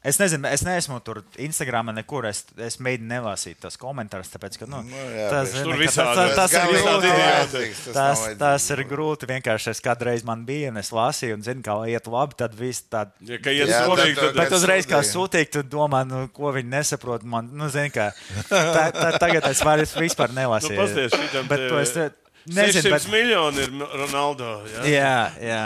Es 0.06 0.18
nezinu, 0.20 0.46
es 0.54 0.62
neesmu 0.62 1.00
tur 1.02 1.18
Instagramā 1.42 1.90
nekur. 1.96 2.28
Es, 2.30 2.44
es 2.62 2.76
mēģinu 2.78 3.08
nelasīt 3.10 3.58
tos 3.64 3.74
komentārus, 3.80 4.28
tāpēc, 4.30 4.58
ka 4.60 4.68
nu, 4.70 4.82
Nu, 4.86 5.00
jā, 5.16 5.24
tas, 5.32 5.54
tur 5.56 5.72
ka 5.72 5.78
visādi 5.80 6.14
tas, 6.14 6.34
tas, 6.36 6.52
tas 6.52 6.54
ir 6.54 6.76
grūti. 6.76 7.08
jā. 7.10 7.16
vajadzīgs, 7.26 7.80
tas 7.86 7.94
Tas, 7.96 8.20
tas 8.22 8.28
ir 8.28 8.36
vajadzīgs. 8.82 8.90
grūti. 8.92 9.28
Vienkārši 9.32 9.72
es 9.74 9.80
kādreiz 9.82 10.22
man 10.28 10.44
biju 10.46 10.68
un 10.70 10.76
es 10.82 10.92
lasīju, 10.94 11.38
un 11.40 11.42
zinu, 11.46 11.64
kā 11.66 11.74
iet 11.90 12.06
labi. 12.12 12.36
Tad 12.38 12.54
viss 12.54 12.84
tād, 12.92 13.10
Ja, 13.26 13.38
ka 13.42 13.50
iet 13.50 13.68
Jā, 13.72 13.80
svarīgi, 13.88 14.14
tad- 14.20 14.34
tad, 14.34 14.36
Bet 14.44 14.52
uzreiz, 14.60 14.86
kā 14.86 15.00
sūtīt, 15.02 15.50
tu 15.56 15.62
domā, 15.62 16.04
nu, 16.06 16.28
ko 16.28 16.52
viņi 16.54 16.70
nesaprot. 16.76 17.24
Man, 17.26 17.50
nu, 17.52 17.66
zini, 17.68 17.90
kā, 17.90 18.12
tā, 18.48 18.84
tā, 18.94 19.10
tagad 19.18 19.48
es 19.50 19.62
vairs 19.66 19.96
vispār 19.98 20.30
Nu, 20.30 20.40
nelasīju. 20.44 20.76
pasties, 20.78 21.12
šitam 21.18 21.48
bet 21.50 21.66
to 21.68 21.78
es 21.82 21.90
te- 21.96 22.10
600 22.46 22.54
nezinu. 22.54 22.90
Bet, 22.94 23.08
miljoni 23.10 23.58
ir 23.66 23.70
Ronaldo. 24.04 24.52
Ja? 24.70 24.84
jā, 24.86 25.16
jā. 25.42 25.64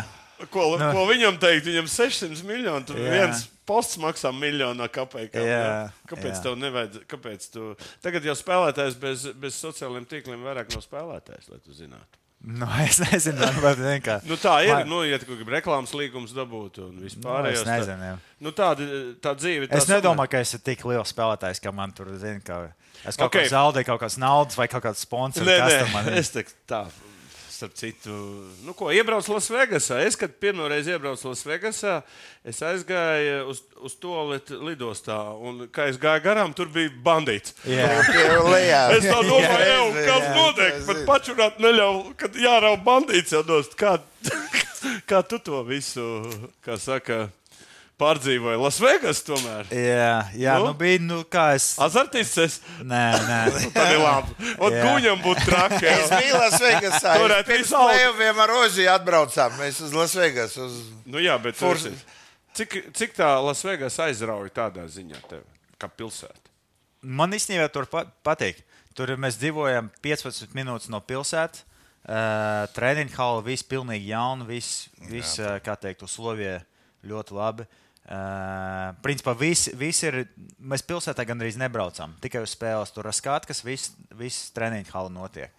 Ko, 0.51 0.77
Nu. 0.81 0.93
ko 0.95 1.05
viņam 1.11 1.37
teikt? 1.43 1.67
Viņam 1.69 1.89
600 1.91 2.45
miljoni. 2.49 2.87
Tur 2.89 2.97
Jā. 2.97 3.11
viens 3.13 3.43
posts 3.69 3.99
maksā 4.01 4.33
miljonu. 4.35 4.87
Jā, 4.87 5.91
Kāpēc 6.09 6.33
jā. 6.33 6.43
tev 6.43 6.57
nevajag? 6.59 7.03
Kāpēc 7.11 7.51
tu... 7.53 7.75
Tagad 8.03 8.25
jau 8.25 8.35
spēlētājs 8.39 8.97
bez, 9.01 9.27
bez 9.37 9.59
sociālajiem 9.61 10.09
tīkliem 10.11 10.43
vairāk 10.47 10.73
nav 10.73 10.83
spēlētājs, 10.87 11.51
lai 11.53 11.61
tu 11.65 11.77
zinātu. 11.77 12.21
Nu, 12.41 12.65
es 12.81 12.97
nezinu, 13.03 13.37
bet 13.61 13.77
zini, 13.77 14.01
kā. 14.01 14.15
Nu, 14.25 14.39
tā 14.41 14.55
ir. 14.65 14.73
Man- 14.73 14.89
Nu, 14.89 15.03
ja 15.05 15.19
tu 15.21 15.29
grib 15.29 15.51
reklāmas 15.53 15.93
līgumus 15.93 16.33
dabūt 16.33 16.79
un 16.87 16.97
vispār. 17.05 17.45
Nu, 17.45 17.51
es 17.53 17.67
nezinu, 17.69 18.01
jā. 18.01 18.15
Nu, 18.41 18.53
tāda 18.57 18.87
tā 19.21 19.35
dzīve. 19.37 19.69
Es 19.69 19.85
tā 19.85 19.99
nedomāju, 19.99 20.33
ka 20.33 20.41
es 20.41 20.55
esmu 20.55 20.65
tik 20.65 20.87
liels 20.89 21.13
spēlētājs, 21.13 21.61
ka 21.61 21.73
man 21.77 21.93
tur, 21.93 22.09
zini, 22.17 22.41
ka 22.41 22.71
es 23.05 23.19
kaut 23.21 23.29
Ok. 23.29 23.35
okay. 23.37 23.45
kā 23.45 23.53
zaudēju 23.53 23.91
kaut 23.93 24.01
kādas 24.01 24.17
naudas 24.17 24.57
vai 24.57 24.69
kaut 24.73 24.87
kādas 24.89 25.05
sponsors. 25.05 25.45
Nē, 25.45 25.59
nē, 25.61 25.79
tur 25.85 25.93
man 25.93 26.09
ir. 26.09 26.17
es 26.17 26.33
tā. 26.33 26.87
Starp 27.61 27.75
citu, 27.77 28.11
nu, 28.65 28.73
ko 28.73 28.87
iebraucu 28.89 29.35
Lasvegasā. 29.35 29.99
Es, 30.09 30.15
kad 30.17 30.33
pirmo 30.41 30.65
reizi 30.71 30.95
iebraucu 30.95 31.29
Lasvegasā, 31.29 31.99
es 32.41 32.61
aizgāju 32.65 33.43
uz, 33.53 33.61
uz 33.85 33.97
to 34.01 34.15
lidostā. 34.65 35.19
Un, 35.37 35.67
kā 35.69 35.91
es 35.93 35.99
gāju 36.01 36.25
garām, 36.25 36.55
tur 36.57 36.71
bija 36.73 36.89
bandīts. 37.05 37.53
Lejā. 37.69 38.81
Es 38.97 39.05
tā 39.05 39.19
domāju, 39.29 39.67
jau, 39.69 39.85
kas 39.99 40.25
notiek. 40.39 40.81
zinu. 40.89 41.05
pačurāt 41.11 41.61
neļauj, 41.61 42.01
kad 42.25 42.41
jārauj 42.47 42.81
bandīts 42.87 43.37
jau 43.37 43.45
nost. 43.53 43.77
Kā, 43.77 43.99
kā 45.13 45.21
tu 45.29 45.43
to 45.45 45.61
visu, 45.69 46.07
kā 46.65 46.81
saka, 46.81 47.27
pārdzīvoji? 48.01 48.59
Lasvegas 48.61 49.21
tomēr. 49.27 49.69
Jā, 49.75 50.13
jā 50.41 50.55
Nu? 50.61 50.71
nu, 50.71 50.75
bija, 50.81 51.01
nu, 51.05 51.19
kā 51.29 51.51
es. 51.57 51.67
Azartists 51.83 52.39
es. 52.43 52.57
Nē, 52.81 53.03
nē. 53.29 53.41
Tad 53.77 53.93
ir 53.95 54.01
labi. 54.03 54.37
Un 54.57 54.77
Jā. 54.77 54.85
guņam 54.87 55.21
būtu 55.25 55.45
traki. 55.47 55.85
Es 55.91 56.11
biju 56.15 56.39
Pirms 57.49 57.69
visu 57.69 57.79
augu. 57.79 57.93
plēviem 57.93 58.43
ar 58.45 58.55
Oziju 58.61 58.91
atbraucām. 58.95 59.57
Mēs 59.61 59.83
uz 59.87 59.95
Lasvegas. 59.97 60.57
Uz... 60.61 60.79
Nu, 61.05 61.21
jā, 61.23 61.37
bet 61.43 61.61
esi- 61.61 61.93
cik, 62.59 62.79
cik 62.97 63.17
tā 63.19 63.31
Lasvegas 63.45 63.99
aizrauja 64.03 64.53
tādā 64.63 64.87
ziņā, 64.91 65.21
tev, 65.31 65.45
kā 65.81 65.89
pilsēta? 65.93 66.49
Man 67.03 67.33
īstenībā 67.37 67.69
tur 67.73 67.87
pa 67.91 68.05
patīk. 68.27 68.65
Tur 68.97 69.13
mēs 69.21 69.39
dzīvojam 69.41 69.89
15 70.05 70.57
minūtes 70.57 70.91
no 70.93 70.99
pilsētas. 71.01 71.67
Uh, 72.01 72.65
Treniņš 72.73 73.13
hala, 73.19 73.43
viss 73.45 73.65
pilnīgi 73.69 74.09
jauna, 74.09 74.47
viss, 74.49 74.87
vis, 75.11 75.35
uh, 75.39 75.59
kā 75.61 75.75
teikt, 75.77 76.01
uz 76.07 76.15
Sloviju 76.17 76.57
ļoti 77.07 77.37
labi. 77.37 77.67
Uh, 77.69 77.90
principā 79.03 79.35
visi, 79.39 79.73
visi 79.79 80.07
ir. 80.09 80.23
Mēs 80.61 80.83
pilsētā 80.87 81.25
gandrīz 81.29 81.57
nebraucam. 81.61 82.17
Tikai 82.21 82.43
uz 82.45 82.55
spēles. 82.57 82.93
Tur 82.95 83.07
ir 83.11 83.17
skats, 83.17 83.47
kas 83.47 83.63
viss, 83.65 83.93
viss 84.19 84.51
treniņš 84.57 84.91
hala 84.97 85.09
notiek. 85.15 85.51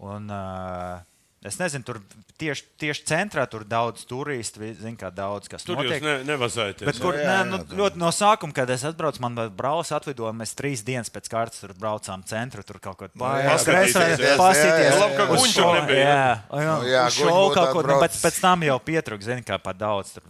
Un, 0.00 0.30
uh, 0.30 0.98
Es 1.46 1.54
nezinu, 1.54 1.84
tur 1.86 2.00
tieši, 2.34 2.64
tieši 2.82 3.04
centrā 3.06 3.44
tur 3.46 3.62
daudz 3.62 4.02
turistu, 4.10 4.58
vi- 4.58 4.72
zin, 4.74 4.96
kā 4.98 5.06
daudz 5.14 5.46
kas 5.48 5.62
Tur 5.62 5.76
notiek. 5.78 6.02
jūs 6.02 6.02
ne, 6.02 6.24
nevazājat. 6.26 6.82
Bet 6.82 6.98
kur, 6.98 7.14
Jā, 7.14 7.20
jā, 7.22 7.28
jā, 7.30 7.44
nē, 7.46 7.50
nu, 7.52 7.76
ļoti 7.78 7.96
no 8.02 8.08
sākuma, 8.10 8.52
kad 8.52 8.68
es 8.74 8.82
atbraucu, 8.82 9.20
man 9.22 9.36
brālis 9.54 9.92
atlidoja, 9.94 10.32
mēs 10.34 10.56
trīs 10.58 10.82
dienas 10.82 11.08
pēc 11.14 11.30
kārtas 11.30 11.60
tur 11.62 11.76
braucām 11.78 12.24
centru, 12.26 12.64
tur 12.66 12.80
kaut 12.82 12.98
ko 12.98 13.06
jā, 13.06 13.14
paskatīties, 13.54 14.18
jā, 14.18 14.18
jā, 14.18 14.34
pasīties. 14.36 14.90
jā, 14.90 14.98
Labi, 14.98 15.14
ka 15.16 15.28
uz 15.30 15.38
guņš 15.38 15.54
tur 15.54 15.62
šo- 15.62 15.74
nebija, 15.78 16.02
Jā, 16.02 16.18
jā, 16.18 16.58
Nu, 16.58 16.82
jā 16.82 16.90
jā, 16.90 17.06
uz 17.06 17.14
guņi 17.22 17.28
šovu 17.30 17.46
būtu 17.46 17.54
kaut 17.54 17.70
ko, 17.70 17.78
nu, 17.78 17.86
bet 17.86 17.94
atbraucis. 18.10 18.22
pēc 18.26 18.40
tam 18.40 18.60
jau 18.66 18.78
pietrūks, 18.90 19.22
zini, 19.30 19.44
kā 19.46 19.62
par 19.62 19.74
daudz 19.78 20.12
tur 20.18 20.22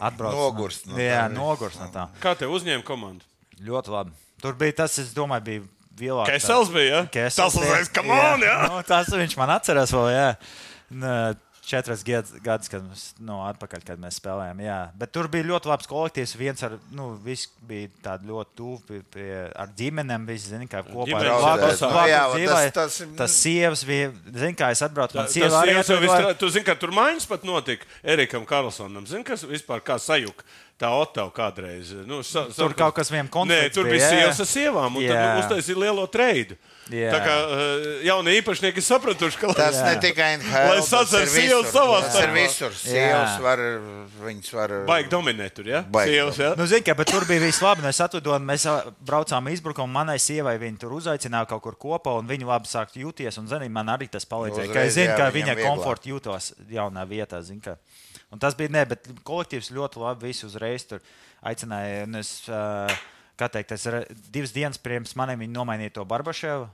atbrauc. 0.00 0.34
Nogurst 0.34 0.86
no, 0.86 0.96
no 0.96 1.02
jā, 1.02 1.22
tā. 1.28 1.32
nogurs 1.34 1.78
no 1.80 1.88
tā. 1.94 2.08
Kā 2.20 2.34
te 2.38 2.46
uzņēma 2.50 2.84
komandu? 2.84 3.24
Ļoti 3.64 3.94
labi. 3.94 4.10
Tur 4.42 4.54
bija 4.60 4.72
tas, 4.82 4.98
es 4.98 5.12
domāju, 5.14 5.44
bija 5.46 5.62
vielāk. 6.00 6.26
Kesels 6.34 6.70
bija, 6.74 6.90
ja? 6.96 7.02
Kesels 7.14 7.54
Tas 7.54 7.62
bija- 7.62 7.92
come 7.94 8.10
on, 8.12 8.40
ja? 8.42 8.56
Nu, 8.68 8.82
tas 8.82 9.08
viņš 9.08 9.36
man 9.38 9.50
atceras 9.54 9.92
vēl, 9.94 10.10
jā. 10.12 10.28
Četras 11.64 12.02
gadus, 12.04 12.68
kad 12.68 12.82
nu, 13.24 13.38
atpakaļ, 13.48 13.84
kad 13.88 14.00
mēs 14.02 14.18
spēlējām. 14.20 14.58
Jā. 14.60 14.78
Bet 15.00 15.12
tur 15.16 15.28
bija 15.32 15.46
ļoti 15.48 15.70
labs 15.70 15.88
kolektīvs. 15.88 16.34
Viens 16.36 16.62
ar, 16.66 16.74
nu, 16.92 17.06
viss 17.24 17.48
bija 17.64 17.88
tāds 18.04 18.26
ļoti 18.28 18.52
tuvu 18.60 18.80
pie, 18.88 19.00
pie, 19.14 19.28
ar 19.56 19.72
ģimenēm. 19.78 20.26
Visi, 20.28 20.50
zini, 20.52 20.68
kā 20.68 20.82
kopā 20.84 21.06
ar 21.16 21.24
blakus- 21.40 21.80
Nu, 22.28 22.34
dzīvoja. 22.36 22.72
tas- 22.72 22.98
tas 23.16 23.38
sievas 23.40 23.84
bija, 23.88 24.12
zini, 24.34 24.54
kā 24.60 24.70
es 24.76 24.82
atbraucu. 24.82 25.14
Man 25.16 25.24
Tas 25.24 25.34
sieva 25.34 25.62
arī 25.62 25.72
tu 26.38 26.48
zini, 26.50 26.64
ka 26.64 26.74
tur 26.74 26.90
maiņas 26.90 27.26
pat 27.28 27.42
notika 27.44 27.84
Erikam 28.04 28.44
Karlsonam. 28.46 29.06
Zini, 29.06 29.24
kas 29.24 29.42
vispār 29.44 29.80
kā 29.80 29.96
sajuka? 29.98 30.44
Tā 30.74 30.88
Otava 30.90 31.30
kādreiz. 31.30 31.92
Nu, 32.02 32.16
sa, 32.26 32.48
sa, 32.50 32.64
Tur 32.64 32.72
kaut 32.74 32.96
kas 32.96 33.06
vienam 33.12 33.28
Nē, 33.28 33.32
konflikts 33.36 33.76
tur 33.76 33.86
bija, 33.86 34.00
jā. 34.02 34.08
sievas 34.10 34.40
ar 34.42 34.48
sievām, 34.50 34.96
un 34.98 35.04
tad 35.06 35.14
Jā. 35.14 35.26
nu, 35.36 35.42
uztaisīja 35.44 35.78
lielo 35.78 36.06
treidu. 36.10 36.56
Jā. 36.90 37.12
Tā 37.14 37.20
kā 37.22 37.34
uh, 37.46 37.84
jaunie 38.04 38.32
īpašnieki 38.40 38.82
ir 38.82 38.84
sapratuši, 38.84 39.38
ka 39.38 39.52
Tas 39.54 39.78
Jā. 39.78 39.84
ne 39.86 40.00
tikai 40.02 40.26
NHL. 40.40 40.66
Lai 40.72 40.80
ir 40.82 41.28
sievas 41.30 41.70
savā 41.70 42.00
Tas 42.02 42.08
ir 42.10 42.18
starpā. 42.18 42.34
visur. 42.40 42.74
Sievas 42.74 43.36
Jā. 43.36 43.44
var, 43.46 43.62
viņas 44.26 44.50
var. 44.58 44.74
baigi 44.90 45.12
dominēt 45.14 45.54
tur, 45.60 45.70
ja? 45.70 45.84
Baigi 45.94 46.16
Sievas, 46.16 46.40
ja? 46.42 46.50
Nu, 46.58 46.66
zini, 46.66 46.82
ka, 46.90 46.98
bet 46.98 47.12
tur 47.14 47.24
bija 47.30 47.44
viss 47.46 47.62
labi. 47.62 47.86
Mēs 47.86 48.02
atvadojām, 48.08 48.44
mēs 48.50 48.66
braucām 49.06 49.46
izbrukumu. 49.54 49.94
Manai 49.94 50.18
sievai 50.18 50.56
viņa 50.58 50.82
tur 50.82 50.98
uzaicināja 50.98 51.46
kaut 51.54 51.62
kur 51.68 51.78
kopā, 51.86 52.18
un 52.18 52.26
viņa 52.28 52.50
labi 52.50 52.66
sāk 52.74 52.98
jūties. 52.98 53.38
Un, 53.38 53.46
zini, 53.46 53.70
man 53.70 53.94
arī 53.94 54.10
tas 54.10 54.26
palīdzēja. 54.26 54.66
Ka 54.74 54.82
Uzreiz, 54.82 54.90
es 54.90 54.98
zinu, 54.98 55.14
jā, 55.14 55.20
ka 55.22 55.30
viņa 55.38 55.54
komforta 55.62 56.10
jūtos 56.10 56.50
jaunā 56.74 57.06
vietā. 57.06 57.38
Zini, 57.46 57.62
ka. 57.62 57.78
Un 58.34 58.42
tas 58.42 58.56
bija 58.58 58.74
ne, 58.74 58.84
bet 58.90 59.06
kolektīvs 59.24 59.70
ļoti 59.74 60.02
labi. 60.02 60.28
Visi 60.32 60.46
uzreiz 60.50 60.84
tur 60.90 61.00
aicināja. 61.46 62.04
un 62.08 62.20
Es, 62.20 62.34
kā 63.38 63.48
teikt, 63.50 63.72
es 63.74 63.86
re- 63.90 64.06
divas 64.30 64.52
dienas 64.54 64.78
pirms 64.78 65.14
maniem 65.18 65.40
viņa 65.46 65.54
nomainīja 65.62 65.96
to 66.00 66.04
Barbaševu. 66.06 66.66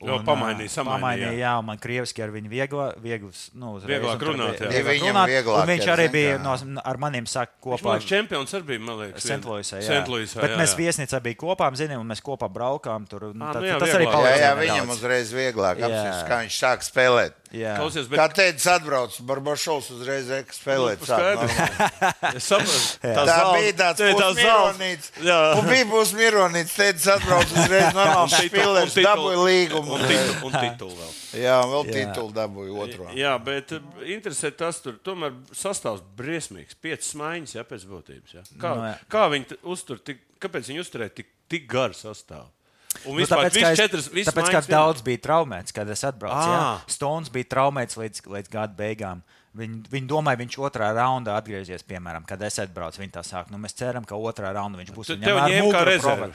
Jo, 0.00 0.14
Un, 0.16 0.22
pamainīja, 0.24 0.64
ā, 0.64 0.72
samainīja, 0.72 0.96
pamainīja, 0.96 1.30
jā. 1.36 1.40
jā, 1.42 1.48
un 1.60 1.64
man 1.68 1.76
krieviski 1.76 2.22
ar 2.24 2.30
viņu 2.32 2.48
viegla, 2.48 2.84
viegls, 3.04 3.50
nu, 3.52 3.74
uzreiz, 3.76 3.98
Vieglāk 4.00 4.22
runāt, 4.24 4.54
bija 4.56 4.70
jā. 4.72 4.84
Vieglāk 4.86 5.02
runāt, 5.10 5.28
vieglāk, 5.28 5.66
viņš 5.68 5.84
jā, 5.84 5.92
arī 5.92 6.06
bija 6.14 6.38
no, 6.40 6.54
ar 6.88 6.96
maniem 7.02 7.26
Viņš, 7.28 7.58
kopā. 7.60 7.98
liekas, 7.98 8.06
čempions 8.08 8.54
arī 8.56 8.64
bija, 8.70 8.80
man 8.86 8.96
liekas. 9.02 9.26
Sentluisā, 9.28 9.82
jā. 9.82 9.90
Sentluisā, 9.90 10.40
Bet 10.40 10.54
jā, 10.54 10.56
mēs 10.62 10.72
jā. 10.72 10.78
viesnīcā 10.80 11.20
bijām 11.26 11.40
kopā, 11.42 11.68
zinām, 11.76 12.00
un 12.00 12.08
mēs 12.14 12.24
kopā 12.24 12.48
braukām 12.48 13.04
tur. 13.12 13.26
un 13.34 13.44
Ā, 13.44 13.52
tad- 13.52 13.60
nu 13.60 13.68
jā, 13.68 13.76
tas 13.76 13.92
arī 13.92 14.06
vieglāk. 14.08 14.08
Jā, 14.08 14.16
palīdzēja 14.16 14.40
jā, 14.40 14.54
nedaudz. 14.56 14.72
viņam 14.72 14.94
uzreiz 14.96 15.32
vieglāk 15.36 15.76
Jā. 15.84 15.90
apspriest, 15.92 16.24
kā 16.32 16.40
viņš 16.46 16.56
sāk 16.64 16.88
spēlēt. 16.88 17.39
Jā. 17.50 17.72
Klausies, 17.80 18.06
bet 18.06 18.20
Kā 18.20 18.26
teica, 18.30 18.76
atbrauc 18.78 19.16
Barbašovs 19.26 19.88
uzreiz 19.96 20.28
eka 20.30 20.54
spēlēt. 20.54 21.00
Nu, 21.02 21.08
saprotu. 22.50 22.78
Tā 23.02 23.24
zelta- 23.26 23.56
bija 23.56 23.72
tāds 23.80 24.02
tā 24.04 24.10
pusmironīts. 24.14 25.08
Jā. 25.26 25.38
Un 25.58 25.66
bija 25.70 25.86
pusmironīts, 25.90 26.74
teica, 26.78 27.16
atbrauc 27.16 27.54
uzreiz 27.56 27.88
normāli 27.98 28.38
spēlēt, 28.50 28.94
dabūja 29.02 29.40
līgumu. 29.48 29.96
Un 29.98 30.04
titulu, 30.06 30.36
un 30.46 30.56
titulu 30.60 30.94
vēl. 31.00 31.10
Jā, 31.42 31.56
un 31.64 31.74
vēl 31.74 31.90
Jā. 31.90 31.96
titulu 31.98 32.34
dabūja 32.38 32.78
otro. 32.86 33.08
Jā, 33.18 33.34
bet 33.50 33.74
uh, 33.76 33.82
interesē 34.06 34.52
tas, 34.62 34.78
tur 34.84 35.00
tomēr 35.06 35.34
sastāvs 35.56 36.04
briesmīgs. 36.18 36.78
Piecas 36.82 37.10
maiņas, 37.18 37.56
jā, 37.58 37.66
pēc 37.66 37.88
būtības. 37.90 38.38
Jā. 38.38 38.46
Kā, 38.62 38.72
Nu, 38.78 38.86
jā. 38.92 38.94
kā 39.10 39.26
viņi 39.34 39.58
uztur, 39.74 39.98
tik, 40.06 40.22
kāpēc 40.42 40.70
viņi 40.70 40.82
uzturēja 40.86 41.16
tik, 41.18 41.34
tik 41.50 41.66
garu 41.70 41.98
sastāvu? 41.98 42.46
Un 43.06 43.14
Nu, 43.14 43.20
vispār 43.22 43.46
tāpēc, 43.46 43.60
ka 43.62 43.70
es- 43.70 43.78
četras, 43.78 44.08
tāpēc, 44.10 44.48
ka 44.50 44.60
daudz 44.66 45.00
bija 45.06 45.18
traumēts, 45.22 45.72
kad 45.72 45.88
es 45.88 46.02
atbraucu. 46.04 46.48
Jā. 46.50 46.80
Stones 46.90 47.30
bija 47.30 47.44
traumēts 47.44 47.96
līdz, 47.96 48.22
līdz 48.26 48.50
gada 48.50 48.74
beigām. 48.76 49.22
Viņi, 49.56 49.82
viņi 49.90 50.06
domāja, 50.10 50.38
viņš 50.42 50.56
otrā 50.58 50.90
raundā 50.94 51.36
atgriezīsies, 51.40 51.82
piemēram, 51.86 52.26
kad 52.26 52.42
es 52.42 52.58
atbraucu. 52.62 52.98
Viņi 53.02 53.12
tā 53.14 53.22
sāk, 53.26 53.50
nu, 53.50 53.58
mēs 53.58 53.74
ceram, 53.78 54.04
ka 54.04 54.14
otrā 54.14 54.52
raundā 54.54 54.78
viņš 54.82 54.92
būs. 54.94 55.06
Tu- 55.06 55.16
Viņam 55.16 55.48
ņem 55.48 55.70
kā 55.72 55.84
problēma. 55.98 56.32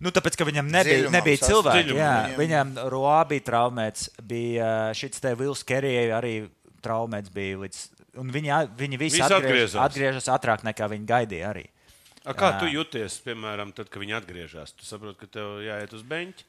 Nu, 0.00 0.10
tāpēc, 0.10 0.36
ka 0.36 0.44
viņam 0.48 0.70
nebija, 0.72 0.98
Dziļumam 1.04 1.12
nebija 1.12 1.38
cilvēki. 1.44 1.94
Jā, 1.94 2.36
viņam- 2.36 2.74
Roā 2.90 3.28
bija 3.28 3.40
traumēts, 3.44 4.08
bija 4.26 4.92
šis 4.96 5.20
te 5.20 5.34
Vils 5.34 5.62
Kerijai 5.62 6.08
arī 6.16 6.48
traumēts 6.82 7.28
bija 7.32 7.58
līdz. 7.60 7.88
Un 8.16 8.32
viņi, 8.32 8.48
viņi 8.76 8.98
visi 8.98 9.20
Visi 9.20 9.22
atgriežas, 9.22 9.74
atgriezās. 9.76 9.84
atgriežas 9.84 10.26
ātrāk 10.32 10.64
nekā 10.64 10.88
viņi 10.88 11.06
gaidīja 11.06 11.52
arī. 11.52 11.66
A, 12.28 12.34
kā 12.36 12.50
Jā. 12.52 12.58
tu 12.60 12.68
jūties, 12.68 13.16
piemēram, 13.24 13.70
tad, 13.72 13.88
kad 13.88 14.02
viņi 14.02 14.16
atgriežas? 14.18 14.74
Tu 14.76 14.84
saproti, 14.84 15.22
ka 15.22 15.26
tev 15.38 15.60
jāiet 15.64 15.92
uz 15.96 16.02
beņķa. 16.04 16.48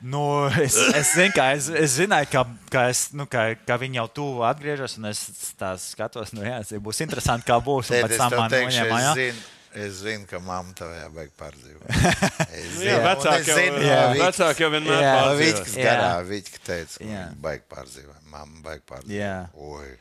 Nu, 0.00 0.48
es, 0.56 0.76
es, 0.96 1.10
zinu, 1.12 1.32
ka, 1.36 1.50
es, 1.56 1.68
es 1.76 1.94
zināju, 1.98 2.28
ka, 2.32 2.42
ka, 2.72 2.82
es, 2.88 3.06
nu, 3.12 3.26
ka, 3.28 3.50
ka 3.68 3.76
viņi 3.80 3.98
jau 4.00 4.06
tuvu 4.16 4.44
atgriežas, 4.48 4.94
un 5.00 5.10
es 5.10 5.20
tā 5.60 5.74
skatos, 5.80 6.32
nu, 6.32 6.40
jā, 6.44 6.60
būs 6.80 7.02
interesanti, 7.04 7.44
kā 7.48 7.58
būs. 7.64 7.90
Pēc 7.92 8.14
es 8.16 8.20
tam 8.20 8.32
noņem, 8.32 9.36
es 9.76 10.00
zinu, 10.00 10.24
ka 10.26 10.40
mamma 10.42 10.72
tev 10.74 10.88
jābeig 10.96 11.30
pārdzīvot. 11.38 11.84
Es 12.60 12.78
Nu, 12.80 12.84
jā, 12.88 12.96
vecāki 13.04 13.52
jau, 13.52 13.58
zinu, 13.60 13.76
jā, 13.84 13.98
no 14.00 14.14
Viķas- 14.16 14.24
vecāki 14.40 14.64
jau 14.64 14.70
vienmēr 14.72 14.96
Jā. 14.96 15.10
no 15.12 15.18
pārdzīvo. 15.20 15.40
Viķas 15.44 15.74
Jā. 15.76 15.84
garā, 15.90 16.08
Viķa 16.30 16.58
teica, 16.66 16.94
ka 17.04 17.20
baig 17.44 17.60
pārdzīvot. 17.70 18.20
Mamma 18.32 18.64
baig 18.64 18.80
pārdzīvot. 18.88 20.00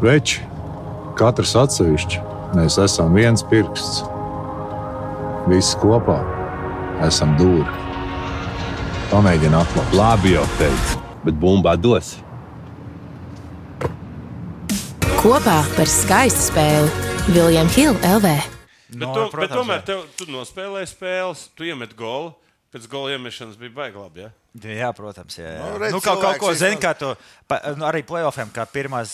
Veči, 0.00 0.40
katrs 1.18 1.54
atsevišķi, 1.58 2.20
mēs 2.58 2.78
esam 2.82 3.14
viens 3.16 3.42
pirksts. 3.50 4.02
Visi 5.50 5.76
kopā 5.80 6.18
esam 7.06 7.32
dūri. 7.40 7.66
Pamēģini 9.10 9.56
atklāt. 9.58 9.94
Labi, 9.96 10.34
jau 10.36 10.44
teicu, 10.58 11.00
bet 11.24 11.38
bumbā 11.42 11.74
dos. 11.80 12.16
Kopā 15.20 15.58
par 15.76 15.88
skaistu 15.90 16.46
spēli 16.50 17.34
Viljams 17.34 17.74
Hilde 17.76 18.00
LV. 18.16 18.26
Bet, 18.30 18.56
No, 18.98 19.12
to, 19.14 19.24
bet 19.28 19.34
protams, 19.36 19.54
tomēr 19.60 19.78
jā. 19.78 19.84
tev, 19.86 19.98
tu 20.18 20.26
nospēlēji 20.34 20.88
spēles, 20.90 21.42
tu 21.54 21.66
iemet 21.68 21.92
golu. 21.94 22.32
Pēc 22.74 22.86
gola 22.90 23.12
iemešanas 23.14 23.58
bija 23.58 23.70
baigi 23.74 23.98
labi. 23.98 24.24
Ja? 24.24 24.30
Jā, 24.80 24.88
protams. 24.94 25.36
Jā, 25.38 25.52
jā. 25.56 25.60
Nu, 25.62 25.78
redz, 25.78 25.94
nu, 25.94 26.00
kaut, 26.02 26.20
kaut 26.22 26.38
ko 26.42 26.50
vismaz- 26.50 26.80
kā 26.82 26.92
tu 26.98 27.10
pa, 27.50 27.58
nu, 27.78 27.84
arī 27.86 28.02
playoffiem, 28.06 28.50
kā 28.54 28.64
pirmās 28.66 29.12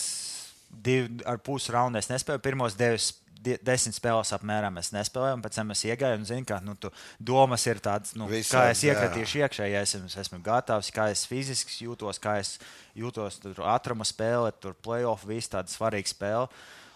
divi 0.69 1.23
ar 1.25 1.37
pusi 1.37 1.71
raundā 1.71 1.97
es 2.03 2.07
nespēju. 2.11 2.39
Pirmos 2.43 2.75
devis, 2.77 3.13
die- 3.41 3.57
desmit 3.63 3.95
spēles 3.95 4.31
apmēram 4.35 4.77
es 4.79 4.91
nespēlēju, 4.91 5.33
un 5.37 5.41
pēc 5.41 5.55
tam 5.55 5.71
es 5.71 5.83
iegāju 5.83 6.17
un 6.19 6.25
zinu, 6.25 6.45
ka 6.45 6.59
nu, 6.63 6.75
tu, 6.75 6.91
domas 7.23 7.65
ir 7.67 7.79
tādas, 7.79 8.15
nu, 8.15 8.27
Visādi, 8.27 8.51
kā 8.51 8.71
es 8.71 8.81
iekritīšu 8.83 9.43
iekšā, 9.43 9.69
ja 9.71 9.81
es 9.81 9.93
esmu, 9.95 10.07
es 10.07 10.15
esmu 10.17 10.41
gatavs, 10.43 10.91
kā 10.91 11.09
es 11.11 11.25
fiziski 11.25 11.85
jūtos, 11.87 12.19
kā 12.19 12.39
es 12.39 12.57
jūtos 12.97 13.39
tur 13.39 13.53
ātruma 13.63 14.03
spēle, 14.05 14.51
tur 14.59 14.73
playoff, 14.73 15.23
viss 15.25 15.47
tāda 15.49 15.69
svarīga 15.71 16.07
spēle. 16.11 16.49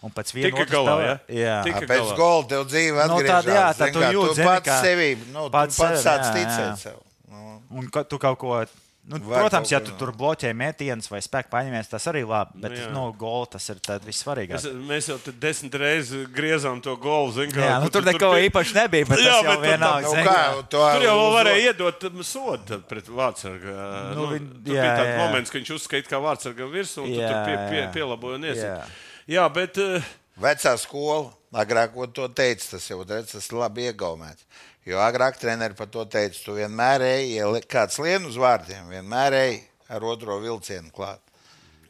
Un 0.04 0.10
pēc 0.10 0.32
viena 0.34 0.50
Tika 0.50 0.64
otra 0.64 0.78
galā, 0.78 0.92
spēlē- 0.98 1.20
ja? 1.30 1.62
jā. 1.62 1.64
Tika- 1.64 1.84
A, 1.86 1.88
Pēc 1.94 2.16
gola 2.18 2.44
tev 2.50 2.66
dzīve 2.66 3.08
Nu, 3.08 3.18
atgriežas. 3.20 3.46
tāda, 3.46 3.54
jā, 3.54 3.68
tā 3.78 3.94
tu 3.94 4.00
jūti, 4.00 4.28
tu 4.30 4.34
zini, 4.34 4.48
pats 4.48 4.68
kā- 4.68 4.82
sevi, 4.82 5.10
nu, 5.32 5.50
pats 5.54 5.76
tu 5.78 5.82
pats 5.84 6.02
sevi, 6.02 6.10
sāc 6.10 6.24
jā, 6.26 6.34
ticēt 6.36 6.78
sev. 6.78 6.96
Nu, 7.30 7.62
Un 7.72 7.88
ka 7.88 8.04
tu 8.04 8.18
kaut 8.18 8.38
ko. 8.40 8.66
Nu, 9.12 9.20
Vai 9.28 9.42
protams, 9.44 9.72
ja 9.74 9.82
tu 9.84 9.92
tur 10.00 10.14
bloķē 10.16 10.54
metienus 10.56 11.10
vai 11.12 11.20
spēku 11.20 11.52
paņemies, 11.52 11.90
tas 11.92 12.06
arī 12.08 12.22
labi. 12.24 12.62
Bet, 12.64 12.78
Nu, 12.94 13.10
nu, 13.10 13.14
gol 13.20 13.44
tas 13.52 13.66
ir 13.74 13.82
vissvarīgākais. 14.08 14.66
mēs 14.88 15.10
jau 15.12 15.18
desmit 15.44 15.74
reizes 15.76 16.30
griezām 16.32 16.80
to 16.82 16.96
golu. 16.96 17.34
Zin, 17.36 17.52
kā, 17.52 17.60
Jā, 17.68 17.76
nu, 17.82 17.90
kur 17.90 17.92
tur 17.98 18.08
neko 18.08 18.30
pie- 18.34 18.48
īpaši 18.50 18.74
nebija, 18.78 19.10
bet 19.12 19.20
Jā, 19.26 19.26
tas 19.26 19.44
jau 19.44 19.52
bet 19.52 19.60
tur 19.60 19.68
vienalga. 19.68 20.02
nu, 20.08 20.14
zini, 20.16 20.24
kā, 20.28 20.64
to 20.72 20.86
Tur 20.96 21.04
jau 21.10 21.18
uz- 21.28 21.36
varēja 21.36 21.74
iedot 21.74 22.08
sodu 22.32 22.80
pret 22.88 23.06
Vārtsargu. 23.12 23.76
Nu, 24.16 24.26
Nu, 24.32 24.40
tur 24.64 24.76
jā, 24.76 24.82
bija 24.82 24.96
tāds 24.98 25.12
jā. 25.12 25.18
moments, 25.26 25.52
ka 25.52 25.58
viņš 25.60 25.74
uzskaita, 25.76 26.08
kā 26.16 26.22
Vārtsarga 26.24 26.72
virsū, 26.72 27.04
un 27.04 27.12
tu 27.12 27.20
Jā, 27.20 27.28
tur 27.28 27.46
pie, 27.46 27.58
pie, 27.70 27.84
pielaboja 28.00 28.36
un 28.40 28.44
iesit. 28.48 28.64
Jā. 28.64 28.82
Jā, 29.28 29.44
bet 29.54 29.78
uh, 29.78 30.02
Vecā 30.42 30.74
skola, 30.82 31.30
agrāk 31.54 31.94
to 32.16 32.28
teica, 32.34 32.72
tas 32.74 32.88
jau 32.90 33.04
redz, 33.04 33.36
tas 33.36 33.50
ir 33.52 33.58
labi 33.60 33.90
iegaumēts. 33.92 34.48
Jo 34.90 34.98
agrāk 35.04 35.38
treneris 35.38 35.78
par 35.78 35.92
to 35.94 36.06
teica, 36.10 36.40
tu 36.42 36.56
vienmēr 36.58 37.06
eji, 37.06 37.36
ja 37.38 37.50
kāds 37.70 38.00
lien 38.02 38.26
uz 38.26 38.40
vārdiem, 38.42 38.90
vienmēr 38.90 39.38
eji 39.38 39.60
ar 39.92 40.06
otro 40.08 40.40
vilcienu 40.42 40.90
klāt. 40.96 41.22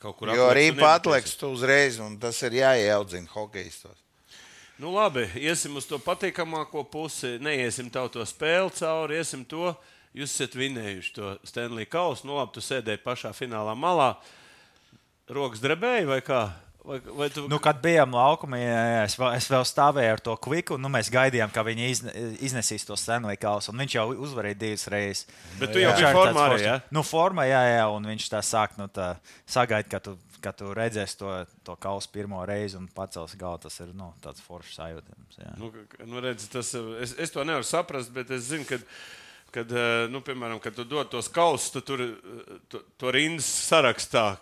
Jo 0.01 0.49
arī 0.49 0.71
patliks 0.75 1.37
tu 1.37 1.51
uzreiz, 1.53 1.99
un 2.01 2.17
tas 2.19 2.39
ir 2.43 2.57
jāieudzina 2.57 3.29
hokeistos. 3.31 3.99
Nu, 4.81 4.89
labi, 4.95 5.27
iesim 5.37 5.75
uz 5.77 5.85
to 5.85 5.99
patīkamāko 6.01 6.81
pusi. 6.89 7.35
Neiesim 7.37 7.91
tev 7.93 8.07
to 8.09 8.25
spēli 8.25 8.73
cauri, 8.79 9.19
iesim 9.21 9.43
to. 9.45 9.75
Jūs 10.17 10.33
esat 10.33 10.57
vinējuši 10.57 11.13
to 11.13 11.35
Stanley 11.45 11.85
Kausu. 11.85 12.25
Nu, 12.25 12.39
labi, 12.39 12.55
tu 12.55 12.63
sēdēji 12.65 13.03
pašā 13.05 13.29
finālā 13.37 13.75
malā. 13.77 14.15
Rokas 15.29 15.61
drebēja 15.61 16.09
vai 16.09 16.17
kā? 16.25 16.41
Vai, 16.83 16.97
vai 17.05 17.29
tu... 17.29 17.43
Nu, 17.45 17.59
kad 17.61 17.77
bijām 17.81 18.15
laukumā, 18.17 18.57
es, 19.03 19.13
vēl, 19.19 19.35
es 19.37 19.45
vēl 19.51 19.65
stāvēju 19.69 20.15
ar 20.15 20.21
to 20.25 20.33
kviku, 20.41 20.79
un 20.79 20.81
nu, 20.81 20.89
mēs 20.89 21.11
gaidījām, 21.13 21.51
ka 21.53 21.61
viņi 21.67 21.89
izne, 21.93 22.13
iznesīs 22.41 22.87
to 22.87 22.97
Stanley 22.97 23.37
kausu. 23.37 23.69
un 23.69 23.83
Viņš 23.83 23.95
jau 23.99 24.07
uzvarēja 24.25 24.57
divas 24.63 24.87
reizes. 24.89 25.27
Bet 25.59 25.75
tu 25.75 25.83
jau 25.83 25.93
biji 25.93 26.09
formā 26.17 26.47
arī, 26.49 26.59
ja? 26.65 26.79
Nu, 26.89 27.05
formā, 27.05 27.45
jā, 27.45 27.61
jā, 27.69 27.85
un 27.93 28.09
viņš 28.09 28.27
tā 28.33 28.41
sāk, 28.45 28.73
nu, 28.81 28.89
tā 28.89 29.13
sagaida, 29.45 29.91
ka 29.93 30.01
tu, 30.01 30.15
ka 30.41 30.55
tu 30.57 30.73
redzēsi 30.73 31.21
to, 31.21 31.37
to 31.69 31.77
kausu 31.85 32.09
pirmo 32.17 32.41
reizi 32.49 32.81
un 32.81 32.89
pacels 32.89 33.37
galvu. 33.37 33.61
Tas 33.67 33.77
ir 33.85 33.93
nu, 33.93 34.09
tāds 34.25 34.41
foršs 34.41 34.81
sajūtams. 34.81 35.37
jā. 35.37 35.55
Nu, 35.61 35.69
nu, 36.09 36.21
redz, 36.25 36.49
tas, 36.49 36.73
es, 37.05 37.13
es 37.21 37.33
to 37.33 37.45
nevaru 37.45 37.67
saprast, 37.67 38.13
bet 38.15 38.33
es 38.33 38.49
zinu, 38.49 38.65
ka. 38.69 38.81
Kad, 39.51 39.67
eh, 39.75 40.05
nu, 40.07 40.21
piemēram, 40.23 40.61
kad 40.63 40.71
tu 40.71 40.85
dod 40.87 41.09
tos 41.11 41.27
kausus, 41.27 41.73
tad 41.73 41.83
tur 41.83 41.99
eh, 41.99 42.51
to, 42.71 42.79
to 42.95 43.09
rindas 43.11 43.49
sarakstā 43.67 44.37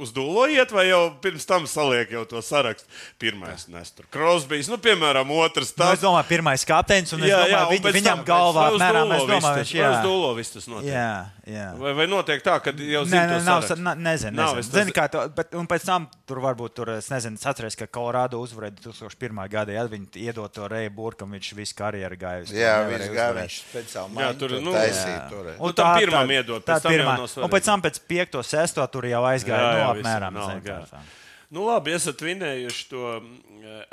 uz 0.00 0.12
dūlo 0.14 0.46
iet, 0.48 0.70
vai 0.72 0.86
jau 0.88 1.10
pirms 1.20 1.44
tam 1.44 1.66
saliek 1.68 2.10
jau 2.14 2.22
to 2.24 2.40
sarakstu. 2.40 2.86
Pirmais 3.20 3.66
nes 3.68 3.90
tur 3.92 4.06
Krosbīs, 4.12 4.68
nu, 4.70 4.78
piemēram, 4.80 5.28
otrs. 5.42 5.74
Nu, 5.76 5.84
es 5.84 5.98
Tas, 5.98 6.00
domāju, 6.04 6.28
pirmais 6.30 6.64
kapteinis, 6.64 7.12
un 7.12 7.24
es 7.26 7.30
domāju, 7.34 7.58
un 7.66 7.72
viņ, 7.74 7.82
pēc 7.84 7.96
viņam 7.98 8.20
tam- 8.22 8.24
galvā 8.30 8.66
apmēram, 8.70 9.10
viņš 9.10 9.42
vai 9.42 9.64
jā. 9.64 9.90
uz 9.90 9.98
dūlo 10.06 10.30
viss 10.38 10.54
tas 10.54 10.66
notiek. 10.70 10.92
Jā, 10.94 11.26
jā. 11.46 11.66
Vai, 11.78 11.92
vai 11.98 12.06
notiek 12.06 12.42
tā, 12.42 12.54
ka 12.62 12.70
jau 12.72 13.02
Nē, 13.04 13.10
zina, 13.10 13.26
nē, 13.26 13.38
to 13.38 13.44
nav, 13.44 13.62
sarakstu? 13.62 13.76
sa- 13.76 13.82
na- 13.82 13.94
nezinu, 13.94 14.32
Nav, 14.36 14.54
nezinu. 14.56 14.72
Zini, 14.78 14.92
kā 14.92 15.08
to, 15.10 15.28
bet, 15.28 15.54
un 15.54 15.66
pēc 15.66 15.84
tam 15.84 16.08
tur 16.26 16.38
varbūt, 16.38 16.74
tur, 16.74 16.90
es 16.96 17.08
nezinu, 17.10 17.34
es 17.34 17.44
atceros, 17.44 17.76
ka 17.76 17.86
Colorado 17.86 18.38
uzvarēja 18.40 18.78
2001. 18.80 19.48
gadā, 19.50 19.74
ja 19.74 19.84
viņi 19.86 20.08
iedod 20.16 20.50
to 20.52 20.68
Reju 20.68 20.90
Burkam, 20.90 21.30
viņš 21.32 21.52
visu 21.54 21.74
karjeru 21.74 22.16
gāja. 22.16 22.42
uz 22.46 22.52
Jā, 22.54 22.86
viņš 22.88 23.10
gāja, 23.12 23.44
speciāli 23.50 24.08
Jā, 24.08 24.14
maiņu 24.16 24.38
tur, 24.38 24.50
nu, 24.60 24.72
jā. 24.72 25.28
toreiz. 25.30 25.60
Un 25.60 25.72
tam 25.74 25.98
pirmam 25.98 26.28
iedod, 26.30 26.64
tā 26.64 26.78
pēc 26.78 26.82
tam 26.82 26.92
pirmā. 26.92 27.16
nav. 27.18 27.44
Un 27.44 27.50
pēc 27.50 27.64
tam 27.64 27.82
pēc 27.82 28.00
5, 28.08 28.42
6 28.42 28.86
tur 28.92 29.02
jau 29.04 29.22
aizgāja. 29.24 29.79
Jā, 29.80 29.90
apmēram. 29.96 30.36
nav, 30.36 30.52
zini, 30.52 30.62
jā. 30.68 30.78
kā 30.80 30.90
tā. 30.92 31.02
Nu, 31.50 31.64
labi, 31.66 31.94
esat 31.96 32.20
vinējuši 32.22 32.84
to, 32.92 33.14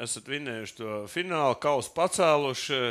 esat 0.06 0.28
vinējuši 0.30 0.76
to 0.78 0.98
finālu, 1.10 1.56
kausu 1.62 1.90
pacēluši. 1.96 2.82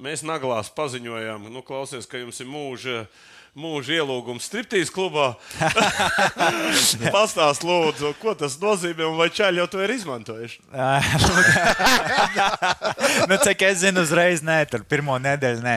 Mēs 0.00 0.22
naglās 0.24 0.70
paziņojām, 0.72 1.50
nu, 1.52 1.60
klausies, 1.66 2.06
ka 2.08 2.16
jums 2.18 2.40
ir 2.40 2.48
mūža, 2.48 3.02
mūža 3.52 3.98
ielūgums 4.00 4.46
striptīs 4.48 4.88
klubā. 4.90 5.34
Pastāst, 7.12 7.60
lūdzu, 7.68 8.14
ko 8.22 8.32
tas 8.40 8.56
nozīmē 8.58 9.04
un 9.10 9.18
vai 9.20 9.28
čaļi 9.28 9.60
jau 9.60 9.66
to 9.74 9.82
ir 9.84 9.92
izmantojuši. 9.92 10.62
nu, 13.28 13.36
cik 13.44 13.62
es 13.68 13.82
zinu, 13.82 14.00
uzreiz 14.06 14.40
nē, 14.44 14.56
tur 14.72 14.82
pirmo 14.88 15.16
nedēļu 15.20 15.60
nē. 15.64 15.74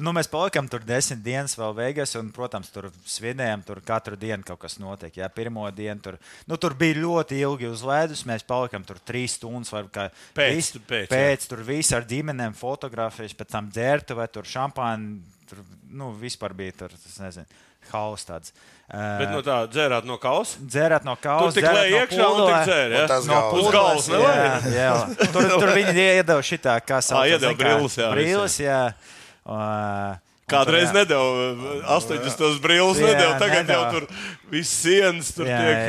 Nu, 0.00 0.12
mēs 0.16 0.28
palikām 0.32 0.68
tur 0.72 0.80
desmit 0.88 1.20
dienas 1.24 1.54
vēl 1.58 1.74
Vegas, 1.76 2.14
un, 2.18 2.30
protams, 2.34 2.70
tur 2.74 2.88
svinējām, 3.08 3.64
tur 3.68 3.78
katru 3.84 4.16
dienu 4.18 4.42
kaut 4.48 4.60
kas 4.64 4.78
notiek. 4.80 5.12
Jā, 5.20 5.28
pirmo 5.32 5.66
dienu 5.74 6.00
tur, 6.04 6.16
nu, 6.48 6.56
tur 6.60 6.72
bija 6.78 6.96
ļoti 7.02 7.38
ilgi 7.44 7.68
uz 7.70 7.84
ledus. 7.86 8.24
Mēs 8.28 8.42
palikām 8.48 8.82
tur 8.88 8.98
trīs 9.04 9.36
stundas, 9.38 9.72
vai 9.76 9.84
kā 9.92 10.08
Pēc, 10.36 10.54
vis- 10.56 10.72
tu 10.74 10.80
pēc, 10.88 11.06
jā. 11.06 11.12
pēc 11.12 11.40
tur 11.52 11.60
viss 11.68 11.92
ar 11.96 12.04
ģimenēm, 12.08 12.52
fotografijas, 12.58 13.36
pēc 13.38 13.48
tam 13.52 13.67
dzērtu 13.72 14.16
vai 14.18 14.28
tur 14.32 14.48
šampānu. 14.48 15.18
Tur, 15.48 15.62
nu, 15.96 16.10
vispār 16.20 16.52
bija 16.56 16.74
tur, 16.82 16.92
tas 16.92 17.16
nezinu, 17.22 17.46
haus 17.92 18.26
tāds. 18.28 18.52
Bet 18.88 19.28
no 19.32 19.40
tā 19.44 19.62
dzērāt 19.68 20.04
no 20.08 20.18
kausa. 20.20 20.60
dzērāt 20.60 21.04
no 21.08 21.14
kausa. 21.20 21.48
Tur 21.48 21.56
tik 21.56 21.64
dzērāt 21.64 21.80
lej 21.80 21.90
no 21.90 21.98
iekšā 22.02 22.28
un 22.28 22.38
pūlē. 22.38 22.60
dzēr. 22.68 22.92
Ja? 22.92 23.00
Un 23.00 23.08
tas 23.12 23.26
No 23.28 23.40
pūles, 23.52 23.72
galvas 23.72 24.08
jā, 24.12 24.46
jā. 24.76 24.92
Tur, 25.32 25.48
tur 25.54 25.72
viņi 25.76 26.06
iedeva 26.20 26.44
šitā, 26.44 26.76
kā 26.84 27.00
sauc. 27.04 27.20
Ā, 27.20 27.26
iedeva 27.32 27.52
zini, 27.52 27.60
kā 27.64 27.72
brilles, 27.72 27.96
jā, 27.98 28.08
jā. 28.68 28.80
Uh, 29.48 29.54
un 29.54 30.27
Kādreiz 30.48 30.92
nedēļu, 30.96 31.82
80 31.84 32.60
brīvus 32.64 33.00
nedēļu, 33.02 33.34
tagad 33.42 33.66
nedēļ. 33.66 33.74
jau 33.74 33.90
tur 33.92 34.06
viss 34.52 34.72
sienas 34.82 35.30
tur 35.36 35.48
Jā, 35.48 35.58
tiek 35.60 35.80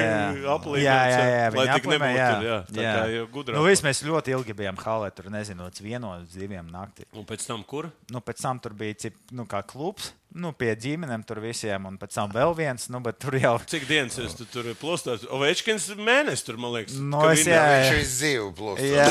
jā, 1.16 1.28
jā, 1.32 1.49
lai 1.55 1.66
tik 1.72 1.88
nebūtu 1.93 2.20
jā. 2.20 2.30
tur, 2.34 2.47
jā. 2.49 2.57
Tā 2.68 2.84
Jā. 2.84 2.93
kā 2.97 3.26
gudrāk. 3.34 3.55
Nu, 3.55 3.64
viss 3.68 3.86
mēs 3.86 4.03
ļoti 4.03 4.36
ilgi 4.36 4.57
bijām 4.60 4.80
halē, 4.84 5.12
tur 5.16 5.32
nezinu, 5.32 5.70
vienos, 5.86 6.28
diviem 6.36 6.68
naktī. 6.74 7.07
Un 7.16 7.28
pēc 7.30 7.47
tam 7.47 7.64
kur? 7.64 7.88
Nu, 8.12 8.20
pēc 8.26 8.43
tam 8.43 8.60
tur 8.60 8.76
bija 8.78 8.99
cip, 9.07 9.16
nu, 9.32 9.47
kā 9.49 9.64
klubs, 9.64 10.12
nu, 10.36 10.52
pie 10.54 10.76
ģimenēm 10.78 11.24
tur 11.26 11.40
visiem, 11.42 11.86
un 11.90 11.98
pēc 11.98 12.14
tam 12.14 12.30
vēl 12.32 12.54
viens, 12.58 12.88
nu, 12.94 13.00
bet 13.02 13.18
tur 13.20 13.34
jau. 13.40 13.56
Cik 13.66 13.88
dienas 13.90 14.18
es 14.22 14.34
tu 14.38 14.46
tur 14.46 14.68
plostos? 14.80 15.24
Ovečkins 15.34 15.88
mēnesis 15.98 16.46
tur, 16.46 16.58
man 16.62 16.72
liekas. 16.78 16.98
Nu, 17.02 17.20
ka 17.22 17.32
es, 17.34 17.46
viņa- 17.48 17.56
jā, 17.56 17.64
Viņš 17.70 17.90
jā. 17.90 17.98
visu 17.98 18.16
dzīvi 18.20 18.50
plūst. 18.60 18.84
Jā, 18.86 19.08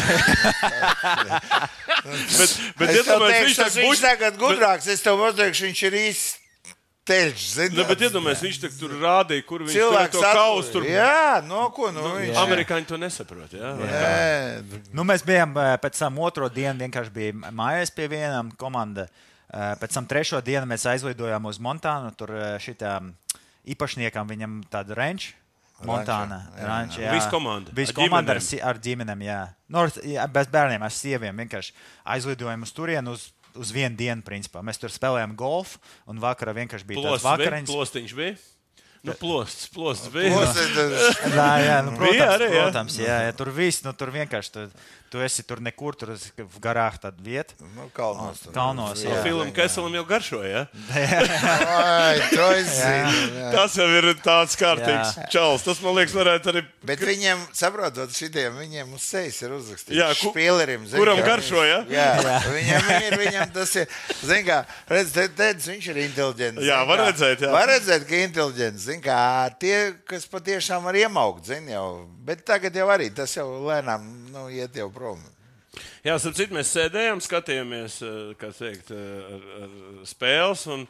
Bet, 2.09 2.51
bet 2.79 2.89
Es 2.95 3.07
teikšu, 3.07 3.57
tas 3.59 3.75
tā 3.75 3.81
viņš 3.81 3.89
buļ- 3.89 4.03
tagad 4.05 4.37
gudrāks. 4.41 4.87
Es 4.89 5.03
tev 5.03 5.19
pateikšu, 5.21 5.66
viņš 5.69 5.83
ir 5.89 5.97
īsts 5.99 6.37
teļš. 7.09 7.45
zini, 7.57 7.77
Nu, 7.77 7.85
bet 7.89 7.99
iedomājieties, 8.07 8.43
viņš 8.47 8.59
tak 8.62 8.73
tur 8.79 8.91
rādīja, 9.01 9.45
kur 9.49 9.64
viņš 9.64 9.75
Cilvēks 9.75 10.12
to 10.12 10.21
kaustu 10.23 10.73
tur. 10.79 10.83
Jā, 10.89 11.43
no 11.47 11.71
ko 11.75 11.91
nu 11.91 12.03
viņš. 12.14 12.37
Amerikāņi 12.45 12.87
to 12.87 12.97
nesaprot. 13.01 13.51
Jā, 13.53 13.75
Jā, 13.81 14.62
Nu, 14.93 15.05
mēs 15.05 15.25
bijām 15.25 15.57
eh, 15.57 15.77
pēc 15.83 15.99
tam 15.99 16.19
otro 16.19 16.49
dienu, 16.49 16.79
vienkārši 16.87 17.12
bija 17.12 17.33
mājās 17.51 17.91
pie 17.95 18.09
vienām 18.09 18.53
komandām. 18.57 19.09
Pēc 19.49 19.94
tam 19.96 20.07
trešo 20.09 20.42
dienu 20.44 20.68
mēs 20.68 20.84
aizlidojām 20.90 21.46
uz 21.49 21.61
Montānu. 21.62 22.12
Tur 22.18 22.34
šitā 22.61 22.99
īpašniekam 23.68 24.28
viņam 24.28 24.62
tāda 24.72 24.96
ranča. 24.99 25.34
Montāna. 25.86 26.40
Ranča, 26.59 27.01
jā. 27.05 27.14
Visa 27.14 27.30
komanda. 27.30 27.72
Visa 27.74 27.94
Ar 27.94 27.99
komanda 28.01 28.34
ar, 28.34 28.40
ar 28.66 28.80
ģimenēm, 28.82 29.20
jā. 29.22 29.40
Nu, 29.70 29.84
ar, 29.84 29.92
jā. 30.03 30.24
Bez 30.34 30.51
bērniem, 30.51 30.82
ar 30.82 30.94
sieviem. 30.94 31.42
Vienkārši 31.44 31.74
aizlidojām 32.16 32.66
uz 32.66 32.72
turieni 32.74 33.12
uz, 33.12 33.28
uz 33.55 33.70
vienu 33.74 33.94
dienu, 33.99 34.24
principā. 34.26 34.64
Mēs 34.66 34.82
tur 34.82 34.90
spēlējām 34.90 35.36
golfu 35.38 35.78
un 36.11 36.18
vakarā 36.22 36.57
vienkārši 36.59 36.88
bija 36.88 36.99
tāds 36.99 37.12
Plosts 37.12 37.28
bija, 37.28 37.36
vakariņas. 37.38 37.70
plostiņš 37.70 38.16
bija. 38.18 38.34
Nu, 39.09 39.17
plosts, 39.21 39.69
plosts 39.75 40.13
bija. 40.15 40.31
Plosts, 40.35 41.25
Jā, 41.39 41.49
jā, 41.65 41.79
nu, 41.87 41.97
protams, 41.97 42.13
Bija 42.13 42.31
arī, 42.37 42.49
jā. 42.53 42.63
protams 42.69 42.99
jā, 43.01 43.19
jā, 43.29 43.35
tur 43.39 43.51
viss, 43.57 43.83
nu, 43.87 43.93
tur 43.97 44.13
vienkārši 44.15 44.53
tu, 44.55 44.65
tu 45.09 45.23
esi 45.25 45.43
tur 45.49 45.63
nekur, 45.65 45.97
tur 45.97 46.13
esi 46.15 46.31
garāk 46.61 46.99
tāda 47.01 47.17
vieta. 47.25 47.57
Nu, 47.77 47.89
kalnos. 47.97 48.43
tur. 48.45 48.53
Kalnos, 48.57 49.01
jā. 49.07 49.23
Filmu 49.25 49.49
Keselam 49.57 49.95
jau 49.97 50.05
garšoja. 50.09 50.67
Jā. 52.29 53.51
Tas 53.53 53.75
jau 53.79 53.87
ir 53.99 54.09
tāds 54.23 54.57
kārtīgs 54.59 55.15
Jā. 55.17 55.27
čels. 55.33 55.65
Tas 55.67 55.81
man 55.85 55.97
liekas, 55.99 56.15
varētu 56.17 56.51
arī. 56.53 56.63
Bet 56.89 57.03
viņiem, 57.05 57.41
saprotot, 57.57 58.13
šitiem 58.15 58.57
viņiem 58.61 58.93
uz 58.97 59.05
sejas 59.07 59.39
ir 59.45 59.55
uzrakstīts. 59.57 59.97
Jā, 59.99 60.09
ku- 60.19 60.33
Špielerim, 60.33 60.87
zini, 60.89 61.01
kuram 61.01 61.21
kā 61.23 61.27
garšo, 61.33 61.63
ja? 61.67 61.81
viņš- 61.85 61.97
Jā, 61.97 62.39
viņam 62.53 62.91
ir, 63.09 63.17
viņam 63.23 63.53
tas 63.55 63.75
ir, 63.81 63.89
zini 64.23 64.45
kā, 64.49 64.61
redz, 64.93 65.13
teic, 65.37 65.65
viņš 65.73 65.89
ir 65.93 66.01
inteliģents. 66.05 66.63
Jā, 66.69 66.79
var 66.89 66.99
redzēt, 67.07 67.45
jā. 67.47 67.51
Var 67.55 67.69
redzēt, 67.73 68.07
ka 68.09 68.23
inteliģents, 68.27 68.89
zini 68.99 69.05
kā, 69.05 69.51
tie, 69.59 69.94
kas 70.07 70.26
patiešām 70.26 70.84
var 70.84 70.94
iemaukt, 70.94 71.46
zini 71.46 71.72
jau. 71.72 72.09
Bet 72.24 72.44
tagad 72.44 72.74
jau 72.74 72.88
arī 72.88 73.11
tas 73.14 73.34
jau 73.36 73.46
lēnām, 73.66 74.30
nu, 74.32 74.49
iet 74.51 74.74
jau 74.74 74.90
prom. 74.90 75.18
Jā, 76.05 76.18
starp 76.18 76.34
citu, 76.34 76.55
mēs 76.55 76.72
sēdējām, 76.74 77.20
skatījāmies, 77.20 78.03
eh, 78.03 78.34
kā 78.38 78.51
teikt, 78.51 78.90
eh, 78.90 80.05
spēles. 80.05 80.66
Un, 80.66 80.86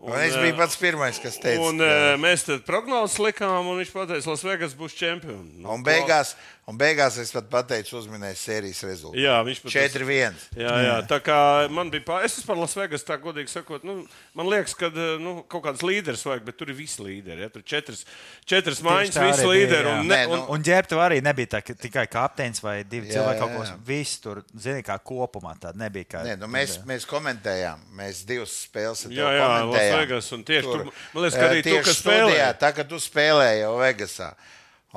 Un 0.00 0.14
es 0.14 0.36
biju 0.36 0.54
pats 0.54 0.76
pirmais, 0.76 1.18
kas 1.18 1.40
teica. 1.42 1.60
Un 1.60 1.80
eh, 1.80 2.16
mēs 2.16 2.44
tad 2.46 2.62
prognozes 2.62 3.18
likām, 3.18 3.66
un 3.66 3.80
viņš 3.80 3.90
teica, 3.90 4.30
Las 4.30 4.44
Vegas 4.44 4.74
būs 4.78 4.94
čempions. 4.94 5.56
Nu, 5.58 5.72
Un 5.72 5.82
beigās, 5.82 6.36
un 6.68 6.76
beigās 6.76 7.16
es 7.20 7.32
pat 7.32 7.48
pateicu, 7.48 7.96
uzminēju 8.02 8.36
sērijas 8.36 8.82
rezultātu. 8.84 9.22
Jā, 9.22 9.38
viņš 9.46 9.62
pat 9.64 9.74
4-1. 9.78 10.38
Jā, 10.60 10.74
jā, 10.84 10.96
tā 11.08 11.18
kā 11.24 11.38
man 11.72 11.88
bija 11.92 12.04
pārāk. 12.04 12.28
Es 12.28 12.36
esmu 12.36 12.50
par 12.50 12.60
Las 12.60 12.76
Vegas, 12.76 13.06
tā 13.08 13.16
godīgi 13.22 13.52
sakot, 13.52 13.86
nu, 13.88 14.02
man 14.36 14.50
liekas, 14.52 14.76
ka 14.76 14.90
nu, 15.22 15.38
kaut 15.48 15.64
kāds 15.64 15.84
līderis 15.86 16.26
vajag, 16.28 16.44
bet 16.44 16.58
tur 16.60 16.72
ir 16.72 16.76
visi 16.76 17.00
līderi. 17.04 17.46
Ja? 17.46 17.52
Tur 17.54 17.64
četras, 17.64 18.04
četras 18.48 18.82
maiņas, 18.84 19.16
tā 19.16 19.24
visi 19.30 19.46
bija, 19.46 19.54
līderi. 19.54 19.94
Un, 19.94 20.12
ne, 20.12 20.18
Nē, 20.18 20.20
nu, 20.28 20.42
un, 20.42 20.58
Un 20.58 20.64
ģērbta 20.66 20.98
arī 21.00 21.20
nebija 21.24 21.54
tā, 21.54 21.62
ka 21.64 21.76
tikai 21.78 22.04
kapteinis 22.10 22.62
vai 22.64 22.80
divi 22.84 23.08
Jā, 23.08 23.18
cilvēki 23.18 23.40
kaut 23.40 23.52
ko 23.54 23.64
jā. 23.64 23.74
visu 23.88 24.22
tur, 24.24 24.40
zini, 24.58 24.84
kā 24.84 24.98
kopumā 25.10 25.54
tāda 25.60 25.78
nebija. 25.80 26.08
Kā, 26.12 26.24
Nē, 26.26 26.36
nu 26.40 26.48
mēs, 26.50 26.78
mēs 26.88 27.06
komentējām, 27.08 27.84
mēs 27.96 28.24
divas 28.28 28.54
spēles 28.66 29.06
Jā, 29.08 29.30
jā, 29.38 29.44
komentējām. 29.44 29.70
Las 29.72 29.92
Vegas, 30.02 30.32
un 30.36 30.44
tieši 30.48 30.66
tur, 30.68 30.88
man 30.88 31.24
liekas, 31.24 31.38
ka 31.38 31.44
eh, 31.44 31.52
arī 31.52 31.62
tu, 31.62 31.68
tieši 31.70 31.84
kas 31.86 32.00
spēlēji. 32.02 32.48
Tā 32.64 32.72
kā 32.76 32.88
tu 32.88 33.00
spēlēji 33.02 33.62
jau 33.62 33.76
Vegasā, 33.80 34.32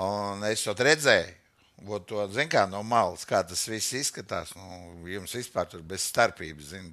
un 0.08 0.50
es 0.50 0.66
to 0.66 0.76
redzēju. 0.90 1.38
Vot 1.84 2.06
To 2.08 2.28
zinu, 2.30 2.50
kā 2.52 2.68
no 2.70 2.84
malas, 2.84 3.24
kā 3.26 3.40
tas 3.48 3.64
viss 3.68 3.94
izskatās. 3.98 4.52
Nu, 4.56 5.08
jums 5.10 5.32
vispār 5.34 5.66
tur 5.70 5.82
bez 5.82 6.04
starpības, 6.12 6.68
zin, 6.76 6.92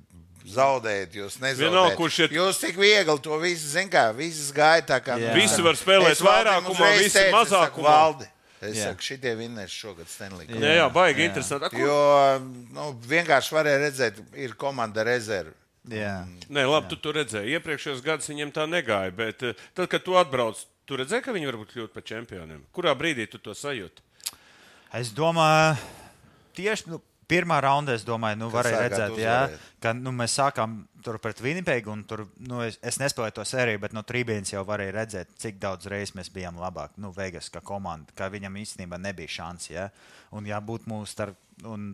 zaudējat, 0.49 1.12
jūs. 1.18 1.36
Vienalga, 1.59 1.97
kurš 1.99 2.18
iet- 2.24 2.32
Jūs 2.39 2.61
tik 2.62 2.76
viegli 2.80 3.18
to 3.20 3.36
visu, 3.39 3.68
zinu, 3.68 3.91
kā 3.93 4.07
visas 4.16 4.51
gāja 4.53 4.82
tā 4.86 5.01
kā. 5.05 5.18
Jā. 5.20 5.34
Visi 5.36 5.61
var 5.62 5.74
spēlēt 5.76 6.22
vairākumā, 6.24 6.91
visi 6.99 7.12
teicu, 7.18 7.36
es 7.43 7.49
saku, 7.49 7.80
mazākumā. 7.82 7.84
Valdi, 7.84 8.28
Es 8.61 8.74
Jā. 8.74 8.89
saku, 8.91 8.99
šitie 9.07 9.36
vinnēs 9.39 9.70
šogad 9.70 10.09
Stanley. 10.11 10.49
Jā, 10.51 10.72
jā, 10.80 10.86
baigi 10.93 11.22
interesanti. 11.28 11.66
A, 11.66 11.68
kur- 11.70 11.78
Jo 11.78 12.39
nu, 12.74 12.99
vienkārši 13.07 13.53
varēja 13.55 13.78
redzēt, 13.84 14.16
ir 14.34 14.55
komanda 14.59 15.05
rezerve. 15.07 15.53
Jā. 15.89 16.26
Nē, 16.51 16.64
labi, 16.66 16.89
tu 16.91 16.97
to 16.97 17.12
redzēji. 17.12 17.55
Iepriekšējos 17.55 18.03
gados 18.03 18.26
viņiem 18.26 18.51
tā 18.53 18.66
negāja, 18.66 19.14
bet 19.14 19.43
eh, 19.45 19.53
tad, 19.76 19.86
kad 19.89 20.03
tu 20.03 20.16
atbrauc, 20.18 20.59
tu 20.84 20.97
redzēji, 20.97 21.22
ka 21.22 21.32
viņi 21.32 21.47
var 21.47 21.55
būt 21.62 21.70
kļūt 21.76 21.93
par 21.95 22.03
čempioniem. 22.03 22.64
Kurā 22.74 22.97
brīdī 22.99 23.28
tu 23.30 23.39
to 23.39 23.55
sajūti? 23.55 24.03
Es 24.97 25.11
domāju, 25.12 25.76
tieši 26.57 26.89
nu, 26.89 27.01
pirmā 27.28 27.59
raundā, 27.61 27.93
es 27.99 28.07
domāju, 28.09 28.39
nu, 28.41 28.49
varēja 28.53 28.84
redzēt, 28.86 29.18
jā, 29.20 29.36
ka 29.84 29.93
nu, 29.93 30.14
mēs 30.16 30.39
sākām 30.39 30.80
tur 31.05 31.18
pret 31.22 31.43
Winnipegu, 31.45 31.93
un 31.93 32.05
tur, 32.09 32.24
nu, 32.41 32.62
es, 32.64 32.78
es 32.80 32.99
nespēlēju 33.03 33.36
to 33.36 33.45
sēriju, 33.49 33.82
bet 33.84 33.95
no 33.97 34.03
trījus 34.07 34.55
jau 34.55 34.64
varēja 34.68 34.95
redzēt, 34.97 35.34
cik 35.41 35.61
daudz 35.61 35.91
reizes 35.93 36.14
mēs 36.16 36.32
bijām 36.32 36.59
labāki. 36.61 37.03
Nu, 37.05 37.12
Vegas 37.16 37.51
kā 37.53 37.61
komanda, 37.64 38.14
kā 38.16 38.30
viņam 38.32 38.57
īstenībā 38.62 39.01
nebija 39.01 39.34
šāds. 39.39 39.70
Ja? 39.74 39.89
Un 40.32 40.49
jābūt 40.49 40.89
mūsu 40.91 41.12
starp. 41.12 41.39
Un, 41.68 41.93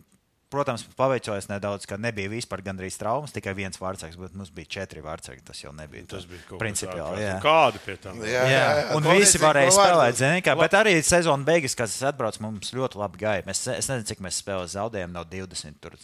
Protams, 0.53 0.83
paveicojās 0.95 1.47
nedaudz, 1.49 1.87
ka 1.89 1.97
nebija 1.97 2.29
vispār 2.29 2.61
gandrīz 2.63 2.95
traumas, 3.01 3.33
tikai 3.33 3.55
viens 3.57 3.79
vārdsargs, 3.81 4.15
bet 4.21 4.35
mums 4.37 4.51
bija 4.53 4.69
četri 4.77 5.01
vārdsargi. 5.03 5.41
Tas 5.47 5.63
jau 5.63 5.71
nebija. 5.75 6.05
Tas 6.11 6.27
bija 6.29 6.43
kaut 6.45 6.59
kas 6.59 6.61
principiāli. 6.61 7.23
jā. 7.25 7.33
Kāda 7.43 7.81
pie 7.83 7.95
tam? 8.03 8.21
Jā, 8.23 8.43
Jā, 8.51 8.65
un 8.95 9.03
to 9.03 9.15
visi 9.17 9.41
varēja 9.41 9.73
spēlēt. 9.73 10.19
Zini, 10.21 10.43
kā, 10.45 10.53
bet 10.59 10.77
arī 10.77 10.93
sezona 11.03 11.43
beigas, 11.49 11.73
kad 11.75 11.89
es 11.89 11.97
atbraucu, 12.05 12.43
mums 12.45 12.69
ļoti 12.77 13.01
labi 13.01 13.23
gāja. 13.25 13.45
Mēs, 13.49 13.63
es 13.73 13.89
nezinu, 13.89 14.05
cik 14.13 14.21
mēs 14.27 14.37
spēlējām, 14.43 14.71
zaudējām 14.77 15.17
no 15.17 15.25
20, 15.33 15.81
tur, 15.81 15.97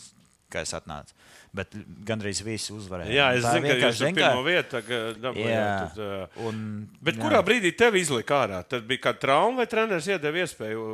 kā 0.51 0.65
es 0.65 0.73
atnācu. 0.75 1.13
Bet 1.53 1.77
gandrīz 2.07 2.39
visi 2.47 2.71
uzvarēja. 2.73 3.11
Jā, 3.11 3.29
es 3.35 3.43
Tā 3.45 3.53
zinu, 3.57 3.67
ka 3.67 3.77
jūs 3.83 4.01
pirmo 4.15 4.43
vietu 4.47 4.69
tagad 4.77 5.17
dabūjāt. 5.21 5.51
Jā, 5.51 5.69
tad, 5.93 6.41
un, 6.47 6.61
Bet 7.03 7.17
jā. 7.19 7.25
kurā 7.27 7.41
brīdī 7.43 7.73
tev 7.75 7.97
izlika 7.99 8.41
ārā? 8.45 8.61
Tad 8.71 8.87
bija 8.87 9.05
kāda 9.09 9.19
trauma 9.27 9.61
vai 9.61 9.67
treneris 9.67 10.07
iedeva 10.07 10.45
iespēju 10.45 10.85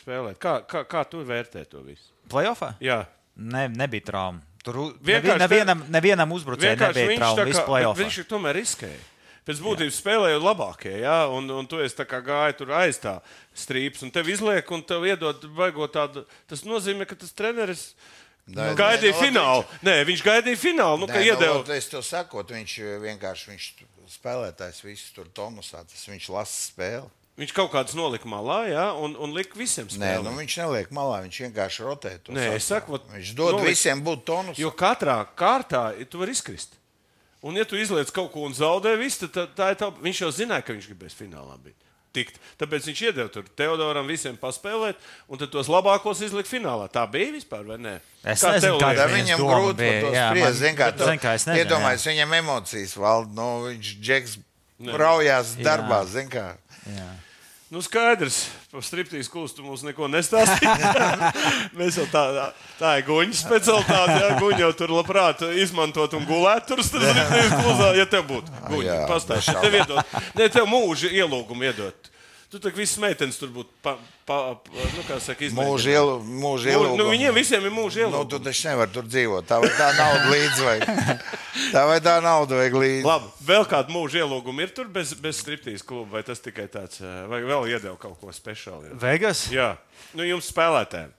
spēlēt? 0.00 0.38
Kā, 0.40 0.58
kā, 0.64 0.86
kā 0.88 1.04
tu 1.12 1.20
vērtē 1.28 1.66
to 1.68 1.84
visu? 1.84 2.15
Playoffā? 2.30 2.74
Jā. 2.82 3.02
Ne, 3.36 3.66
nebija 3.68 4.08
trauma. 4.12 4.42
Tur 4.66 4.80
Vienkārši 5.06 5.38
nevienam, 5.44 5.84
nevienam 5.94 6.32
uzbrucējam 6.34 6.80
nebija 6.88 7.10
viņš, 7.12 7.20
trauma. 7.20 7.38
tā 7.38 7.44
Viss 7.46 7.60
kā, 7.60 7.66
playoffā. 7.68 7.94
bet 7.94 8.02
viņš 8.02 8.18
ir 8.22 8.28
tomēr 8.30 8.58
riskēja. 8.58 9.02
Pēc 9.46 9.60
būtības 9.62 9.98
spēlējot 10.02 10.42
labākie, 10.42 10.92
ja? 11.04 11.28
un, 11.30 11.46
un 11.54 11.68
tu 11.70 11.78
esi 11.78 11.94
tā 11.94 12.02
kā 12.10 12.18
gājis 12.18 12.56
tur 12.58 12.72
aiz 12.74 12.98
tā 12.98 13.12
strīpas, 13.54 14.02
un 14.02 14.10
tev 14.10 14.26
izliek, 14.32 14.72
un 14.74 14.82
tev 14.82 15.06
iedod 15.06 15.44
baigot 15.54 15.92
tādu. 15.94 16.24
Tas 16.50 16.64
nozīmē, 16.66 17.06
ka 17.06 17.14
tas 17.14 17.30
treneris 17.36 17.92
Nē, 18.46 18.72
gaidīja 18.78 19.12
nē, 19.12 19.14
nu, 19.14 19.22
finālu. 19.22 19.62
Nē, 19.86 19.94
viņš 20.06 20.24
gaidīja 20.26 20.58
finālu. 20.58 20.98
Nu, 21.02 21.06
Nē, 21.06 21.14
ka 21.14 21.22
nu, 21.22 21.28
iedeva. 21.30 21.60
ot, 21.62 21.70
es 21.74 21.86
to 21.90 22.02
saku, 22.02 22.42
viņš 22.46 22.74
vienkārši 23.06 23.52
viņš 23.52 23.68
spēlētājs 24.16 24.82
visu 24.86 25.14
tur 25.14 25.30
tonusā. 25.34 25.82
Tas 25.86 26.04
viņš 26.10 26.28
lasa 26.34 26.58
spēli. 26.72 27.06
Viņš 27.36 27.52
kaut 27.52 27.68
kādas 27.74 27.92
nolika 27.94 28.24
malā, 28.24 28.62
ja? 28.70 28.84
un, 28.96 29.12
un 29.20 29.34
lika 29.36 29.58
visiem 29.60 29.84
Nē, 29.86 29.92
spēlēt. 29.92 30.24
nu, 30.24 30.30
viņš 30.38 30.54
neliek 30.62 30.88
malā, 30.96 31.18
viņš 31.26 31.40
vienkārši 31.44 31.82
rotē 31.84 32.12
to. 32.24 32.32
Nē, 32.32 32.46
es 32.56 32.64
sastāvu. 32.64 32.68
saku, 32.80 32.94
ot, 32.96 33.10
viņš 33.12 33.32
dod 33.36 33.52
nolikt- 33.58 33.68
visiem 33.68 34.00
būt 34.06 34.22
tonusā. 34.24 34.56
Jo 34.58 34.70
katrā 34.72 35.18
kārtā 35.36 35.82
tu 36.08 36.18
vari 36.22 36.32
izkrist. 36.32 36.78
Un, 37.44 37.54
ja 37.60 37.64
tu 37.68 37.76
izliec 37.76 38.08
kaut 38.10 38.32
ko 38.32 38.46
un 38.48 38.54
zaudē, 38.56 38.96
visu, 38.98 39.28
tad 39.28 39.34
tā, 39.36 39.44
tā 39.54 39.66
ir 39.74 39.76
tā. 39.76 39.90
Viņš 40.00 40.22
jau 40.24 40.30
zināja, 40.32 40.64
ka 40.64 40.72
viņš 40.72 40.88
gribēs 40.88 41.14
finālā 41.14 41.58
būt. 41.60 41.76
Tikt. 42.16 42.38
Tāpēc 42.56 42.86
viņš 42.88 43.00
iedeva 43.04 43.28
tur 43.28 43.44
Teodoram 43.54 44.06
visiem 44.08 44.38
paspēlēt, 44.40 44.96
un 45.28 45.36
tad 45.36 45.50
tos 45.52 45.68
labākos 45.68 46.22
izlikt 46.24 46.48
finālā. 46.48 46.88
Tā 46.88 47.04
bija 47.12 47.34
vispār, 47.36 47.66
vai 47.68 47.76
ne? 47.76 48.00
Es 48.24 48.40
Kā 48.40 48.54
nezinu, 48.56 48.80
kāda 48.80 49.04
viņas 49.12 49.28
viņam 49.36 49.44
grūti 49.44 49.76
bija. 49.76 50.00
par 50.00 50.08
to 50.08 50.14
Jā, 50.16 50.24
spriest. 50.30 50.46
man- 50.46 50.54
Zin, 50.56 51.20
kā, 51.20 51.34
es 51.36 51.44
nezinu, 51.44 51.60
Iedomājieties, 51.68 52.08
viņam 52.08 52.32
emocijas 52.40 52.96
valda. 52.96 53.30
Nu, 53.36 53.48
viņš 53.68 53.92
džeks 54.00 54.38
braujās 54.80 55.54
darbā. 55.60 56.00
Zin, 56.08 56.30
kā. 56.32 56.56
Jā. 56.88 57.10
Nu, 57.76 57.82
skaidrs, 57.84 58.38
par 58.72 58.80
striptīzu 58.80 59.28
kūstu 59.28 59.60
mums 59.60 59.82
neko 59.84 60.06
nestāstīja. 60.08 60.92
Mēs 61.76 61.98
jau 62.00 62.06
tā, 62.08 62.22
tā 62.78 62.94
ir 62.96 63.04
guņa 63.04 63.36
specialitāte. 63.36 64.14
Jā, 64.16 64.30
guņa 64.40 64.62
jau 64.62 64.70
tur 64.78 64.94
labprāt 64.96 65.42
izmantot 65.60 66.16
un 66.16 66.24
gulēt 66.24 66.64
tur 66.70 66.80
striptīzu 66.80 67.58
kūzā, 67.66 67.90
ja 67.98 68.06
tev 68.08 68.24
būtu. 68.30 68.54
Guņa, 68.70 68.86
Jā, 68.86 68.96
pastāsti. 69.10 69.58
Tev 69.60 69.76
iedot, 69.82 70.16
ne, 70.40 70.46
tev 70.54 70.70
mūža 70.72 71.12
ielūgumu 71.20 71.68
iedot. 71.68 72.08
Tu 72.46 72.60
tā 72.62 72.70
visas 72.70 72.94
meitenes 73.02 73.34
tur 73.40 73.50
būtu, 73.50 73.72
pa, 73.82 73.96
pa, 74.24 74.36
pa, 74.54 74.84
nu, 74.94 75.02
kā 75.08 75.16
saka, 75.20 75.42
izmēģināt. 75.48 75.66
Mūža 75.66 75.90
ielu, 75.96 76.12
mūža 76.22 76.68
Nu, 76.70 76.74
ielu. 76.76 76.92
nu, 77.00 77.06
viņiem 77.10 77.34
visiem 77.34 77.64
ir 77.66 77.72
mūža 77.74 78.04
Nu, 78.04 78.04
ielūgums. 78.06 78.30
tu 78.30 78.38
taču 78.44 78.68
nevari 78.68 78.92
tur 78.94 79.02
dzīvot. 79.10 79.48
Tā 79.50 79.58
vai 79.64 79.70
tā 79.74 79.88
nauda 79.98 80.28
līdzi 80.34 80.66
vajag. 80.68 81.24
Tā 81.74 81.82
vai 81.90 81.96
tā 82.04 82.14
nauda 82.22 82.60
vajag 82.60 82.76
līdzi. 82.78 83.02
Labi, 83.08 83.32
vēl 83.50 83.66
kāda 83.66 83.90
mūža 83.96 84.22
ielūguma 84.22 84.62
ir 84.62 84.70
tur 84.78 84.86
bez, 84.94 85.10
bez 85.18 85.40
striptīzes 85.42 85.82
kluba, 85.82 86.06
vai 86.14 86.22
tas 86.22 86.38
tikai 86.44 86.68
tāds, 86.70 87.02
eh, 87.02 87.26
vai 87.26 87.42
vēl 87.42 87.66
iedeva 87.74 87.96
kaut 87.98 88.14
ko 88.22 88.30
speciālu? 88.30 88.94
Vegas? 89.02 89.48
Jā, 89.50 89.72
nu, 90.14 90.22
jums 90.22 90.46
spēlētājiem. 90.54 91.10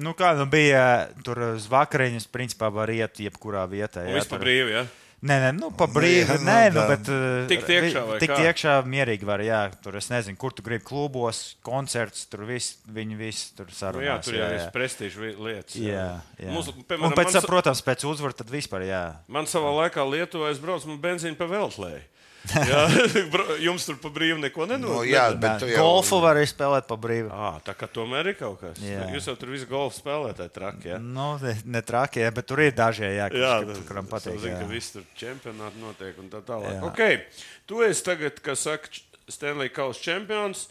Nu, 0.00 0.14
kā 0.16 0.32
nu 0.38 0.46
bija 0.48 1.10
tur 1.22 1.36
uz 1.52 1.66
vakariņas, 1.68 2.24
principā 2.32 2.72
var 2.72 2.88
iet 2.88 3.20
jebkurā 3.20 3.66
vietā. 3.68 4.06
Jā, 4.08 4.16
vispār 4.22 4.40
tur- 4.40 4.46
brīvi, 4.48 4.72
jā. 4.78 4.86
Nē, 5.22 5.36
nē, 5.38 5.50
nu, 5.54 5.68
pa 5.78 5.86
brīvi. 5.86 6.24
Jā, 6.26 6.34
nu, 6.40 6.46
Nē, 6.48 6.62
nu, 6.74 6.80
tā. 6.80 6.84
bet. 6.90 7.08
uh, 7.14 7.44
Tikt 7.46 7.68
iekšā 7.70 8.00
vai 8.08 8.16
Tik 8.18 8.32
kā? 8.32 8.38
iekšā 8.48 8.72
mierīgi 8.90 9.28
var, 9.28 9.38
jā. 9.46 9.60
Tur 9.84 9.94
es 10.00 10.08
nezinu, 10.10 10.34
kur 10.40 10.50
tu 10.50 10.64
gribi 10.66 10.82
klubos, 10.88 11.42
koncerts, 11.62 12.24
tur 12.32 12.42
viss, 12.48 12.80
viņi 12.90 13.18
visi 13.20 13.52
tur 13.54 13.68
Nu, 13.70 13.76
sarunās. 13.78 14.08
jā, 14.08 14.16
tur 14.26 14.38
jau 14.40 14.48
ir 14.56 14.64
prestižas 14.74 15.38
lietas. 15.38 15.76
Jā, 15.78 16.08
jā. 16.42 16.50
Mums, 16.50 16.72
un 16.74 16.82
piemēram, 16.90 17.14
pēc 17.20 17.36
man, 17.38 17.46
protams, 17.46 17.84
pēc 17.86 18.02
uzvaras 18.10 18.34
tad 18.42 18.50
vispār, 18.50 18.82
jā. 18.90 19.02
man 19.30 19.46
savā 19.46 19.70
laikā 19.78 20.02
Lietuvā 20.10 20.50
es 20.50 20.58
braucu, 20.58 20.90
man 20.90 20.98
benzīnu 21.06 21.38
pa 21.38 21.46
veltlēju. 21.46 22.02
Jā, 22.50 22.80
jums 23.68 23.84
tur 23.86 23.96
pa 24.02 24.10
brīvu 24.10 24.40
neko 24.42 24.64
Nu, 24.66 24.72
nenodod. 24.74 25.06
jā, 25.06 25.28
bet 25.38 25.60
tu 25.62 25.68
jau 25.70 25.84
Golfu 25.84 26.18
var 26.24 26.40
arī 26.40 26.48
spēlēt 26.50 26.88
pa 26.88 26.96
brīvu. 26.98 27.30
À, 27.30 27.52
tā 27.62 27.74
kā 27.78 27.86
tomēr 27.86 28.32
ir 28.32 28.36
kaut 28.40 28.58
kas. 28.64 28.80
Jā. 28.82 29.04
Jūs 29.14 29.28
jau 29.30 29.34
tur 29.38 29.52
visu 29.54 29.68
golfu 29.70 30.00
spēlējat, 30.00 30.42
traki. 30.56 30.90
Ja? 30.90 30.98
Nu, 30.98 31.28
ne, 31.42 31.54
ne 31.76 31.82
traki, 31.86 32.24
jā, 32.24 32.32
bet 32.34 32.48
tur 32.50 32.64
ir 32.64 32.74
daži, 32.74 33.06
jā, 33.14 33.28
kas, 33.30 33.44
Jā, 33.44 33.52
kas, 33.70 33.82
kuram 33.86 34.10
patīk. 34.10 34.40
Zinu, 34.42 34.56
jā. 34.56 34.60
ka 34.64 34.70
viss 34.72 34.90
tur 34.96 35.06
čempionāti 35.22 35.82
notiek 35.84 36.18
un 36.18 36.32
tā 36.34 36.42
tālāk. 36.50 36.74
Jā. 36.74 36.82
Okay. 36.90 37.20
Tu 37.70 37.84
esi 37.86 38.06
tagad, 38.10 38.42
kas 38.42 38.66
saka, 38.66 38.90
Stanley 39.30 39.70
Kausa 39.70 40.02
čempions. 40.02 40.66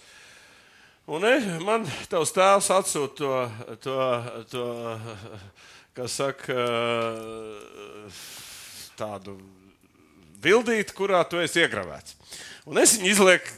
Un 1.12 1.24
ne, 1.24 1.38
man 1.66 1.88
tavs 2.12 2.36
tēvs 2.36 2.68
atsūta 2.76 3.16
to, 3.18 3.32
to, 3.88 3.96
to 4.52 4.68
kas 5.98 6.20
saka, 6.20 6.56
tādu 9.00 9.40
bildīti, 10.44 10.96
kurā 10.98 11.22
tu 11.30 11.42
esi 11.42 11.64
iegravēts. 11.64 12.18
Un 12.70 12.82
es 12.82 12.98
viņu 12.98 13.14
izlieku 13.14 13.56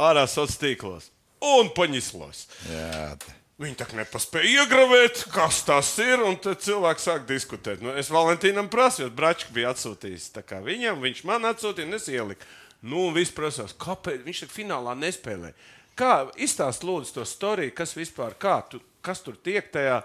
ārā 0.00 0.26
sociālos 0.28 0.60
tīklos 0.60 1.12
un 1.42 1.70
paņislos. 1.74 2.46
Jā. 2.70 3.06
Viņi 3.62 3.76
tā 3.78 3.86
nepaspēja 3.94 4.64
iegravēt, 4.64 5.26
kas 5.30 5.60
tas 5.66 5.90
ir. 6.02 6.22
Un 6.26 6.38
tad 6.42 6.62
cilvēks 6.64 7.04
sāk 7.06 7.26
diskutēt. 7.28 7.82
Nu, 7.84 7.92
es 7.98 8.10
Valentīnam 8.10 8.70
prasīju, 8.72 9.06
jo 9.10 9.14
Bračs 9.14 9.50
bija 9.54 9.70
atsūtījis 9.74 10.32
viņam, 10.64 11.02
viņš 11.04 11.22
man 11.28 11.46
atsūtīja, 11.52 11.86
un 11.86 11.98
es 11.98 12.08
ieliku. 12.10 12.48
Nu, 12.82 13.04
un 13.06 13.14
viss 13.14 13.34
prasās, 13.34 13.76
kāpēc 13.78 14.24
viņš 14.26 14.46
finālā 14.50 14.96
nespēlē. 14.98 15.52
Kā 15.98 16.12
izstāst 16.40 16.86
lūdzu 16.86 17.18
to 17.18 17.26
storiju, 17.28 17.74
kas 17.76 17.96
vispār, 17.96 18.36
kā 18.40 18.60
tu, 18.70 18.80
kas 19.04 19.20
tur 19.24 19.36
tiek 19.36 19.68
tajā, 19.74 19.98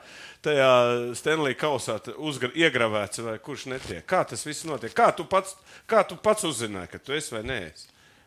tajā 0.44 0.72
Stanley 1.16 1.56
kausā 1.60 2.00
uzgra, 2.18 2.52
iegravēts, 2.56 3.24
vai 3.24 3.38
kurš 3.44 3.70
netiek? 3.72 4.04
Kā 4.08 4.24
tas 4.28 4.44
viss 4.48 4.68
notiek? 4.68 4.94
Kā 4.98 5.12
tu 5.16 5.28
pats, 5.30 5.56
kā 5.88 6.04
tu 6.08 6.20
pats 6.20 6.48
uzzināji, 6.48 6.92
ka 6.96 7.04
tu 7.04 7.16
esi 7.16 7.36
vai 7.38 7.46
nē? 7.48 7.62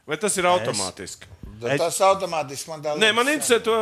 Vai 0.08 0.16
tas 0.20 0.36
ir 0.40 0.48
automātiski? 0.48 1.39
Bet 1.60 1.80
Tas 1.80 1.98
automātiski 2.04 2.70
man 2.70 2.84
Nē, 3.00 3.10
man 3.16 3.28
interesē 3.28 3.58
to. 3.64 3.74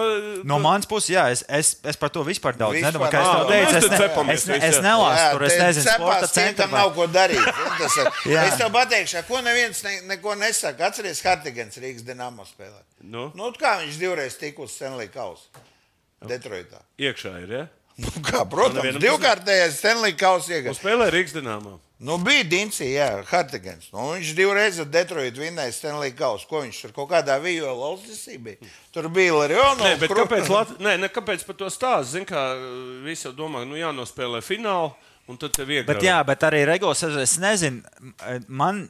No 0.49 0.59
manas 0.63 0.89
puses, 0.89 1.13
jā, 1.15 1.29
es, 1.31 1.45
es, 1.47 1.71
es 1.87 1.99
par 2.01 2.11
to 2.15 2.25
vispār 2.27 2.57
daudz 2.59 2.75
Vispār 2.75 2.91
nedomāju. 2.91 3.13
Kā 3.13 3.21
es 3.21 3.29
nav. 3.29 3.39
tev 3.39 3.53
teicu, 3.53 3.77
es, 3.79 3.87
ne, 3.87 4.35
es, 4.35 4.47
ne, 4.49 4.59
es 4.59 4.79
jā. 4.79 4.83
nelasu 4.83 5.29
tur, 5.37 5.45
es 5.47 5.57
nezinu, 5.63 5.95
sporta 5.95 6.31
centrā. 6.33 6.69
nav 6.73 6.91
ko 6.97 7.07
darīt. 7.13 7.63
Jā. 8.35 8.49
es 8.49 8.59
tev 8.59 8.73
pateikšu, 8.75 9.23
ko 9.31 9.43
neviens 9.47 9.83
ne, 9.87 9.95
neko 10.11 10.35
nesaka. 10.41 10.91
Atceries, 10.91 11.23
Hartigens 11.23 11.79
Rīgas 11.79 12.07
Dienāmo 12.09 12.47
spēlē. 12.49 12.83
Nu? 13.07 13.29
Nu, 13.39 13.53
kā 13.55 13.79
viņš 13.85 14.01
divreiz 14.03 14.39
tika 14.41 14.67
uz 14.67 14.75
Stanley 14.75 15.13
Kausa? 15.15 15.63
Detroitā. 16.27 16.83
Iekšā 16.99 17.37
ir. 17.45 17.55
Ja? 17.55 17.67
Nu, 17.99 18.13
kā, 18.23 18.45
protams, 18.47 18.95
tas 18.95 19.03
divkārtējais 19.03 19.79
Stanley 19.81 20.15
Kausa 20.15 20.53
Un 20.53 20.57
iegāja. 20.61 20.77
spēlē 20.79 21.09
Rīgas 21.11 21.35
dīnāmā. 21.35 21.73
Nu, 21.99 22.15
bija 22.23 22.45
Dīncija, 22.47 22.87
jā, 22.95 23.07
Hartigens. 23.27 23.89
Nu, 23.91 24.13
viņš 24.15 24.29
divreiz 24.39 24.77
ar 24.79 24.87
Detroitu 24.87 25.43
vinnēja 25.43 25.75
Stanley 25.75 26.13
Kausa. 26.15 26.47
Ko 26.47 26.61
viņš 26.63 26.79
tur 26.85 26.93
kaut 26.95 27.09
kādā 27.11 27.41
vijola 27.43 27.75
valstisī 27.75 28.37
bija? 28.39 28.71
Tur 28.95 29.09
bija 29.11 29.35
Larionov. 29.35 29.83
Nē, 29.83 29.97
bet 29.99 30.15
kāpēc, 30.15 30.47
Lat... 30.55 30.71
nē, 30.79 30.95
ne, 31.03 31.11
kāpēc 31.11 31.43
par 31.49 31.59
to 31.59 31.67
stāstu? 31.75 32.13
Zini, 32.13 32.29
kā 32.31 32.45
visi 33.03 33.27
jau 33.27 33.35
domā, 33.35 33.65
nu 33.67 33.75
jānospēlē 33.81 34.45
finālu, 34.47 34.93
un 35.29 35.37
tad 35.41 35.53
tev 35.57 35.69
iegādājas. 35.69 35.89
Bet, 35.91 36.03
jā, 36.07 36.17
bet 36.25 36.45
arī 36.49 36.63
regulārs 36.69 37.03
sezona. 37.05 37.23
Es 37.27 37.35
nezinu, 37.43 37.83
man, 38.49 38.81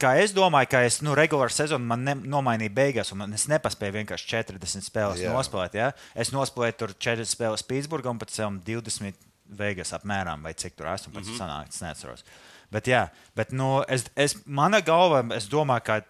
kā 0.00 0.14
es 0.22 0.32
domāju, 0.36 0.70
ka 0.72 0.80
es 0.88 1.00
nu, 1.04 1.12
regulāru 1.18 1.52
sezonu 1.52 1.84
man 1.84 2.04
ne, 2.06 2.14
nomainīju 2.14 2.72
beigās, 2.74 3.12
un 3.12 3.18
man, 3.24 3.34
es 3.36 3.44
nepaspēju 3.52 3.96
vienkārši 3.98 4.30
40 4.32 4.86
spēles 4.88 5.20
Jā. 5.20 5.28
jā. 5.28 5.34
nospēlēt. 5.36 5.76
Ja? 5.78 5.90
Es 6.14 6.32
nospēlēju 6.34 6.78
tur 6.80 6.94
40 6.96 7.30
spēles 7.36 7.66
Pitsburgā 7.68 8.10
un 8.14 8.18
pēc 8.22 8.34
tam 8.36 8.58
20 8.64 9.14
Vegas 9.58 9.92
apmēram, 9.92 10.42
vai 10.42 10.54
cik 10.56 10.74
tur 10.78 10.86
18 10.88 11.12
mm 11.12 11.20
Mhm. 11.20 11.30
-hmm. 11.30 11.38
sanāca. 11.38 11.68
Es 11.68 11.80
neatceros. 11.84 12.24
Bet, 12.72 12.86
jā, 12.86 13.08
bet 13.36 13.52
nu, 13.52 13.84
es, 13.88 14.04
es, 14.16 14.36
mana 14.46 14.80
galva, 14.80 15.22
es 15.36 15.46
domāju, 15.48 15.84
ka 15.84 16.00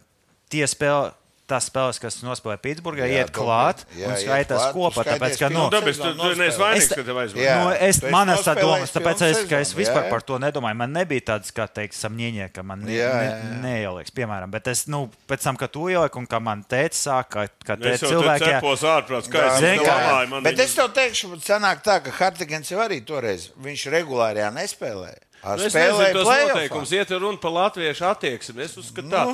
tie 0.48 0.64
spēlē. 0.66 1.12
Tās 1.44 1.66
spēles, 1.68 1.98
kas 2.00 2.14
nospēlēja 2.24 2.56
Pitsburgā, 2.64 3.04
iet 3.04 3.28
klāt 3.36 3.82
jā, 3.92 4.08
un 4.08 4.14
skaitās 4.16 4.62
kopā. 4.72 5.02
Tāpēc, 5.04 5.34
ka, 5.42 5.50
nu, 5.52 5.66
tāpēc 5.68 5.98
tu, 6.00 6.12
tu 6.16 6.28
neesi 6.40 6.56
vainīgs, 6.56 6.86
Es- 6.86 6.94
ka 6.96 7.02
tev 7.04 7.18
aizvāja. 7.20 7.56
Nu, 7.60 7.74
es 7.84 7.98
manas 8.14 8.40
tā 8.46 8.54
domas, 8.56 8.94
tāpēc 8.94 9.24
es, 9.26 9.40
ka 9.50 9.58
es 9.60 9.74
vispār 9.76 10.06
jā, 10.06 10.10
par 10.14 10.24
to 10.24 10.38
nedomāju. 10.40 10.78
Man 10.80 10.94
nebija 10.96 11.20
tāds, 11.34 11.52
kā 11.52 11.66
teikt, 11.68 11.98
samņēņie, 12.00 12.46
ka 12.56 12.64
man 12.64 12.80
ne, 12.86 12.94
Jā, 12.96 13.10
jā, 13.26 13.34
ne, 13.44 13.58
neieliks, 13.60 14.14
piemēram. 14.16 14.48
Bet 14.56 14.72
es, 14.72 14.86
nu, 14.88 15.02
pēc 15.28 15.44
tam, 15.44 15.60
kad 15.60 15.74
tu 15.76 15.84
ieliki 15.92 16.16
un 16.22 16.30
kā 16.32 16.40
man 16.40 16.64
teica, 16.64 16.96
sāk, 16.96 17.28
ka, 17.36 17.44
ka 17.66 17.76
Es 17.92 18.00
te 18.00 18.08
cilvēki. 18.08 18.48
jā, 18.48 18.62
cepos 18.64 18.86
ārprāts, 18.94 19.28
kā 19.28 19.44
es 19.52 19.60
domāju. 19.84 20.42
Bet 20.48 20.64
es 20.64 20.72
tev 20.80 20.88
teikšu, 20.96 21.34
ka 21.36 21.44
sanāk 21.52 21.84
tā, 21.84 22.00
ka 22.08 22.16
Hartigens 22.22 22.72
jau 22.72 22.80
arī 22.80 23.02
toreiz 23.04 23.50
viņš 23.60 23.84
regulārajā 23.98 24.48
nespēlēja. 24.62 25.20
Ar 25.44 25.58
Nu, 25.60 25.64
es 25.68 25.74
nezinu, 25.76 26.06
tos 26.16 26.28
noteikumus. 26.28 26.92
Iet 26.96 27.10
runa 27.20 27.36
par 27.40 27.52
latviešu 27.52 28.06
attieksmi. 28.08 28.62
Es 28.64 28.76
uzskatu, 28.80 29.10
tā, 29.12 29.24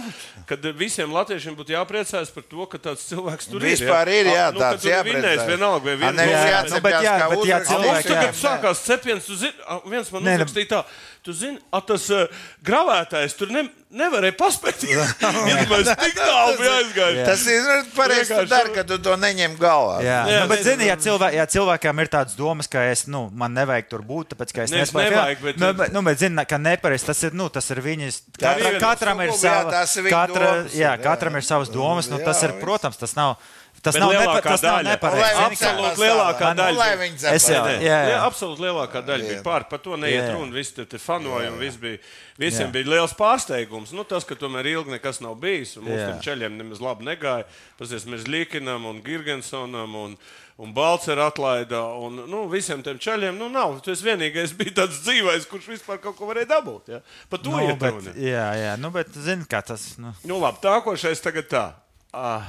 ka 0.49 0.57
visiem 0.75 1.13
latviešiem 1.15 1.55
būtu 1.55 1.71
jāpriecājas 1.77 2.33
par 2.35 2.43
to, 2.51 2.67
ka 2.73 2.81
tāds 2.89 3.05
cilvēks 3.07 3.47
tur 3.53 3.63
ir. 3.63 3.77
Vispār 3.77 4.11
ir, 4.11 4.31
jā, 4.35 4.49
nu, 4.51 4.59
tāds 4.59 4.83
vinnējis 4.83 4.97
jāpriecājas. 5.07 5.47
vienalga 5.53 5.85
vai 5.87 5.93
A, 5.95 6.01
viens 6.03 6.19
nevis 6.19 6.43
jācepjas 6.51 6.75
Nu, 6.75 6.81
bet 6.89 6.97
jā, 6.97 7.15
kā 7.15 7.15
jā. 7.15 7.29
A, 7.31 7.31
Mums 7.31 7.71
cilvēki, 7.71 8.09
tagad 8.11 8.27
jā. 8.27 8.39
sākās 8.43 8.83
cepiens, 8.89 9.31
tu 9.31 9.39
zini, 9.39 9.55
viens 9.87 10.11
man 10.13 10.27
nu- 10.27 10.35
uzrakstīja 10.35 10.69
tā, 10.75 10.83
tu 11.27 11.33
zini, 11.37 11.59
a, 11.75 11.81
tas 11.85 12.07
uh, 12.15 12.25
gravētājs 12.65 13.35
tur 13.39 13.51
ne, 13.53 13.63
nevarēja 13.93 14.35
paspēt. 14.39 14.85
Iedomājies, 14.89 15.91
tik 16.01 16.15
tālu 16.17 16.55
bija 16.61 16.73
aizgājis. 16.79 17.21
Tas 17.29 17.45
ir 17.51 17.69
pareizi, 17.97 18.39
dari, 18.51 18.73
ka 18.77 18.85
tu 18.89 18.99
to 19.03 19.17
neņem 19.21 19.57
galvā. 19.61 19.99
Jā, 20.07 20.19
Jā, 20.31 20.41
nu, 20.45 20.51
bet, 20.53 20.63
zini, 20.67 20.89
ja, 20.89 20.97
cilvē, 21.01 21.31
ja 21.37 21.47
cilvēkam 21.51 22.03
ir 22.05 22.11
tādas 22.13 22.37
domas, 22.39 22.71
ka 22.71 22.85
es, 22.91 23.05
nu, 23.11 23.27
man 23.37 23.55
nevajag 23.59 23.91
tur 23.93 24.05
būt, 24.07 24.33
tāpēc, 24.35 24.55
ka 24.57 24.65
es 24.67 24.75
Ne, 24.75 24.83
es 24.85 24.89
nespēju. 24.89 25.13
nevajag, 25.13 25.45
bet- 25.49 25.61
nu, 25.61 25.73
bet, 25.83 25.95
nu, 25.97 26.05
bet 26.09 26.23
zini, 26.25 26.47
ka 26.49 26.61
nepareizi 26.63 27.09
tas 27.11 27.23
ir, 27.29 27.37
nu, 27.37 27.49
tas 27.53 27.71
ir 27.75 27.83
viņas. 27.85 28.21
Tā 28.41 28.55
Katra, 28.57 28.75
katram 28.87 29.25
ir 29.27 29.35
sava, 29.37 29.85
katra, 30.09 30.53
domas 30.61 30.77
jā, 30.79 30.95
katram 31.05 31.37
ir 31.41 31.47
savas 31.47 31.73
domas, 31.75 32.09
nu, 32.13 32.21
tas 32.25 32.41
ir, 32.47 32.57
protams, 32.63 32.97
tas 33.01 33.17
nav. 33.19 33.37
Tas 33.81 33.97
nav, 33.97 34.11
nepa, 34.13 34.41
tas 34.45 34.61
nav 34.61 34.75
daļa. 34.83 34.91
nepareizi. 34.93 35.37
Absolūti 35.47 36.01
lielākā 36.03 36.49
daļa 36.59 36.75
Nu, 36.77 37.35
Es 37.35 37.47
jau- 37.49 37.63
Nē, 37.65 37.79
jā, 37.81 37.81
jā, 37.81 38.09
jā. 38.11 38.19
absolūti 38.29 38.61
lielākā 38.61 39.01
daļa 39.07 39.29
bija 39.31 39.43
pār. 39.43 39.65
Par 39.71 39.79
to 39.79 39.97
neiet 39.97 40.25
Jā. 40.29 40.35
runa. 40.35 40.53
Visi 40.53 40.85
tur 40.85 40.99
fanoja 40.99 41.49
un 41.51 41.59
viss 41.59 41.77
bija. 41.81 41.97
Visiem 42.39 42.69
Jā. 42.69 42.73
bija 42.73 42.85
liels 42.93 43.15
pārsteigums. 43.17 43.93
Nu, 43.97 44.05
tas, 44.05 44.25
ka 44.25 44.35
tomēr 44.35 44.67
ilgi 44.69 44.91
nekas 44.99 45.21
nav 45.25 45.37
bijis. 45.41 45.77
un 45.79 45.85
Mums 45.85 46.21
ceļiem 46.27 46.59
nemaz 46.61 46.79
labi 46.81 47.05
negāja. 47.09 47.45
Pasies, 47.79 48.05
mēs 48.05 48.29
Līkinam 48.29 48.85
un 48.85 49.01
Girgensonam 49.03 49.95
un, 49.97 50.19
un 50.59 50.73
Balceru 50.75 51.23
atlaida. 51.25 51.81
Un, 51.97 52.17
nu, 52.29 52.49
visiem 52.49 52.83
tiem 52.83 52.99
ceļiem 52.99 53.39
nu, 53.39 53.49
nav. 53.49 53.81
Tu 53.81 53.93
esi 53.93 54.05
vienīgais 54.05 54.53
bija 54.61 54.85
tāds 54.85 55.01
dzīvais, 55.07 55.47
kurš 55.49 55.71
vispār 55.73 55.97
kaut 56.03 56.17
ko 56.19 56.27
varēja 56.29 56.49
dabūt. 56.53 56.89
Ja? 56.89 57.01
Par 57.31 57.39
to 57.41 57.49
Nu, 57.49 57.65
iet 57.65 57.81
runa. 57.81 58.13
jā, 58.13 58.47
jā, 58.61 58.77
nu, 58.79 58.91
bet 58.91 59.09
zini, 59.17 59.47
kā 59.49 59.65
tas. 59.65 59.97
Nu. 59.97 60.13
Nu, 60.25 60.39
labi, 60.39 60.59
tā 60.61 60.83
ko 60.85 60.93
šeit 60.93 61.17
tagad 61.23 61.49
tā. 61.49 61.73
Ah, 62.13 62.43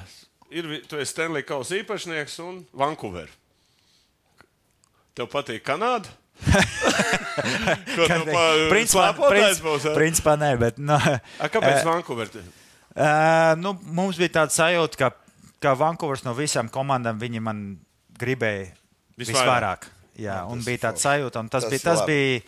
ir, 0.51 0.67
vi- 0.67 0.81
tu 0.87 0.99
esi 1.01 1.11
Stanley 1.13 1.43
Kausa 1.47 1.77
īpašnieks 1.79 2.39
un 2.45 2.61
Vankūver. 2.77 3.29
Tev 5.15 5.27
patīk 5.31 5.63
Kanāda? 5.67 6.11
Tu 7.95 8.05
pa 8.07 8.43
principā, 8.71 9.11
slēpotājs 9.11 9.59
princi, 9.59 9.63
būs? 9.65 9.85
ā? 9.87 9.93
principā 9.95 10.33
nē, 10.39 10.49
bet. 10.61 10.79
Nu, 10.81 10.95
A, 10.97 11.47
Kāpēc 11.51 11.83
Vankūver? 11.87 12.31
Uh, 12.91 13.53
nu, 13.61 13.75
mums 13.95 14.17
bija 14.19 14.33
tāds 14.41 14.57
sajūta, 14.59 14.97
ka, 14.99 15.09
ka 15.63 15.73
Vankūvers 15.79 16.25
no 16.27 16.33
visām 16.37 16.69
komandām 16.73 17.19
viņi 17.21 17.41
man 17.43 17.61
gribēja 18.19 18.71
Visvairāk. 19.19 19.21
visvairāk. 19.21 19.87
Jā, 20.21 20.41
un 20.49 20.59
tas 20.59 20.67
bija 20.67 20.81
tāds 20.89 21.05
sajūta, 21.05 21.39
un 21.45 21.49
tas, 21.53 21.63
Tas 21.65 21.71
tas 21.71 21.71
bija, 21.71 21.83
tas 21.87 22.03
bija, 22.09 22.41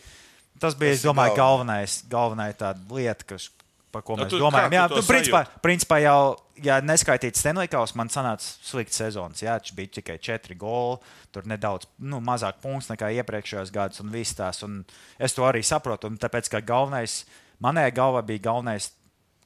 tas 0.60 0.76
bija, 0.80 0.94
Tas 0.96 1.00
es 1.00 1.06
domāju, 1.08 1.36
galvenais. 1.40 1.96
galvenais, 2.12 2.58
tāda 2.60 2.98
lieta, 2.98 3.28
kas, 3.34 3.48
par 3.94 4.02
ko 4.06 4.16
Nu, 4.18 4.26
mēs 4.26 4.34
tu- 4.34 4.40
domājam. 4.42 4.74
Jā, 4.74 4.88
tu 4.90 4.98
tu, 5.00 5.06
principā, 5.08 5.44
sajūti? 5.46 5.62
principā 5.64 6.00
jau, 6.02 6.18
ja 6.66 6.80
neskaitītu 6.82 7.38
Stenleykaus, 7.40 7.94
man 8.00 8.10
sanāca 8.10 8.42
slikts 8.44 8.98
sezonas. 9.00 9.44
Jā, 9.46 9.60
tas 9.62 9.72
bija 9.78 9.94
tikai 10.00 10.18
četri 10.20 10.58
goli, 10.60 10.98
tur 11.32 11.44
nedaudz 11.50 11.86
nu, 12.00 12.20
mazāk 12.20 12.60
punkts 12.64 12.90
nekā 12.92 13.12
iepriekšējos 13.22 13.72
gados, 13.76 14.02
un 14.04 14.10
viss 14.14 14.34
tās. 14.38 14.64
Un 14.66 14.82
es 15.20 15.34
to 15.38 15.46
arī 15.48 15.62
saprotu, 15.64 16.10
un 16.12 16.18
tāpēc, 16.18 16.50
ka 16.50 16.62
galvenais, 16.62 17.24
manējā 17.64 17.94
galvā 18.02 18.26
bija 18.26 18.40
galvenais, 18.50 18.92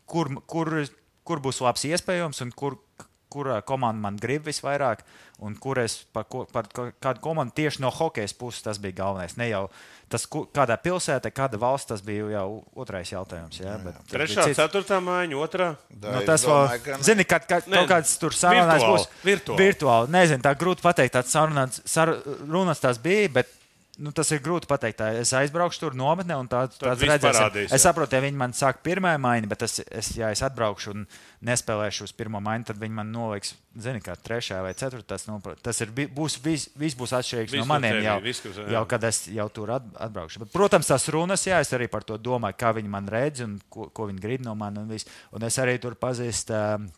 kur, 0.08 0.32
kur, 0.48 0.72
kur 1.28 1.40
būs 1.44 1.60
labs 1.62 1.84
iespējams 1.84 2.42
un 2.42 2.52
kur, 2.56 2.78
kurā 3.38 3.62
komanda 3.66 4.02
man 4.08 4.18
grib 4.18 4.44
visvairāk, 4.50 5.06
un 5.46 5.54
kur 5.62 5.78
es 5.84 6.00
par, 6.14 6.26
ko, 6.26 6.46
par 6.52 6.66
kādu 6.74 7.22
komandu 7.22 7.54
tieši 7.60 7.84
no 7.86 7.92
hokeja 7.94 8.34
puses 8.40 8.66
tas 8.66 8.80
bija 8.82 8.98
galvenais. 9.04 9.38
Ne 9.38 9.52
jau 9.52 9.68
tas, 10.10 10.26
ku- 10.26 10.46
kādā 10.56 10.78
pilsētā, 10.82 11.30
kāda 11.36 11.60
valsts, 11.62 11.90
tas 11.92 12.02
bija 12.02 12.30
jau 12.32 12.64
otrais 12.80 13.12
jautājums. 13.12 13.60
Jā, 13.62 13.76
bet 13.84 13.94
tas 14.00 14.08
bija 14.10 14.18
Trešā, 14.26 14.46
cits. 14.50 14.60
ceturtā 14.62 14.98
mājiņa, 15.04 15.38
otrā. 15.46 15.68
Tā, 15.92 16.14
Nu, 16.16 16.22
tas 16.26 16.46
vēl, 16.48 16.82
ka 16.86 16.98
ne. 16.98 17.04
zini, 17.04 17.26
kad, 17.28 17.46
kad 17.48 17.68
Nē, 17.68 17.82
kaut 17.84 17.90
kāds 17.92 18.16
tur 18.20 18.32
sarunās 18.32 18.82
virtuāli, 18.82 18.98
būs. 18.98 19.08
virtuāli. 19.30 19.60
virtuāli. 19.68 20.10
Nezinu, 20.18 20.42
tā 20.48 20.56
grūti 20.58 20.82
pateikt, 20.82 21.14
tāds 21.20 21.36
sarunāts, 21.36 21.82
sarunas 21.86 22.80
tās 22.82 22.98
bija, 23.04 23.30
bet 23.40 23.54
Nu, 23.98 24.12
tas 24.14 24.30
ir 24.30 24.42
grūti 24.46 24.70
pateikt. 24.70 25.00
Tā, 25.00 25.08
Es 25.18 25.32
aizbraukšu 25.34 25.82
tur 25.82 25.96
nometnē, 25.98 26.36
un 26.38 26.50
tā, 26.50 26.68
tāds 26.70 27.02
parādīs, 27.02 27.72
Es 27.74 27.86
saprotu, 27.86 28.14
ja 28.14 28.22
viņi 28.22 28.38
man 28.38 28.54
sāk 28.54 28.84
pirmā 28.86 29.16
maiņa, 29.22 29.50
bet 29.50 29.66
es, 29.66 29.80
es, 29.90 30.12
ja 30.20 30.30
es 30.34 30.44
atbraukšu 30.46 30.94
un 30.94 31.06
nespēlēšu 31.48 32.06
uz 32.06 32.14
pirmo 32.18 32.42
maiņu, 32.46 32.68
tad 32.70 32.82
viņi 32.82 32.98
man 33.00 33.10
noliks, 33.14 33.56
zini, 33.82 34.04
kā 34.06 34.14
trešā 34.14 34.60
vai 34.66 34.76
ceturtā. 34.78 35.18
Nu, 35.30 35.40
tas 35.66 35.82
ir, 35.82 35.94
būs, 36.14 36.38
viss, 36.46 36.70
viss 36.78 36.98
būs 37.00 37.16
atšķirīgs 37.18 37.58
Viss 37.58 37.64
no 37.64 37.70
maniem 37.72 37.98
jau, 38.06 38.20
jā. 38.22 38.68
jau, 38.76 38.84
kad 38.94 39.10
es 39.10 39.24
jau 39.34 39.50
tur 39.54 39.74
at, 39.80 39.90
atbraukšu. 40.10 40.44
Bet, 40.46 40.54
protams, 40.54 40.92
tās 40.94 41.10
runas, 41.14 41.48
jā, 41.50 41.64
es 41.66 41.74
arī 41.74 41.90
par 41.90 42.06
to 42.06 42.20
domāju, 42.22 42.60
kā 42.62 42.76
viņi 42.78 42.94
man 42.94 43.10
redz 43.10 43.48
un 43.48 43.58
ko, 43.74 43.90
ko 43.90 44.12
viņi 44.12 44.24
grib 44.24 44.46
no 44.46 44.54
manis. 44.60 45.10
Un, 45.32 45.42
un 45.42 45.50
es 45.50 45.58
arī 45.64 45.80
tur 45.82 45.98
pazīstu. 45.98 46.54
Um, 46.54 46.90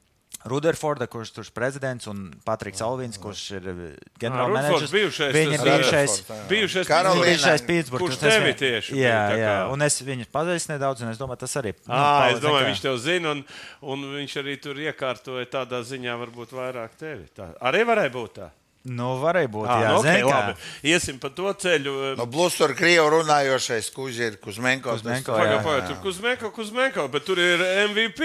Ruderforda, 0.46 1.08
kurš 1.12 1.32
tur 1.36 1.44
ir 1.44 1.52
prezidents, 1.52 2.08
un 2.08 2.30
Patriks 2.46 2.80
Alvins, 2.82 3.18
kurš 3.20 3.42
ir 3.58 3.66
Rutherfords 3.68 3.88
ģenerālmenedžers. 4.22 4.92
bijušais, 4.94 5.34
Viņa 5.36 5.58
tas, 5.58 5.66
bijušais. 5.68 6.14
Bijušais 6.50 6.88
bijušais 7.26 7.66
Pitsburgas. 7.68 8.08
Kurš 8.08 8.20
tevi 8.24 8.54
tieši 8.54 8.96
Jā, 8.96 9.18
bija, 9.34 9.44
jā. 9.44 9.58
Un 9.74 9.82
es 9.82 10.00
viņu 10.02 10.26
pazīstu 10.32 10.72
nedaudz, 10.74 11.02
un 11.04 11.10
es 11.12 11.18
domāju, 11.20 11.40
tas 11.44 11.56
arī. 11.60 11.74
nu, 11.88 11.94
À, 11.94 12.32
es 12.32 12.40
domāju, 12.40 12.64
kā- 12.66 12.70
viņš 12.72 12.82
tev 12.82 12.98
zina, 12.98 13.32
un, 13.32 13.44
un 13.82 14.00
viņš 14.16 14.38
arī 14.44 14.56
tur 14.62 14.76
iekārtoja 14.76 15.46
tādā 15.46 15.84
ziņā, 15.84 16.16
varbūt 16.24 16.56
vairāk 16.56 16.96
tevi. 16.98 17.28
Tā 17.36 17.52
arī 17.60 17.84
varēja 17.84 18.12
būt 18.16 18.34
tā. 18.40 18.50
Nu, 18.88 19.10
varēja 19.20 19.50
būt. 19.52 19.68
À, 19.68 19.76
jā, 19.84 19.90
nu, 19.92 19.98
okay, 20.00 20.22
labi. 20.24 20.54
Iesim 20.88 21.18
pa 21.20 21.28
to 21.36 21.52
ceļu. 21.52 22.16
No 22.18 22.26
Blustur 22.32 22.72
Krievu 22.80 23.10
runājošais 23.18 23.90
Kuzmenko. 23.92 24.40
Kuzmenko, 24.96 25.34
tur- 25.36 25.44
jā. 25.44 25.58
Pagaid, 25.60 25.66
pagaid, 25.66 25.88
tur 25.90 25.98
Kuzmenko, 26.06 26.52
Kuzmenko, 26.56 27.08
bet 27.12 27.26
tur 27.28 27.38
ir 27.44 27.60
MVP, 27.90 28.24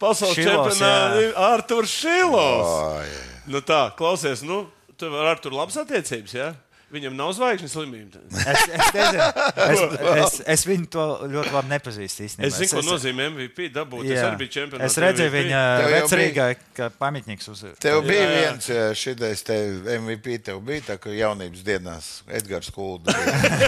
pasaules 0.00 0.34
Šilos, 0.40 0.80
čempionāts 0.80 1.36
Arthurs 1.36 1.92
Šilos. 2.00 2.72
O, 2.72 3.02
jā. 3.04 3.22
Nu 3.46 3.60
tā, 3.60 3.82
klausies, 3.98 4.40
nu, 4.42 4.62
tu 4.96 5.12
ar 5.12 5.34
Arthuru 5.36 5.60
labas 5.60 5.76
attiecības, 5.76 6.32
jā? 6.32 6.54
Viņam 6.94 7.14
nav 7.18 7.32
zvaigžņu 7.34 7.68
slimība. 7.72 8.20
Es, 8.30 8.60
es, 8.70 8.90
nezinu, 8.94 9.24
es, 9.64 9.80
es, 10.14 10.34
es 10.54 10.64
viņu 10.68 10.86
to 10.94 11.04
ļoti 11.32 11.54
labi 11.54 11.72
nepazīstu. 11.72 12.26
Īstenībā. 12.28 12.46
Es 12.46 12.58
zinu, 12.60 12.70
ko 12.76 12.82
nozīmē 12.92 13.26
MVP 13.32 13.66
dabūt. 13.74 14.04
Es 14.06 14.20
jā. 14.20 14.26
arī 14.28 14.38
biju 14.44 14.52
čempions. 14.54 14.84
Es 14.86 14.98
redzēju 15.02 15.32
viņa 15.34 15.62
Tev 15.80 15.88
jau 15.90 16.02
vecrīgā, 16.04 16.46
kā 16.78 16.88
pamatnieks 17.00 17.50
uz. 17.50 17.64
Tev 17.82 18.00
bija 18.06 18.22
Jā, 18.22 18.28
jā. 18.30 18.36
viens 18.44 19.00
šitais 19.00 19.42
te 19.48 19.58
MVP, 19.98 20.38
tev 20.46 20.60
bija 20.66 20.84
tā, 20.92 20.98
ka 21.02 21.10
jaunības 21.14 21.64
dienās 21.66 22.10
Edgars 22.30 22.70
Kulda. 22.74 23.14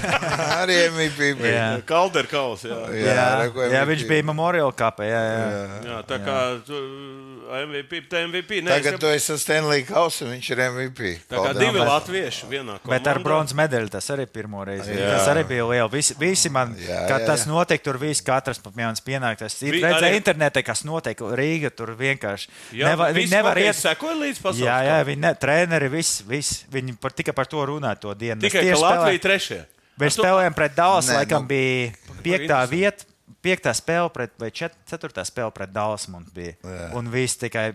Arī 0.60 0.78
MVP 0.92 1.32
bija. 1.42 1.56
Jā. 1.56 1.66
Kalderkaus, 1.88 2.62
jā. 2.68 2.78
Jā, 2.94 3.16
Jā, 3.16 3.26
jā, 3.50 3.82
MVP. 3.82 3.88
viņš 3.90 4.06
bija 4.12 4.28
Memorial 4.30 4.70
kapē. 4.76 5.10
Jā, 5.10 5.22
jā. 5.26 5.66
Jā, 5.90 5.98
tā 6.08 6.20
kā 6.22 6.38
tu, 6.68 6.78
MVP, 7.46 8.00
tā 8.10 8.20
MVP. 8.26 8.60
Nē, 8.64 8.76
Tagad 8.78 8.98
tu 9.00 9.06
esi 9.06 9.36
Stanley 9.38 9.84
Kausa, 9.86 10.24
viņš 10.26 10.48
ir 10.50 10.60
MVP. 10.66 11.12
tā 11.30 11.38
kā 11.44 11.52
divi 11.56 11.78
latvieši 11.78 12.48
vienā 12.50 12.76
komandā. 12.80 12.90
Bet 12.92 13.06
ar 13.12 13.20
bronzas 13.22 13.56
medaļu 13.56 13.90
tas 13.90 14.08
arī 14.10 14.26
pirmo 14.26 14.64
reizi. 14.66 14.90
Jā. 14.96 15.12
Tas 15.16 15.28
arī 15.32 15.44
bija 15.46 15.66
liels. 15.70 15.92
Visi, 15.92 16.16
visi 16.18 16.48
man, 16.50 16.74
Jā, 16.80 17.06
kad 17.08 17.20
jā, 17.22 17.26
tas 17.26 17.44
jā. 17.46 17.50
notika, 17.52 17.84
tur 17.84 17.98
viss 18.02 18.20
katrs 18.26 18.58
pat 18.58 18.74
viens 18.76 19.00
pienāktas. 19.00 19.56
Ir 19.62 19.72
Vi- 19.72 19.82
redzēja 19.82 20.10
arī- 20.10 20.20
internetā, 20.20 20.64
kas 20.64 20.84
notiek 20.84 21.16
Rīga. 21.16 21.70
Tur 21.76 21.94
vienkārši 21.96 22.48
Jā, 22.72 22.90
nevar, 22.90 23.12
viņi 23.12 23.30
nevar 23.30 23.56
iet. 23.56 23.74
Sekoja 23.76 24.16
līdz 24.20 24.42
pasaules. 24.42 24.66
Jā, 24.66 24.78
jā, 24.84 24.98
viņi 25.04 25.18
ne, 25.20 25.34
treneri, 25.34 25.88
viss, 25.90 26.22
viss. 26.26 26.64
Viņi 26.72 26.98
par, 27.00 27.10
tikai 27.12 27.34
par 27.34 27.46
to 27.46 27.56
runā 27.66 27.98
to 28.00 28.14
dienu. 28.14 28.40
Tikai 28.40 28.64
Latvija 28.74 29.18
trešajā. 29.20 29.64
Mēs 29.98 30.16
spēlējām 30.18 30.54
pret 30.54 30.74
Dallas, 30.76 31.08
laikam 31.08 31.42
nu- 31.42 31.48
bija 31.48 31.92
piektā 32.22 32.68
vieta, 32.68 33.04
piektā 33.44 33.72
spēle 33.76 34.10
pret, 34.14 34.34
vai 34.40 34.52
čet, 34.54 34.76
ceturtā 34.88 35.24
spēle 35.26 35.54
pret 35.54 35.72
Dallas 35.74 36.06
mums 36.12 36.30
bija. 36.34 36.56
Jā. 36.62 36.92
Un 36.98 37.10
viss 37.12 37.38
tikai 37.40 37.72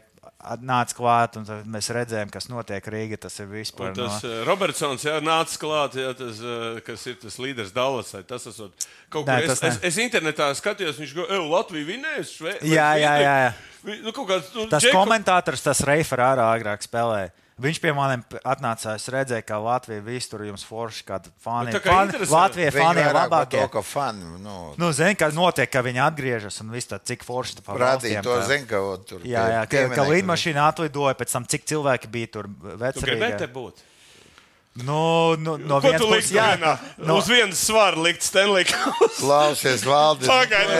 nāca 0.65 0.95
klāt, 0.97 1.37
un 1.37 1.45
tad 1.45 1.67
mēs 1.69 1.89
redzējām, 1.93 2.31
kas 2.33 2.47
notiek 2.49 2.85
Rīgā. 2.93 3.17
Tas 3.21 3.37
ir 3.41 3.49
vispār. 3.51 3.91
Un 3.91 3.97
tas 3.97 4.21
no... 4.23 4.29
no... 4.29 4.45
Robertsons 4.47 5.05
jā, 5.05 5.17
nāca 5.23 5.59
klāt, 5.61 5.97
jā, 6.01 6.13
tas, 6.17 6.41
eh, 6.41 6.79
kas 6.85 7.05
ir 7.09 7.17
tas 7.21 7.37
līderis 7.41 7.73
Dallasai. 7.75 8.23
Tas 8.29 8.47
esot 8.49 8.87
kaut 9.13 9.29
Nē, 9.29 9.41
kur. 9.43 9.53
Es, 9.53 9.61
es, 9.61 9.77
ne. 9.77 9.91
es 9.91 9.99
internetā 10.03 10.49
skatījos, 10.57 10.99
viņš 11.01 11.17
go, 11.17 11.27
ej, 11.27 11.43
Latvija 11.51 11.89
vinēs. 11.89 12.33
Šve... 12.37 12.55
Jā, 12.69 12.89
jā, 13.01 13.13
jā, 13.21 13.35
jā. 13.45 13.51
Nu, 14.05 14.13
kāds, 14.13 14.51
nu, 14.53 14.67
Tas 14.69 14.85
Džeko- 14.85 14.99
komentātors, 14.99 15.63
tas 15.65 15.81
Reifers 15.87 16.25
arī 16.25 16.45
agrāk 16.45 16.85
spēlēja. 16.85 17.31
Viņš 17.61 17.79
pie 17.83 17.91
maniem 17.93 18.23
atnāca, 18.47 18.95
es 18.97 19.05
redzēju, 19.13 19.45
ka 19.45 19.59
Latvija 19.61 20.01
visur 20.05 20.41
jums 20.47 20.63
forši, 20.65 21.03
kāda 21.05 21.31
fani. 21.43 21.75
Kā 21.75 21.93
fani. 21.93 22.29
Latvija 22.31 22.71
fani 22.73 23.03
ir 23.03 23.13
labākie. 23.15 23.61
To, 23.61 23.83
fani, 23.85 24.25
nu, 24.41 24.55
Nu, 24.81 24.89
zini, 24.97 25.17
kas 25.19 25.37
notiek, 25.37 25.69
ka 25.69 25.83
viņi 25.85 26.01
atgriežas 26.07 26.57
un 26.63 26.73
viss 26.73 26.89
tā, 26.89 26.97
cik 26.97 27.25
forši 27.27 27.59
tā 27.59 27.77
rādīja 27.77 28.25
to 28.25 28.39
zin, 28.49 28.65
ka 28.69 28.81
tur. 29.07 29.21
Jā, 29.27 29.45
jā, 29.55 29.61
ka, 29.69 29.85
ka 29.93 30.07
lidmašīna 30.09 30.65
atlidoja 30.71 31.13
pēc 31.19 31.37
tam, 31.37 31.47
cik 31.53 31.69
cilvēki 31.69 32.11
bija 32.11 32.33
tur 32.37 32.49
Tu 32.49 33.05
gribēji 33.05 33.41
te 33.43 33.49
būt? 33.51 33.85
Nu, 34.73 35.35
nu, 35.35 35.57
no 35.57 35.81
vienas 35.83 35.99
puses, 35.99 36.13
liktu 36.31 36.35
jā, 36.37 36.43
vienā? 36.55 36.69
no, 37.03 37.17
Uz 37.19 37.25
vienas 37.27 37.59
svara 37.59 37.99
likt 37.99 38.23
Stanley. 38.23 38.63
Kausu? 38.69 39.17
Klausies, 39.19 39.81
Valdis. 39.83 40.29
Pagaidi. 40.31 40.77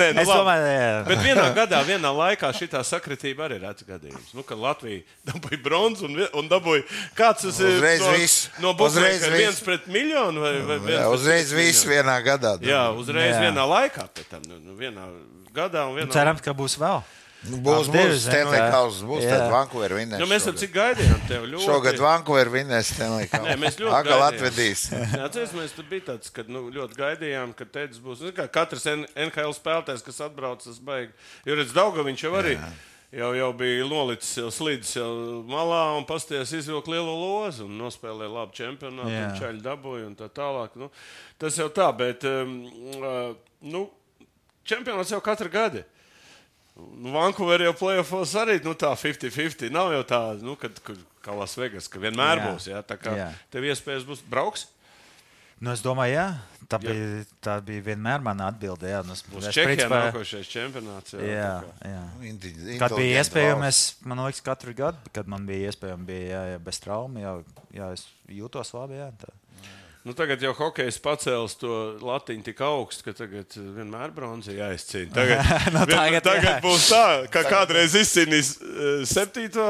Nē, 0.00 0.06
nu, 0.16 0.22
es 0.22 0.30
labi. 0.30 0.38
domāju, 0.40 0.70
jā. 0.70 0.86
Bet 1.10 1.20
vienā 1.26 1.44
gadā, 1.58 1.82
vienā 1.84 2.12
laikā 2.16 2.48
šī 2.56 2.70
sakritība 2.88 3.44
arī 3.50 3.58
ir 3.60 3.66
redzama 3.66 3.90
gadījums. 3.98 4.30
Nu, 4.32 4.40
kad 4.48 4.56
Latvija 4.64 5.02
dabūja 5.28 5.60
bronzu 5.66 6.08
un, 6.08 6.16
un 6.40 6.48
dabūja 6.48 6.86
kāds 7.20 7.44
tas 7.44 7.60
ir 7.60 7.74
Uzreiz 7.76 8.00
no, 8.00 8.14
viss. 8.16 8.48
no 8.64 8.72
Uzreiz 8.88 9.20
viss. 9.28 9.36
viens 9.44 9.60
pret 9.68 9.86
miljonu 9.92 10.40
vai, 10.46 10.54
vai 10.64 10.78
viens 10.88 10.96
Jā, 10.96 11.04
uzreiz 11.12 11.52
viss 11.52 11.84
vienā 11.84 12.16
gadā. 12.24 12.56
Jā, 12.64 12.86
uzreiz 12.96 13.34
Jā. 13.36 13.44
vienā 13.44 13.68
laikā. 13.76 14.08
pēc 14.08 14.32
Tam, 14.32 14.40
nu, 14.48 14.56
nu, 14.56 14.72
vienā 14.80 15.04
gadā 15.52 15.84
un 15.90 16.00
vienā 16.00 16.16
Cerams, 16.16 16.40
ka 16.40 16.56
būs 16.56 16.80
vēl. 16.80 17.04
Nu, 17.50 17.58
Būs, 17.62 17.88
būs 17.92 18.24
Stanley 18.24 18.58
kā- 18.58 18.70
Kausa, 18.72 19.04
būs 19.06 19.22
Jā. 19.22 19.36
tad 19.36 19.52
Vancouver 19.52 19.92
vinnēs. 19.98 20.18
Nu, 20.22 20.26
mēs 20.30 20.46
šogad. 20.48 20.58
cik 20.62 20.72
gaidījām 20.74 21.20
tevi 21.28 21.50
ļoti. 21.52 21.66
Šogad 21.66 22.00
Vancouver 22.02 22.50
vinnēs 22.50 22.90
Stanley 22.94 23.28
Kausa. 23.32 23.46
Nē, 23.50 23.56
mēs 23.62 23.78
ļoti 23.82 23.94
Agal 24.00 24.24
atvedīs. 24.30 24.82
Atcerieties, 25.26 25.54
mēs 25.58 25.76
tur 25.76 25.86
bija 25.90 26.06
tāds, 26.10 26.32
ka 26.34 26.42
nu, 26.48 26.64
ļoti 26.74 26.98
gaidījām, 26.98 27.54
ka 27.58 27.68
teicis 27.70 28.02
būs. 28.02 28.24
Nu, 28.26 28.32
kā 28.36 28.48
katrs 28.50 28.88
NHL 28.90 29.54
spēlētājs, 29.56 30.02
kas 30.06 30.20
atbrauc, 30.26 30.64
tas 30.66 30.78
beigas. 30.82 31.14
Jo 31.46 31.54
redz, 31.60 31.72
Dauga 31.76 32.02
viņš 32.06 32.26
jau 32.26 32.34
arī. 32.42 32.58
Jau, 33.16 33.28
jau 33.38 33.52
bija 33.54 33.84
nolicis, 33.86 34.32
jau 34.40 34.48
slīdis 34.50 34.96
jau 34.98 35.06
malā 35.46 35.94
un 35.96 36.04
pasties 36.04 36.50
izvilkt 36.58 36.88
lielo 36.90 37.12
lozi 37.14 37.62
un 37.62 37.76
nospēlēja 37.78 38.32
labu 38.34 38.52
čempionātu. 38.58 39.12
Jā. 39.14 39.28
un 39.30 39.38
Čaļi 39.38 39.62
dabūja 39.62 40.08
un 40.10 40.16
tā 40.18 40.26
tālāk. 40.34 40.74
Nu, 40.74 40.90
tas 41.38 41.54
jau 41.56 41.68
tā, 41.72 41.86
bet 41.96 42.26
um, 42.26 42.56
uh, 42.98 43.30
nu, 43.62 43.84
čempionāts 44.66 45.14
jau 45.14 45.20
katru 45.24 45.48
gadu. 45.54 45.84
Nu, 46.76 47.12
Vankūverī 47.14 47.64
jau 47.70 47.74
plēsofos 47.78 48.34
arī 48.36 48.58
nu, 48.64 48.74
tā 48.76 48.90
50-50. 49.00 49.70
Nav 49.72 49.94
jau 49.94 50.02
tā, 50.04 50.18
nu, 50.44 50.56
kad, 50.60 50.76
kad, 50.84 50.98
kā 51.24 51.32
Lasvegas, 51.36 51.88
ka 51.88 52.00
vienmēr 52.02 52.42
Jā. 52.42 52.48
būs. 52.50 52.66
Jā, 52.68 52.82
tā 52.84 52.98
kā 53.00 53.14
Jā. 53.16 53.30
tev 53.54 53.64
iespējas 53.64 54.04
būs 54.04 54.20
brauks. 54.28 54.66
Nu, 55.56 55.70
es 55.72 55.80
domāju, 55.80 56.12
jā. 56.18 56.26
Tā 56.68 56.76
bija, 56.82 57.22
tā 57.40 57.54
bija 57.64 57.80
vienmēr 57.86 58.20
mana 58.20 58.50
atbilde. 58.50 58.90
Jā, 58.90 58.98
nu, 59.06 59.14
es, 59.16 59.22
Būs 59.24 59.46
principā- 59.56 60.02
nākošais 60.10 60.50
čempionāts. 60.52 61.14
Jā, 61.16 61.22
Jā, 61.24 61.52
jā. 61.94 62.02
Inti- 62.28 62.78
Kad 62.82 62.92
bija 62.98 63.22
iespējams, 63.22 63.80
man 64.04 64.18
liekas, 64.26 64.42
katru 64.44 64.74
gadu, 64.76 64.98
kad 65.16 65.26
man 65.32 65.46
bija 65.48 65.70
iespējams, 65.70 66.04
bija 66.04 66.26
jā, 66.28 66.42
jā, 66.52 66.58
bez 66.66 66.78
traumas, 66.84 67.22
jā, 67.22 67.32
jā, 67.72 67.92
es 67.96 68.04
jūtos 68.28 68.74
labi. 68.76 69.00
Jā, 69.00 69.08
tā. 69.16 69.32
Nu, 70.06 70.14
tagad 70.14 70.38
jau 70.38 70.52
hokejs 70.54 71.00
pacēlis 71.02 71.56
to 71.58 71.68
latiņu 71.98 72.44
tik 72.46 72.60
augstu, 72.62 73.08
ka 73.08 73.14
tagad 73.24 73.56
eh, 73.58 73.64
vienmēr 73.74 74.12
bronzā 74.14 74.54
jāizcīna. 74.54 75.10
Tagad, 75.16 75.40
vien- 75.66 75.88
tagad, 75.90 76.22
tagad 76.22 76.46
jā. 76.46 76.58
būs 76.62 76.84
tā, 76.92 77.00
ka 77.34 77.42
kādreiz 77.50 77.96
izcīnīs 77.98 78.52
eh, 78.62 79.00
septīto. 79.10 79.66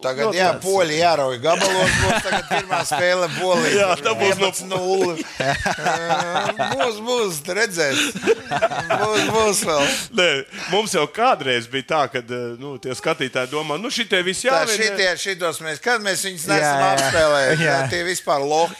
Tagad, 0.00 0.30
Nu, 0.30 0.32
jā, 0.32 0.48
poļi 0.62 0.96
jārauj 0.96 1.36
gabalos. 1.42 1.90
Būs 2.00 2.22
tagad 2.24 2.46
pirmā 2.54 2.78
spēle 2.88 3.26
polijā. 3.36 3.74
Jā, 3.76 3.96
tā 4.00 4.14
būs 4.16 4.38
no- 4.40 4.78
0. 4.80 5.16
būs, 6.74 7.00
būs, 7.04 7.40
redzēs. 7.60 8.00
Būs, 8.20 9.26
būs 9.34 9.62
vēl. 9.68 9.84
Nē, 10.20 10.28
mums 10.72 10.94
jau 10.96 11.04
kādreiz 11.12 11.68
bija 11.70 11.88
tā, 11.92 12.02
ka 12.14 12.24
nu, 12.60 12.76
tie 12.82 12.96
skatītāji 12.96 13.52
domā, 13.52 13.76
nu 13.80 13.92
šitie 13.92 14.22
visi 14.26 14.48
Tā 14.48 14.62
jāvien. 14.62 14.86
šitie, 14.86 15.10
šitos 15.26 15.60
mēs, 15.64 15.82
kad 15.84 16.00
mēs 16.04 16.24
viņus 16.28 16.48
nesam 16.48 16.86
apspēlējuši, 16.94 17.68
tie 17.92 18.02
vispār 18.08 18.40
lohi. 18.46 18.74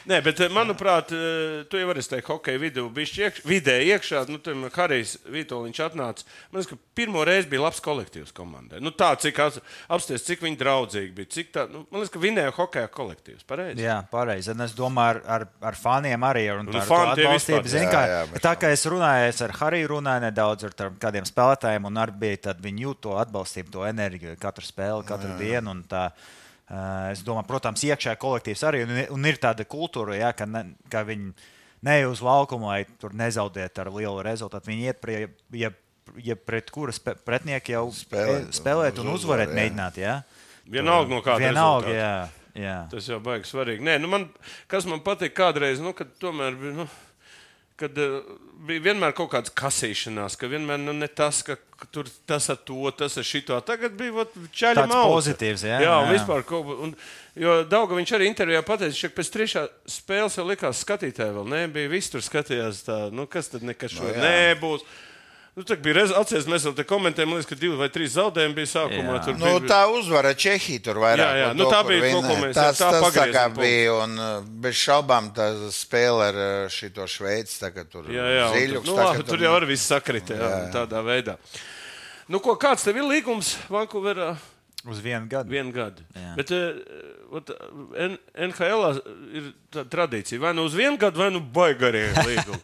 Nē, 0.06 0.20
bet 0.22 0.38
eh, 0.44 0.50
manuprāt, 0.54 1.10
eh, 1.10 1.64
tu 1.70 1.80
jau 1.80 1.88
vari 1.88 2.02
teikt, 2.06 2.28
hokeja 2.30 2.60
vidū 2.62 2.84
bija 2.94 3.26
iekš, 3.26 3.40
vidē 3.46 3.74
iekšā. 3.88 4.22
Nu, 4.30 4.38
tur 4.42 4.54
Harijs 4.76 5.16
Vitoļņš 5.26 5.80
atnāca. 5.82 6.26
Man 6.52 6.60
liekas, 6.60 6.68
ka 6.70 6.94
pirmo 6.98 7.24
reizi 7.26 7.50
bija 7.50 7.64
labs 7.64 7.82
kolektīvs 7.82 8.30
komandai. 8.36 8.78
Nu, 8.84 8.92
tā, 8.94 9.08
cik 9.18 9.40
apsties, 9.42 10.22
cik 10.28 10.44
viņi 10.46 10.60
draudzīgi 10.60 11.10
bija. 11.16 11.30
Cik 11.34 11.50
tā, 11.56 11.66
nu, 11.72 11.82
man 11.90 12.04
liekas, 12.04 12.12
ka 12.14 12.22
vinēja 12.22 12.54
hokeja 12.54 12.92
kolektīvs. 12.94 13.42
Pareizi. 13.50 13.82
Jā, 13.82 13.98
pareizi. 14.12 14.52
Un 14.54 14.62
es 14.68 14.76
domāju, 14.78 15.18
ar, 15.26 15.40
ar, 15.40 15.48
ar 15.72 15.80
faniem 15.80 16.28
arī 16.30 16.46
ir. 16.52 16.62
Nu, 16.62 16.78
fani 16.86 17.18
tie 17.18 17.26
vispār, 17.32 17.66
Zin, 17.74 17.88
jā, 17.88 17.90
kā, 17.90 18.06
jā, 18.12 18.22
bet 18.30 18.46
tā 18.46 18.54
kā 18.62 18.70
es 18.76 18.86
runāju, 18.86 19.28
es 19.32 19.42
ar 19.42 19.58
Hariju 19.58 19.92
runāju 19.96 20.26
nedaudz 20.28 20.70
ar 20.70 20.94
kādiem 21.02 21.26
spēlētājiem, 21.26 21.90
un 21.90 22.02
arī 22.04 22.18
bija 22.22 22.54
viņi 22.62 22.86
jūt 22.86 23.04
to 23.08 23.18
atbalstību, 23.26 23.74
to 23.74 23.86
enerģiju 23.90 24.38
katru 24.38 24.70
spēli, 24.70 25.06
katru 25.10 25.34
jā. 25.34 25.38
dienu. 25.42 25.80
Uh, 26.70 27.10
es 27.12 27.22
domāju, 27.26 27.48
protams, 27.50 27.84
iekšā 27.88 28.16
kolektīvs 28.22 28.64
arī, 28.68 28.84
un, 28.86 29.02
un 29.16 29.28
ir 29.30 29.40
tāda 29.42 29.66
kultūra, 29.68 30.16
jā, 30.18 30.32
ka, 30.36 30.48
ne, 30.50 30.64
ka 30.92 31.04
viņi 31.06 31.32
ne 31.86 31.98
uz 32.10 32.22
laukumu, 32.24 32.70
lai 32.72 32.84
tur 33.00 33.14
nezaudētu 33.16 33.84
ar 33.84 33.92
lielu 33.94 34.24
rezultātu. 34.26 34.72
Viņi 34.72 34.88
iet 34.90 35.02
prie, 35.02 35.20
ja, 35.54 35.70
ja 36.22 36.38
pret 36.38 36.72
kuras 36.74 36.98
pretinieki 37.02 37.76
jau 37.76 37.86
Spēlēt, 37.94 38.50
spēlēt, 38.50 38.58
spēlēt 38.60 39.02
un 39.02 39.12
uz 39.12 39.22
uzvarēt, 39.22 39.52
jā. 39.52 39.60
mēģināt. 39.60 40.02
Jā. 40.02 40.16
Vienalga 40.66 41.14
no 41.14 41.22
kāda 41.22 41.44
Vienalga, 41.46 41.86
rezultāta. 41.86 42.02
jā. 42.02 42.42
Jā. 42.56 42.76
Tas 42.88 43.04
jau 43.04 43.18
baigs 43.20 43.50
svarīgi. 43.52 43.84
Nē, 43.84 43.98
nu 44.00 44.08
man, 44.08 44.22
kas 44.70 44.86
man 44.88 45.02
patīk 45.04 45.34
kādreiz, 45.36 45.80
nu, 45.82 45.92
kad 45.96 46.08
tomēr. 46.22 46.56
Nu, 46.72 46.86
Kad 47.76 47.98
bija 48.64 48.80
vienmēr 48.86 49.12
kaut 49.12 49.28
kāda 49.34 49.52
kasīšanās, 49.52 50.38
ka 50.40 50.48
vienmēr 50.48 50.80
nu, 50.80 50.94
ne 50.96 51.08
tas, 51.12 51.42
ka 51.44 51.58
tur 51.92 52.08
tas 52.28 52.48
ar 52.52 52.56
to, 52.64 52.78
tas 52.96 53.18
ar 53.20 53.26
šito. 53.26 53.58
Tagad 53.68 53.96
bija 53.98 54.24
čaļi 54.32 54.80
Tāds 54.80 54.92
mauca. 54.94 55.10
pozitīvs, 55.12 55.64
jā, 55.68 55.80
jā, 55.84 55.96
un 56.00 56.08
jā. 56.08 56.14
vispār 56.16 56.46
kaut 56.48 56.64
ko. 56.64 56.76
Un, 56.86 56.94
jo 57.36 57.58
Dauga 57.68 57.98
viņš 57.98 58.14
arī 58.16 58.30
intervijā 58.30 58.62
pateica, 58.64 59.10
ka 59.10 59.18
pēc 59.18 59.32
trešā 59.34 59.66
spēles 59.98 60.38
jau 60.40 60.46
likās 60.48 60.80
skatītāji 60.86 61.36
vēl 61.36 61.50
nebija. 61.52 61.92
Visi 61.92 62.14
tur 62.14 62.24
skatījās 62.24 62.80
tā, 62.88 62.98
nu 63.12 63.28
kas 63.28 63.52
tad 63.52 63.66
nekas 63.68 63.92
šo 63.98 64.08
jā. 64.08 64.16
nebūs. 64.24 64.86
Nu, 65.56 65.64
tā 65.64 65.72
bija 65.80 65.94
rez, 65.96 66.10
atceries, 66.12 66.44
mēs 66.52 66.66
jau 66.68 66.74
te 66.76 66.84
komentējām, 66.84 67.30
liekas, 67.32 67.46
ka 67.48 67.56
divi 67.56 67.78
vai 67.80 67.86
trīs 67.88 68.12
zaudējumi 68.12 68.56
bija 68.58 68.68
sākumā. 68.74 69.14
Jā. 69.14 69.20
Tur 69.24 69.36
Nu, 69.40 69.52
bija, 69.54 69.68
tā 69.70 69.78
uzvara 69.88 70.34
Čehija 70.36 70.82
tur 70.84 70.98
vairāk. 71.00 71.22
Jā, 71.22 71.38
jā, 71.40 71.46
nu, 71.56 71.68
tā 71.72 71.78
bija 71.88 72.10
to, 72.12 72.18
ko 72.26 72.34
mēs- 72.42 72.58
tas, 72.58 72.76
tā 72.82 72.90
tas 72.92 73.14
tā 73.16 73.24
kā 73.32 73.44
bija. 73.56 73.94
Un 74.04 74.18
uh, 74.20 74.34
bez 74.66 74.76
šaubām 74.76 75.30
tā 75.32 75.46
spēle 75.72 76.26
ar 76.28 76.40
uh, 76.42 76.66
šito 76.68 77.06
Šveici 77.08 77.56
tagad 77.62 77.88
tur 77.88 78.04
Jā, 78.12 78.26
jā, 78.36 78.50
ziļuks. 78.52 78.84
tur, 78.84 78.92
nu, 78.92 78.98
labi, 79.00 79.24
tur 79.32 79.46
jau 79.46 79.54
arī 79.56 79.70
viss 79.72 79.88
sakrit 79.88 80.28
jā, 80.34 80.36
jā. 80.44 80.60
tādā 80.76 81.00
veidā. 81.08 81.38
Nu, 82.28 82.42
ko, 82.44 82.58
kāds 82.60 82.84
tev 82.84 83.00
ir 83.00 83.08
līgums 83.08 83.54
Vankūverā? 83.72 84.34
Uz 84.86 85.00
vienu 85.02 85.24
gadu. 85.26 85.50
Vienu 85.50 85.72
gadu. 85.72 86.04
Jā. 86.14 86.34
Bet 86.36 86.52
uh, 86.52 86.76
NHL 88.44 89.00
ir 89.34 89.48
tāda 89.72 89.88
tradīcija. 89.90 90.38
Vai 90.44 90.52
nu 90.54 90.68
uz 90.68 90.76
vienu 90.76 91.00
gadu, 91.00 91.18
vai 91.24 91.32
nu 91.32 91.40
baigarīgi 91.40 92.22
līgumi. 92.28 92.60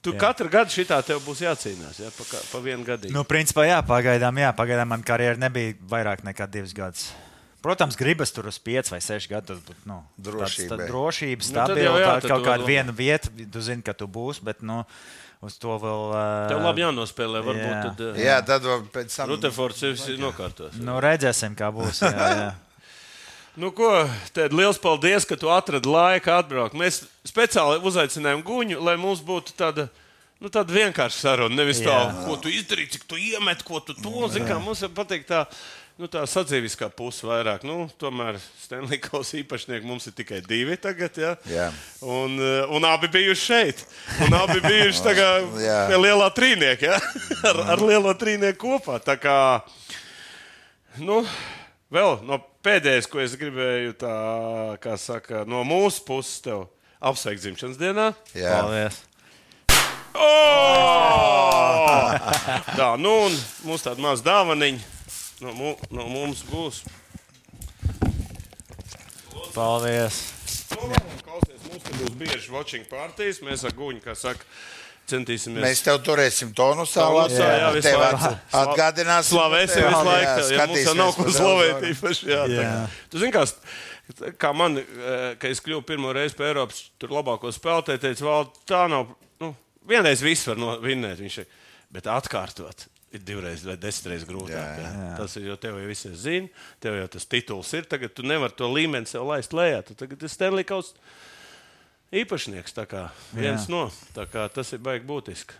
Tu 0.00 0.14
katru 0.16 0.48
gadu 0.48 0.72
šitā 0.72 1.02
tev 1.04 1.20
būs 1.26 1.42
jācīnās 1.44 1.98
jā, 2.00 2.08
pa, 2.16 2.24
pa 2.52 2.60
vienu 2.64 2.86
gadu. 2.86 3.10
Nu, 3.12 3.20
principā, 3.28 3.66
jā, 3.68 3.80
pagaidām, 3.84 4.38
jā, 4.40 4.52
pagaidām 4.56 4.88
man 4.88 5.02
karjera 5.04 5.36
nebija 5.36 5.74
vairāk 5.90 6.22
nekā 6.24 6.46
divas 6.48 6.72
gadus. 6.76 7.10
Protams, 7.60 7.98
gribas 8.00 8.32
tur 8.32 8.46
uz 8.48 8.56
5 8.56 8.88
vai 8.94 9.00
6 9.04 9.28
gadus 9.28 9.58
būt. 9.66 9.82
Nu, 9.84 9.98
Drošībai. 10.16 10.68
tāds- 10.70 10.80
tā 10.80 10.88
Drošība, 10.88 11.42
Nu, 11.44 11.44
jau 11.44 11.66
stabila, 11.66 11.98
jā, 12.00 12.06
tā, 12.06 12.20
tad 12.24 12.30
kaut 12.30 12.46
kāda 12.46 12.64
viena 12.64 12.92
vieta, 12.96 13.28
tu 13.52 13.60
zini, 13.60 13.82
ka 13.84 13.92
tu 13.92 14.08
būsi, 14.08 14.40
bet 14.42 14.62
nu, 14.64 14.78
uz 15.44 15.58
to 15.60 15.76
vēl. 15.76 16.02
ā, 16.16 16.48
Tev 16.48 16.62
labi 16.64 16.80
jānospēlē. 16.80 17.44
Varbūt 17.44 17.76
Jā. 17.76 17.82
tad 17.84 18.00
uh, 18.00 18.16
Jā, 18.16 18.40
tad 18.40 18.62
vēl 18.64 18.88
pēc 18.88 19.12
tam. 19.16 19.28
Rutefords 19.28 19.82
ir 19.84 20.16
nokārtos. 20.16 20.80
Nu, 20.80 20.96
redzēsim, 21.04 21.52
kā 21.54 21.68
būs. 21.68 22.00
Jā, 22.00 22.32
jā. 22.40 22.50
Nu, 23.58 23.72
ko, 23.74 23.88
Tēd, 24.34 24.54
liels 24.54 24.78
paldies, 24.78 25.26
ka 25.26 25.34
tu 25.38 25.50
atradi 25.50 25.90
laiku 25.90 26.30
atbraukt. 26.30 26.76
Mēs 26.78 27.02
speciāli 27.26 27.80
uzaicinājām 27.82 28.44
Guņu, 28.46 28.78
lai 28.86 28.94
mums 29.00 29.24
būtu 29.26 29.56
tāda. 29.58 29.88
Nu, 30.40 30.48
tāda 30.48 30.72
vienkārša 30.72 31.18
saruna. 31.18 31.52
Nevis 31.58 31.82
tā, 31.82 31.92
Jā. 31.92 32.12
ko 32.24 32.38
tu 32.40 32.48
izdarīji, 32.48 32.94
cik 32.94 33.02
tu 33.10 33.18
iemet, 33.20 33.60
ko 33.66 33.82
tu 33.84 33.92
to 33.98 34.28
zini. 34.32 34.54
Mums 34.64 34.80
ir 34.86 34.92
patīk 34.96 35.26
tā, 35.28 35.42
nu, 36.00 36.08
tā 36.08 36.22
sadzīviskā 36.30 36.88
puse 36.96 37.26
vairāk. 37.28 37.66
Nu, 37.68 37.90
tomēr 38.00 38.38
Stanley 38.62 38.96
Kausa 39.04 39.36
īpašnieki 39.42 39.84
mums 39.84 40.08
ir 40.08 40.14
tikai 40.16 40.40
divi 40.46 40.78
tagad. 40.80 41.18
Ja? 41.20 41.34
Jā. 41.50 41.68
Un, 42.00 42.38
eh, 42.40 42.72
un 42.72 42.88
abi 42.88 43.10
bijuši 43.12 43.44
šeit. 43.50 43.84
Un 44.24 44.38
abi 44.38 44.62
bijuši 44.64 45.12
Jā. 45.66 45.78
pie 45.90 46.00
lielā 46.00 46.30
trīnieka. 46.32 46.94
Ja? 46.94 47.00
Ar, 47.50 47.60
ar 47.76 47.84
lielo 47.84 48.14
trīnieku 48.16 48.62
kopā. 48.78 48.96
Tā 49.04 49.18
kā, 49.20 49.36
nu, 51.04 51.20
vēl 51.94 52.20
no 52.26 52.40
pēdējais, 52.64 53.08
ko 53.10 53.20
es 53.22 53.36
gribēju, 53.40 53.94
tā, 54.00 54.14
kā 54.82 54.96
saka, 55.00 55.44
no 55.48 55.64
mūsu 55.66 56.04
puses 56.06 56.40
tev 56.44 56.66
apsveikt 57.00 57.42
dzimšanas 57.44 57.80
dienā. 57.80 58.10
Jā. 58.36 58.60
Paldies. 58.60 59.02
Oh! 60.14 61.50
Tā, 62.78 62.88
nu, 63.00 63.12
un 63.28 63.36
mums 63.66 63.84
tāda 63.86 64.02
maza 64.02 64.26
dāvaniņa 64.26 64.80
no, 65.44 65.54
mu, 65.56 65.74
no 65.94 66.08
mums 66.10 66.42
būs. 66.50 66.82
Paldies. 69.54 70.20
Nu, 70.70 70.90
klausies, 71.24 71.62
mums 71.66 71.84
būs 71.88 72.14
bieži 72.20 72.52
watching 72.54 72.86
partijas. 72.90 73.40
Mēs 73.44 73.64
ar 73.66 73.74
guņu, 73.76 74.02
kā 74.04 74.14
saka, 74.18 74.46
centīsimies. 75.08 75.62
Mēs 75.64 75.82
tev 75.86 75.98
turēsim 76.06 76.52
tonusā. 76.54 77.06
Latvijā. 77.14 77.46
jā, 77.58 77.70
Tev 77.82 77.98
laiku. 78.00 78.28
at- 78.30 78.52
Atgādināsim. 78.60 79.36
Slavēsim 79.36 79.86
visu 79.86 79.94
jā, 79.96 80.04
laiku. 80.04 80.44
Jā, 80.54 80.66
mums 80.66 80.84
jau 80.84 80.94
nav 80.94 81.14
ko 81.16 81.24
slavēt 81.24 81.82
īpaši. 81.92 82.28
Jā, 82.30 82.42
tā. 82.46 82.60
Jā. 82.66 82.76
Tu 83.10 83.18
zini, 83.18 83.32
kā, 83.32 83.42
st- 83.46 84.36
kā 84.38 84.52
man, 84.54 84.78
eh, 84.78 85.34
kad 85.38 85.50
es 85.50 85.60
kļuvu 85.60 85.82
pirmo 85.86 86.12
reizi 86.14 86.34
pie 86.36 86.50
Eiropas 86.52 86.90
tur 86.98 87.08
labāko 87.10 87.50
spēlētāju, 87.54 87.98
teica, 87.98 88.22
Val, 88.24 88.48
tā 88.66 88.88
nav. 88.90 89.14
Nu, 89.40 89.54
vienreiz 89.88 90.20
viss 90.22 90.46
var 90.46 90.56
no, 90.56 90.76
vinnēt, 90.78 91.18
viņš 91.20 91.38
ir, 91.38 91.46
bet 91.90 92.04
atkārtot. 92.04 92.86
Ir 93.12 93.18
divreiz 93.26 93.64
vai 93.66 93.74
desmitreiz 93.74 94.22
grūtāk. 94.22 94.54
Jā, 94.54 94.78
jā. 94.78 94.90
Jā. 94.94 95.16
Tas 95.18 95.32
ir 95.36 95.48
jau 95.48 95.56
tev 95.58 95.74
jau 95.80 95.86
visi 95.88 96.12
zina, 96.14 96.46
tev 96.78 96.94
jau 96.94 97.08
tas 97.10 97.24
tituls 97.26 97.72
ir. 97.74 97.82
Tagad 97.82 98.14
tu 98.14 98.22
nevari 98.22 98.54
to 98.54 98.68
līmeni 98.70 99.08
sev 99.10 99.24
laist 99.26 99.50
lejā. 99.50 99.80
Tu 99.84 99.94
tagad 99.98 100.22
esi 100.22 100.36
Stanley 100.36 100.62
Kausa 100.62 100.94
īpašnieks. 102.12 102.74
tā 102.76 102.86
kā 102.90 103.08
Viens 103.32 103.66
Jā. 103.66 103.70
no. 103.72 103.90
Tā 104.16 104.26
kā 104.30 104.48
tas 104.52 104.72
ir 104.72 104.78
baigi 104.82 105.06
būtiski. 105.06 105.54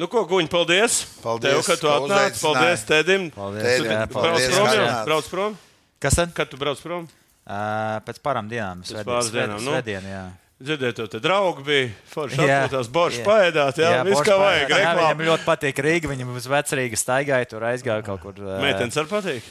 Nu, 0.00 0.06
ko, 0.08 0.24
Guņ, 0.24 0.48
paldies! 0.48 1.02
Paldies, 1.20 1.52
Tev, 1.52 1.64
ka 1.66 1.74
tu 1.76 1.88
uzaicināji. 2.06 2.40
Paldies, 2.40 2.84
Tedim! 2.88 3.26
Paldies. 3.34 3.64
Tēdim, 3.66 3.90
Jā, 3.92 4.06
Brauc 4.08 4.22
paldies, 4.22 4.46
prom, 4.54 4.66
ka 4.66 4.74
jau? 4.74 4.84
atnāci. 4.86 5.04
Brauc 5.10 5.26
prom? 5.28 5.56
Kas 6.00 6.16
tad? 6.16 6.32
Kad 6.38 6.48
tu 6.48 6.56
brauc 6.56 6.80
prom? 6.80 7.04
Uh, 7.42 7.98
pēc 8.06 8.20
pārām 8.24 8.48
dienām. 8.48 8.80
Pēc 8.86 9.04
pāris 9.04 9.28
dienām, 9.34 9.60
nu. 9.60 9.74
Svētdien, 9.74 10.06
jā. 10.08 10.22
Dzirdēt, 10.62 10.94
tev 10.96 11.08
te 11.10 11.18
draugi 11.18 11.64
bija. 11.66 11.86
Forši 12.14 12.38
Jā. 12.40 12.56
atpūtās, 12.62 12.88
borši 12.94 13.18
Jā. 13.20 13.24
paēdāt. 13.26 13.78
Jā, 13.82 13.90
jā 13.98 14.02
viss 14.06 14.22
kā 14.22 14.36
vajag. 14.38 14.70
jā, 14.70 14.92
Viņam 14.96 15.22
ļoti 15.26 15.44
patīk 15.48 15.80
Rīga. 15.82 16.10
Viņam 16.12 16.36
uz 16.38 16.46
vecrīga 16.46 17.00
staigāja, 17.00 17.48
tur 17.50 17.66
aizgāja 17.66 18.04
kaut 18.06 18.22
kur. 18.22 18.32
ā, 18.38 18.60
Meitenes 18.62 18.96
ar 18.96 19.10
patīk. 19.10 19.42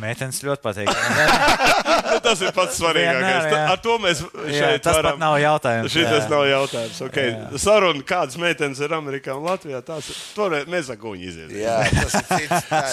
Meitenes 0.00 0.42
ļoti 0.44 0.64
patīk. 0.64 0.90
Nu, 2.06 2.20
tas 2.22 2.40
ir 2.40 2.52
pats 2.54 2.78
svarīgākais. 2.78 3.26
Jā. 3.28 3.50
Ta- 3.50 3.72
Ar 3.74 3.80
to 3.82 3.96
mēs 4.00 4.20
jā, 4.22 4.60
šeit 4.60 4.84
tas 4.84 4.94
varam. 4.96 5.16
pat 5.16 5.20
nav 5.20 5.34
jautājums. 5.42 5.92
Šis 5.92 6.06
jā. 6.06 6.20
nav 6.30 6.44
jautājums. 6.48 7.00
Okay. 7.08 7.32
Saruna, 7.60 8.04
kādas 8.06 8.38
meitenes 8.40 8.80
ir 8.80 8.94
Amerikā 8.96 9.34
un 9.36 9.44
Latvijā, 9.44 9.82
tās. 9.84 10.08
Toreiz 10.36 10.88
guņu 11.02 11.28
iziet. 11.28 11.52
Jā, 11.58 11.80
tas. 11.92 12.16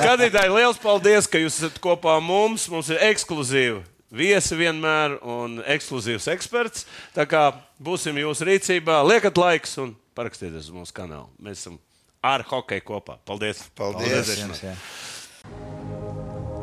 Skatītāji, 0.02 0.52
liels 0.56 0.82
paldies, 0.82 1.30
ka 1.30 1.40
jūs 1.40 1.62
esat 1.62 1.80
kopā 1.84 2.18
ar 2.18 2.26
mums. 2.26 2.66
Mums 2.74 2.90
ir 2.92 3.00
ekskluzīvi 3.12 3.84
viesi 4.14 4.58
vienmēr 4.60 5.18
un 5.22 5.62
ekskluzīvs 5.76 6.30
eksperts. 6.36 6.88
Tā 7.16 7.26
kā 7.30 7.48
būsim 7.84 8.18
jūsu 8.22 8.50
rīcībā, 8.50 9.02
liekat 9.08 9.40
laiks 9.40 9.78
un 9.84 9.96
parakstieties 10.18 10.70
uz 10.70 10.76
mūsu 10.76 10.96
kanālu. 10.96 11.30
Mēs 11.42 11.64
esam 11.64 11.80
ar 12.24 12.46
hokeju 12.48 12.86
kopā. 12.88 13.18
Paldies! 13.28 13.66
Paldies. 13.78 14.14
redzēšanos. 14.14 14.64
Jā. 14.64 14.78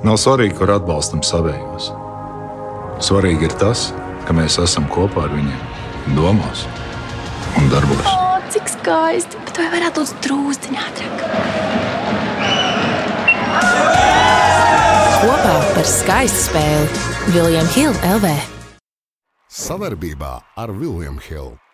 Nav 0.01 0.17
svarīgi, 0.17 0.55
kur 0.57 0.71
atbalstam 0.73 1.21
savējos. 1.21 1.91
Svarīgi 3.05 3.51
ir 3.51 3.55
tas, 3.61 3.91
ka 4.25 4.33
mēs 4.37 4.57
esam 4.63 4.87
kopā 4.89 5.27
ar 5.27 5.35
viņiem, 5.35 5.61
domās 6.17 6.65
un 7.61 7.69
darbos. 7.69 8.09
O, 8.09 8.41
cik 8.55 8.73
skaisti! 8.79 9.37
Bet 9.45 9.61
vai 9.61 9.69
varētu 9.75 10.01
būt 10.01 10.25
drūzdiņā 10.25 10.87
ātrāk? 10.89 11.25
Kopā 15.21 15.57
par 15.77 15.91
skaistu 15.93 16.47
spēli 16.47 17.35
Viljams 17.37 17.77
Hilde 17.77 18.15
LV. 18.17 18.37
Savarbībā 19.53 20.39
ar 20.57 20.73
Vilniņu 20.81 21.27
Hildu. 21.29 21.70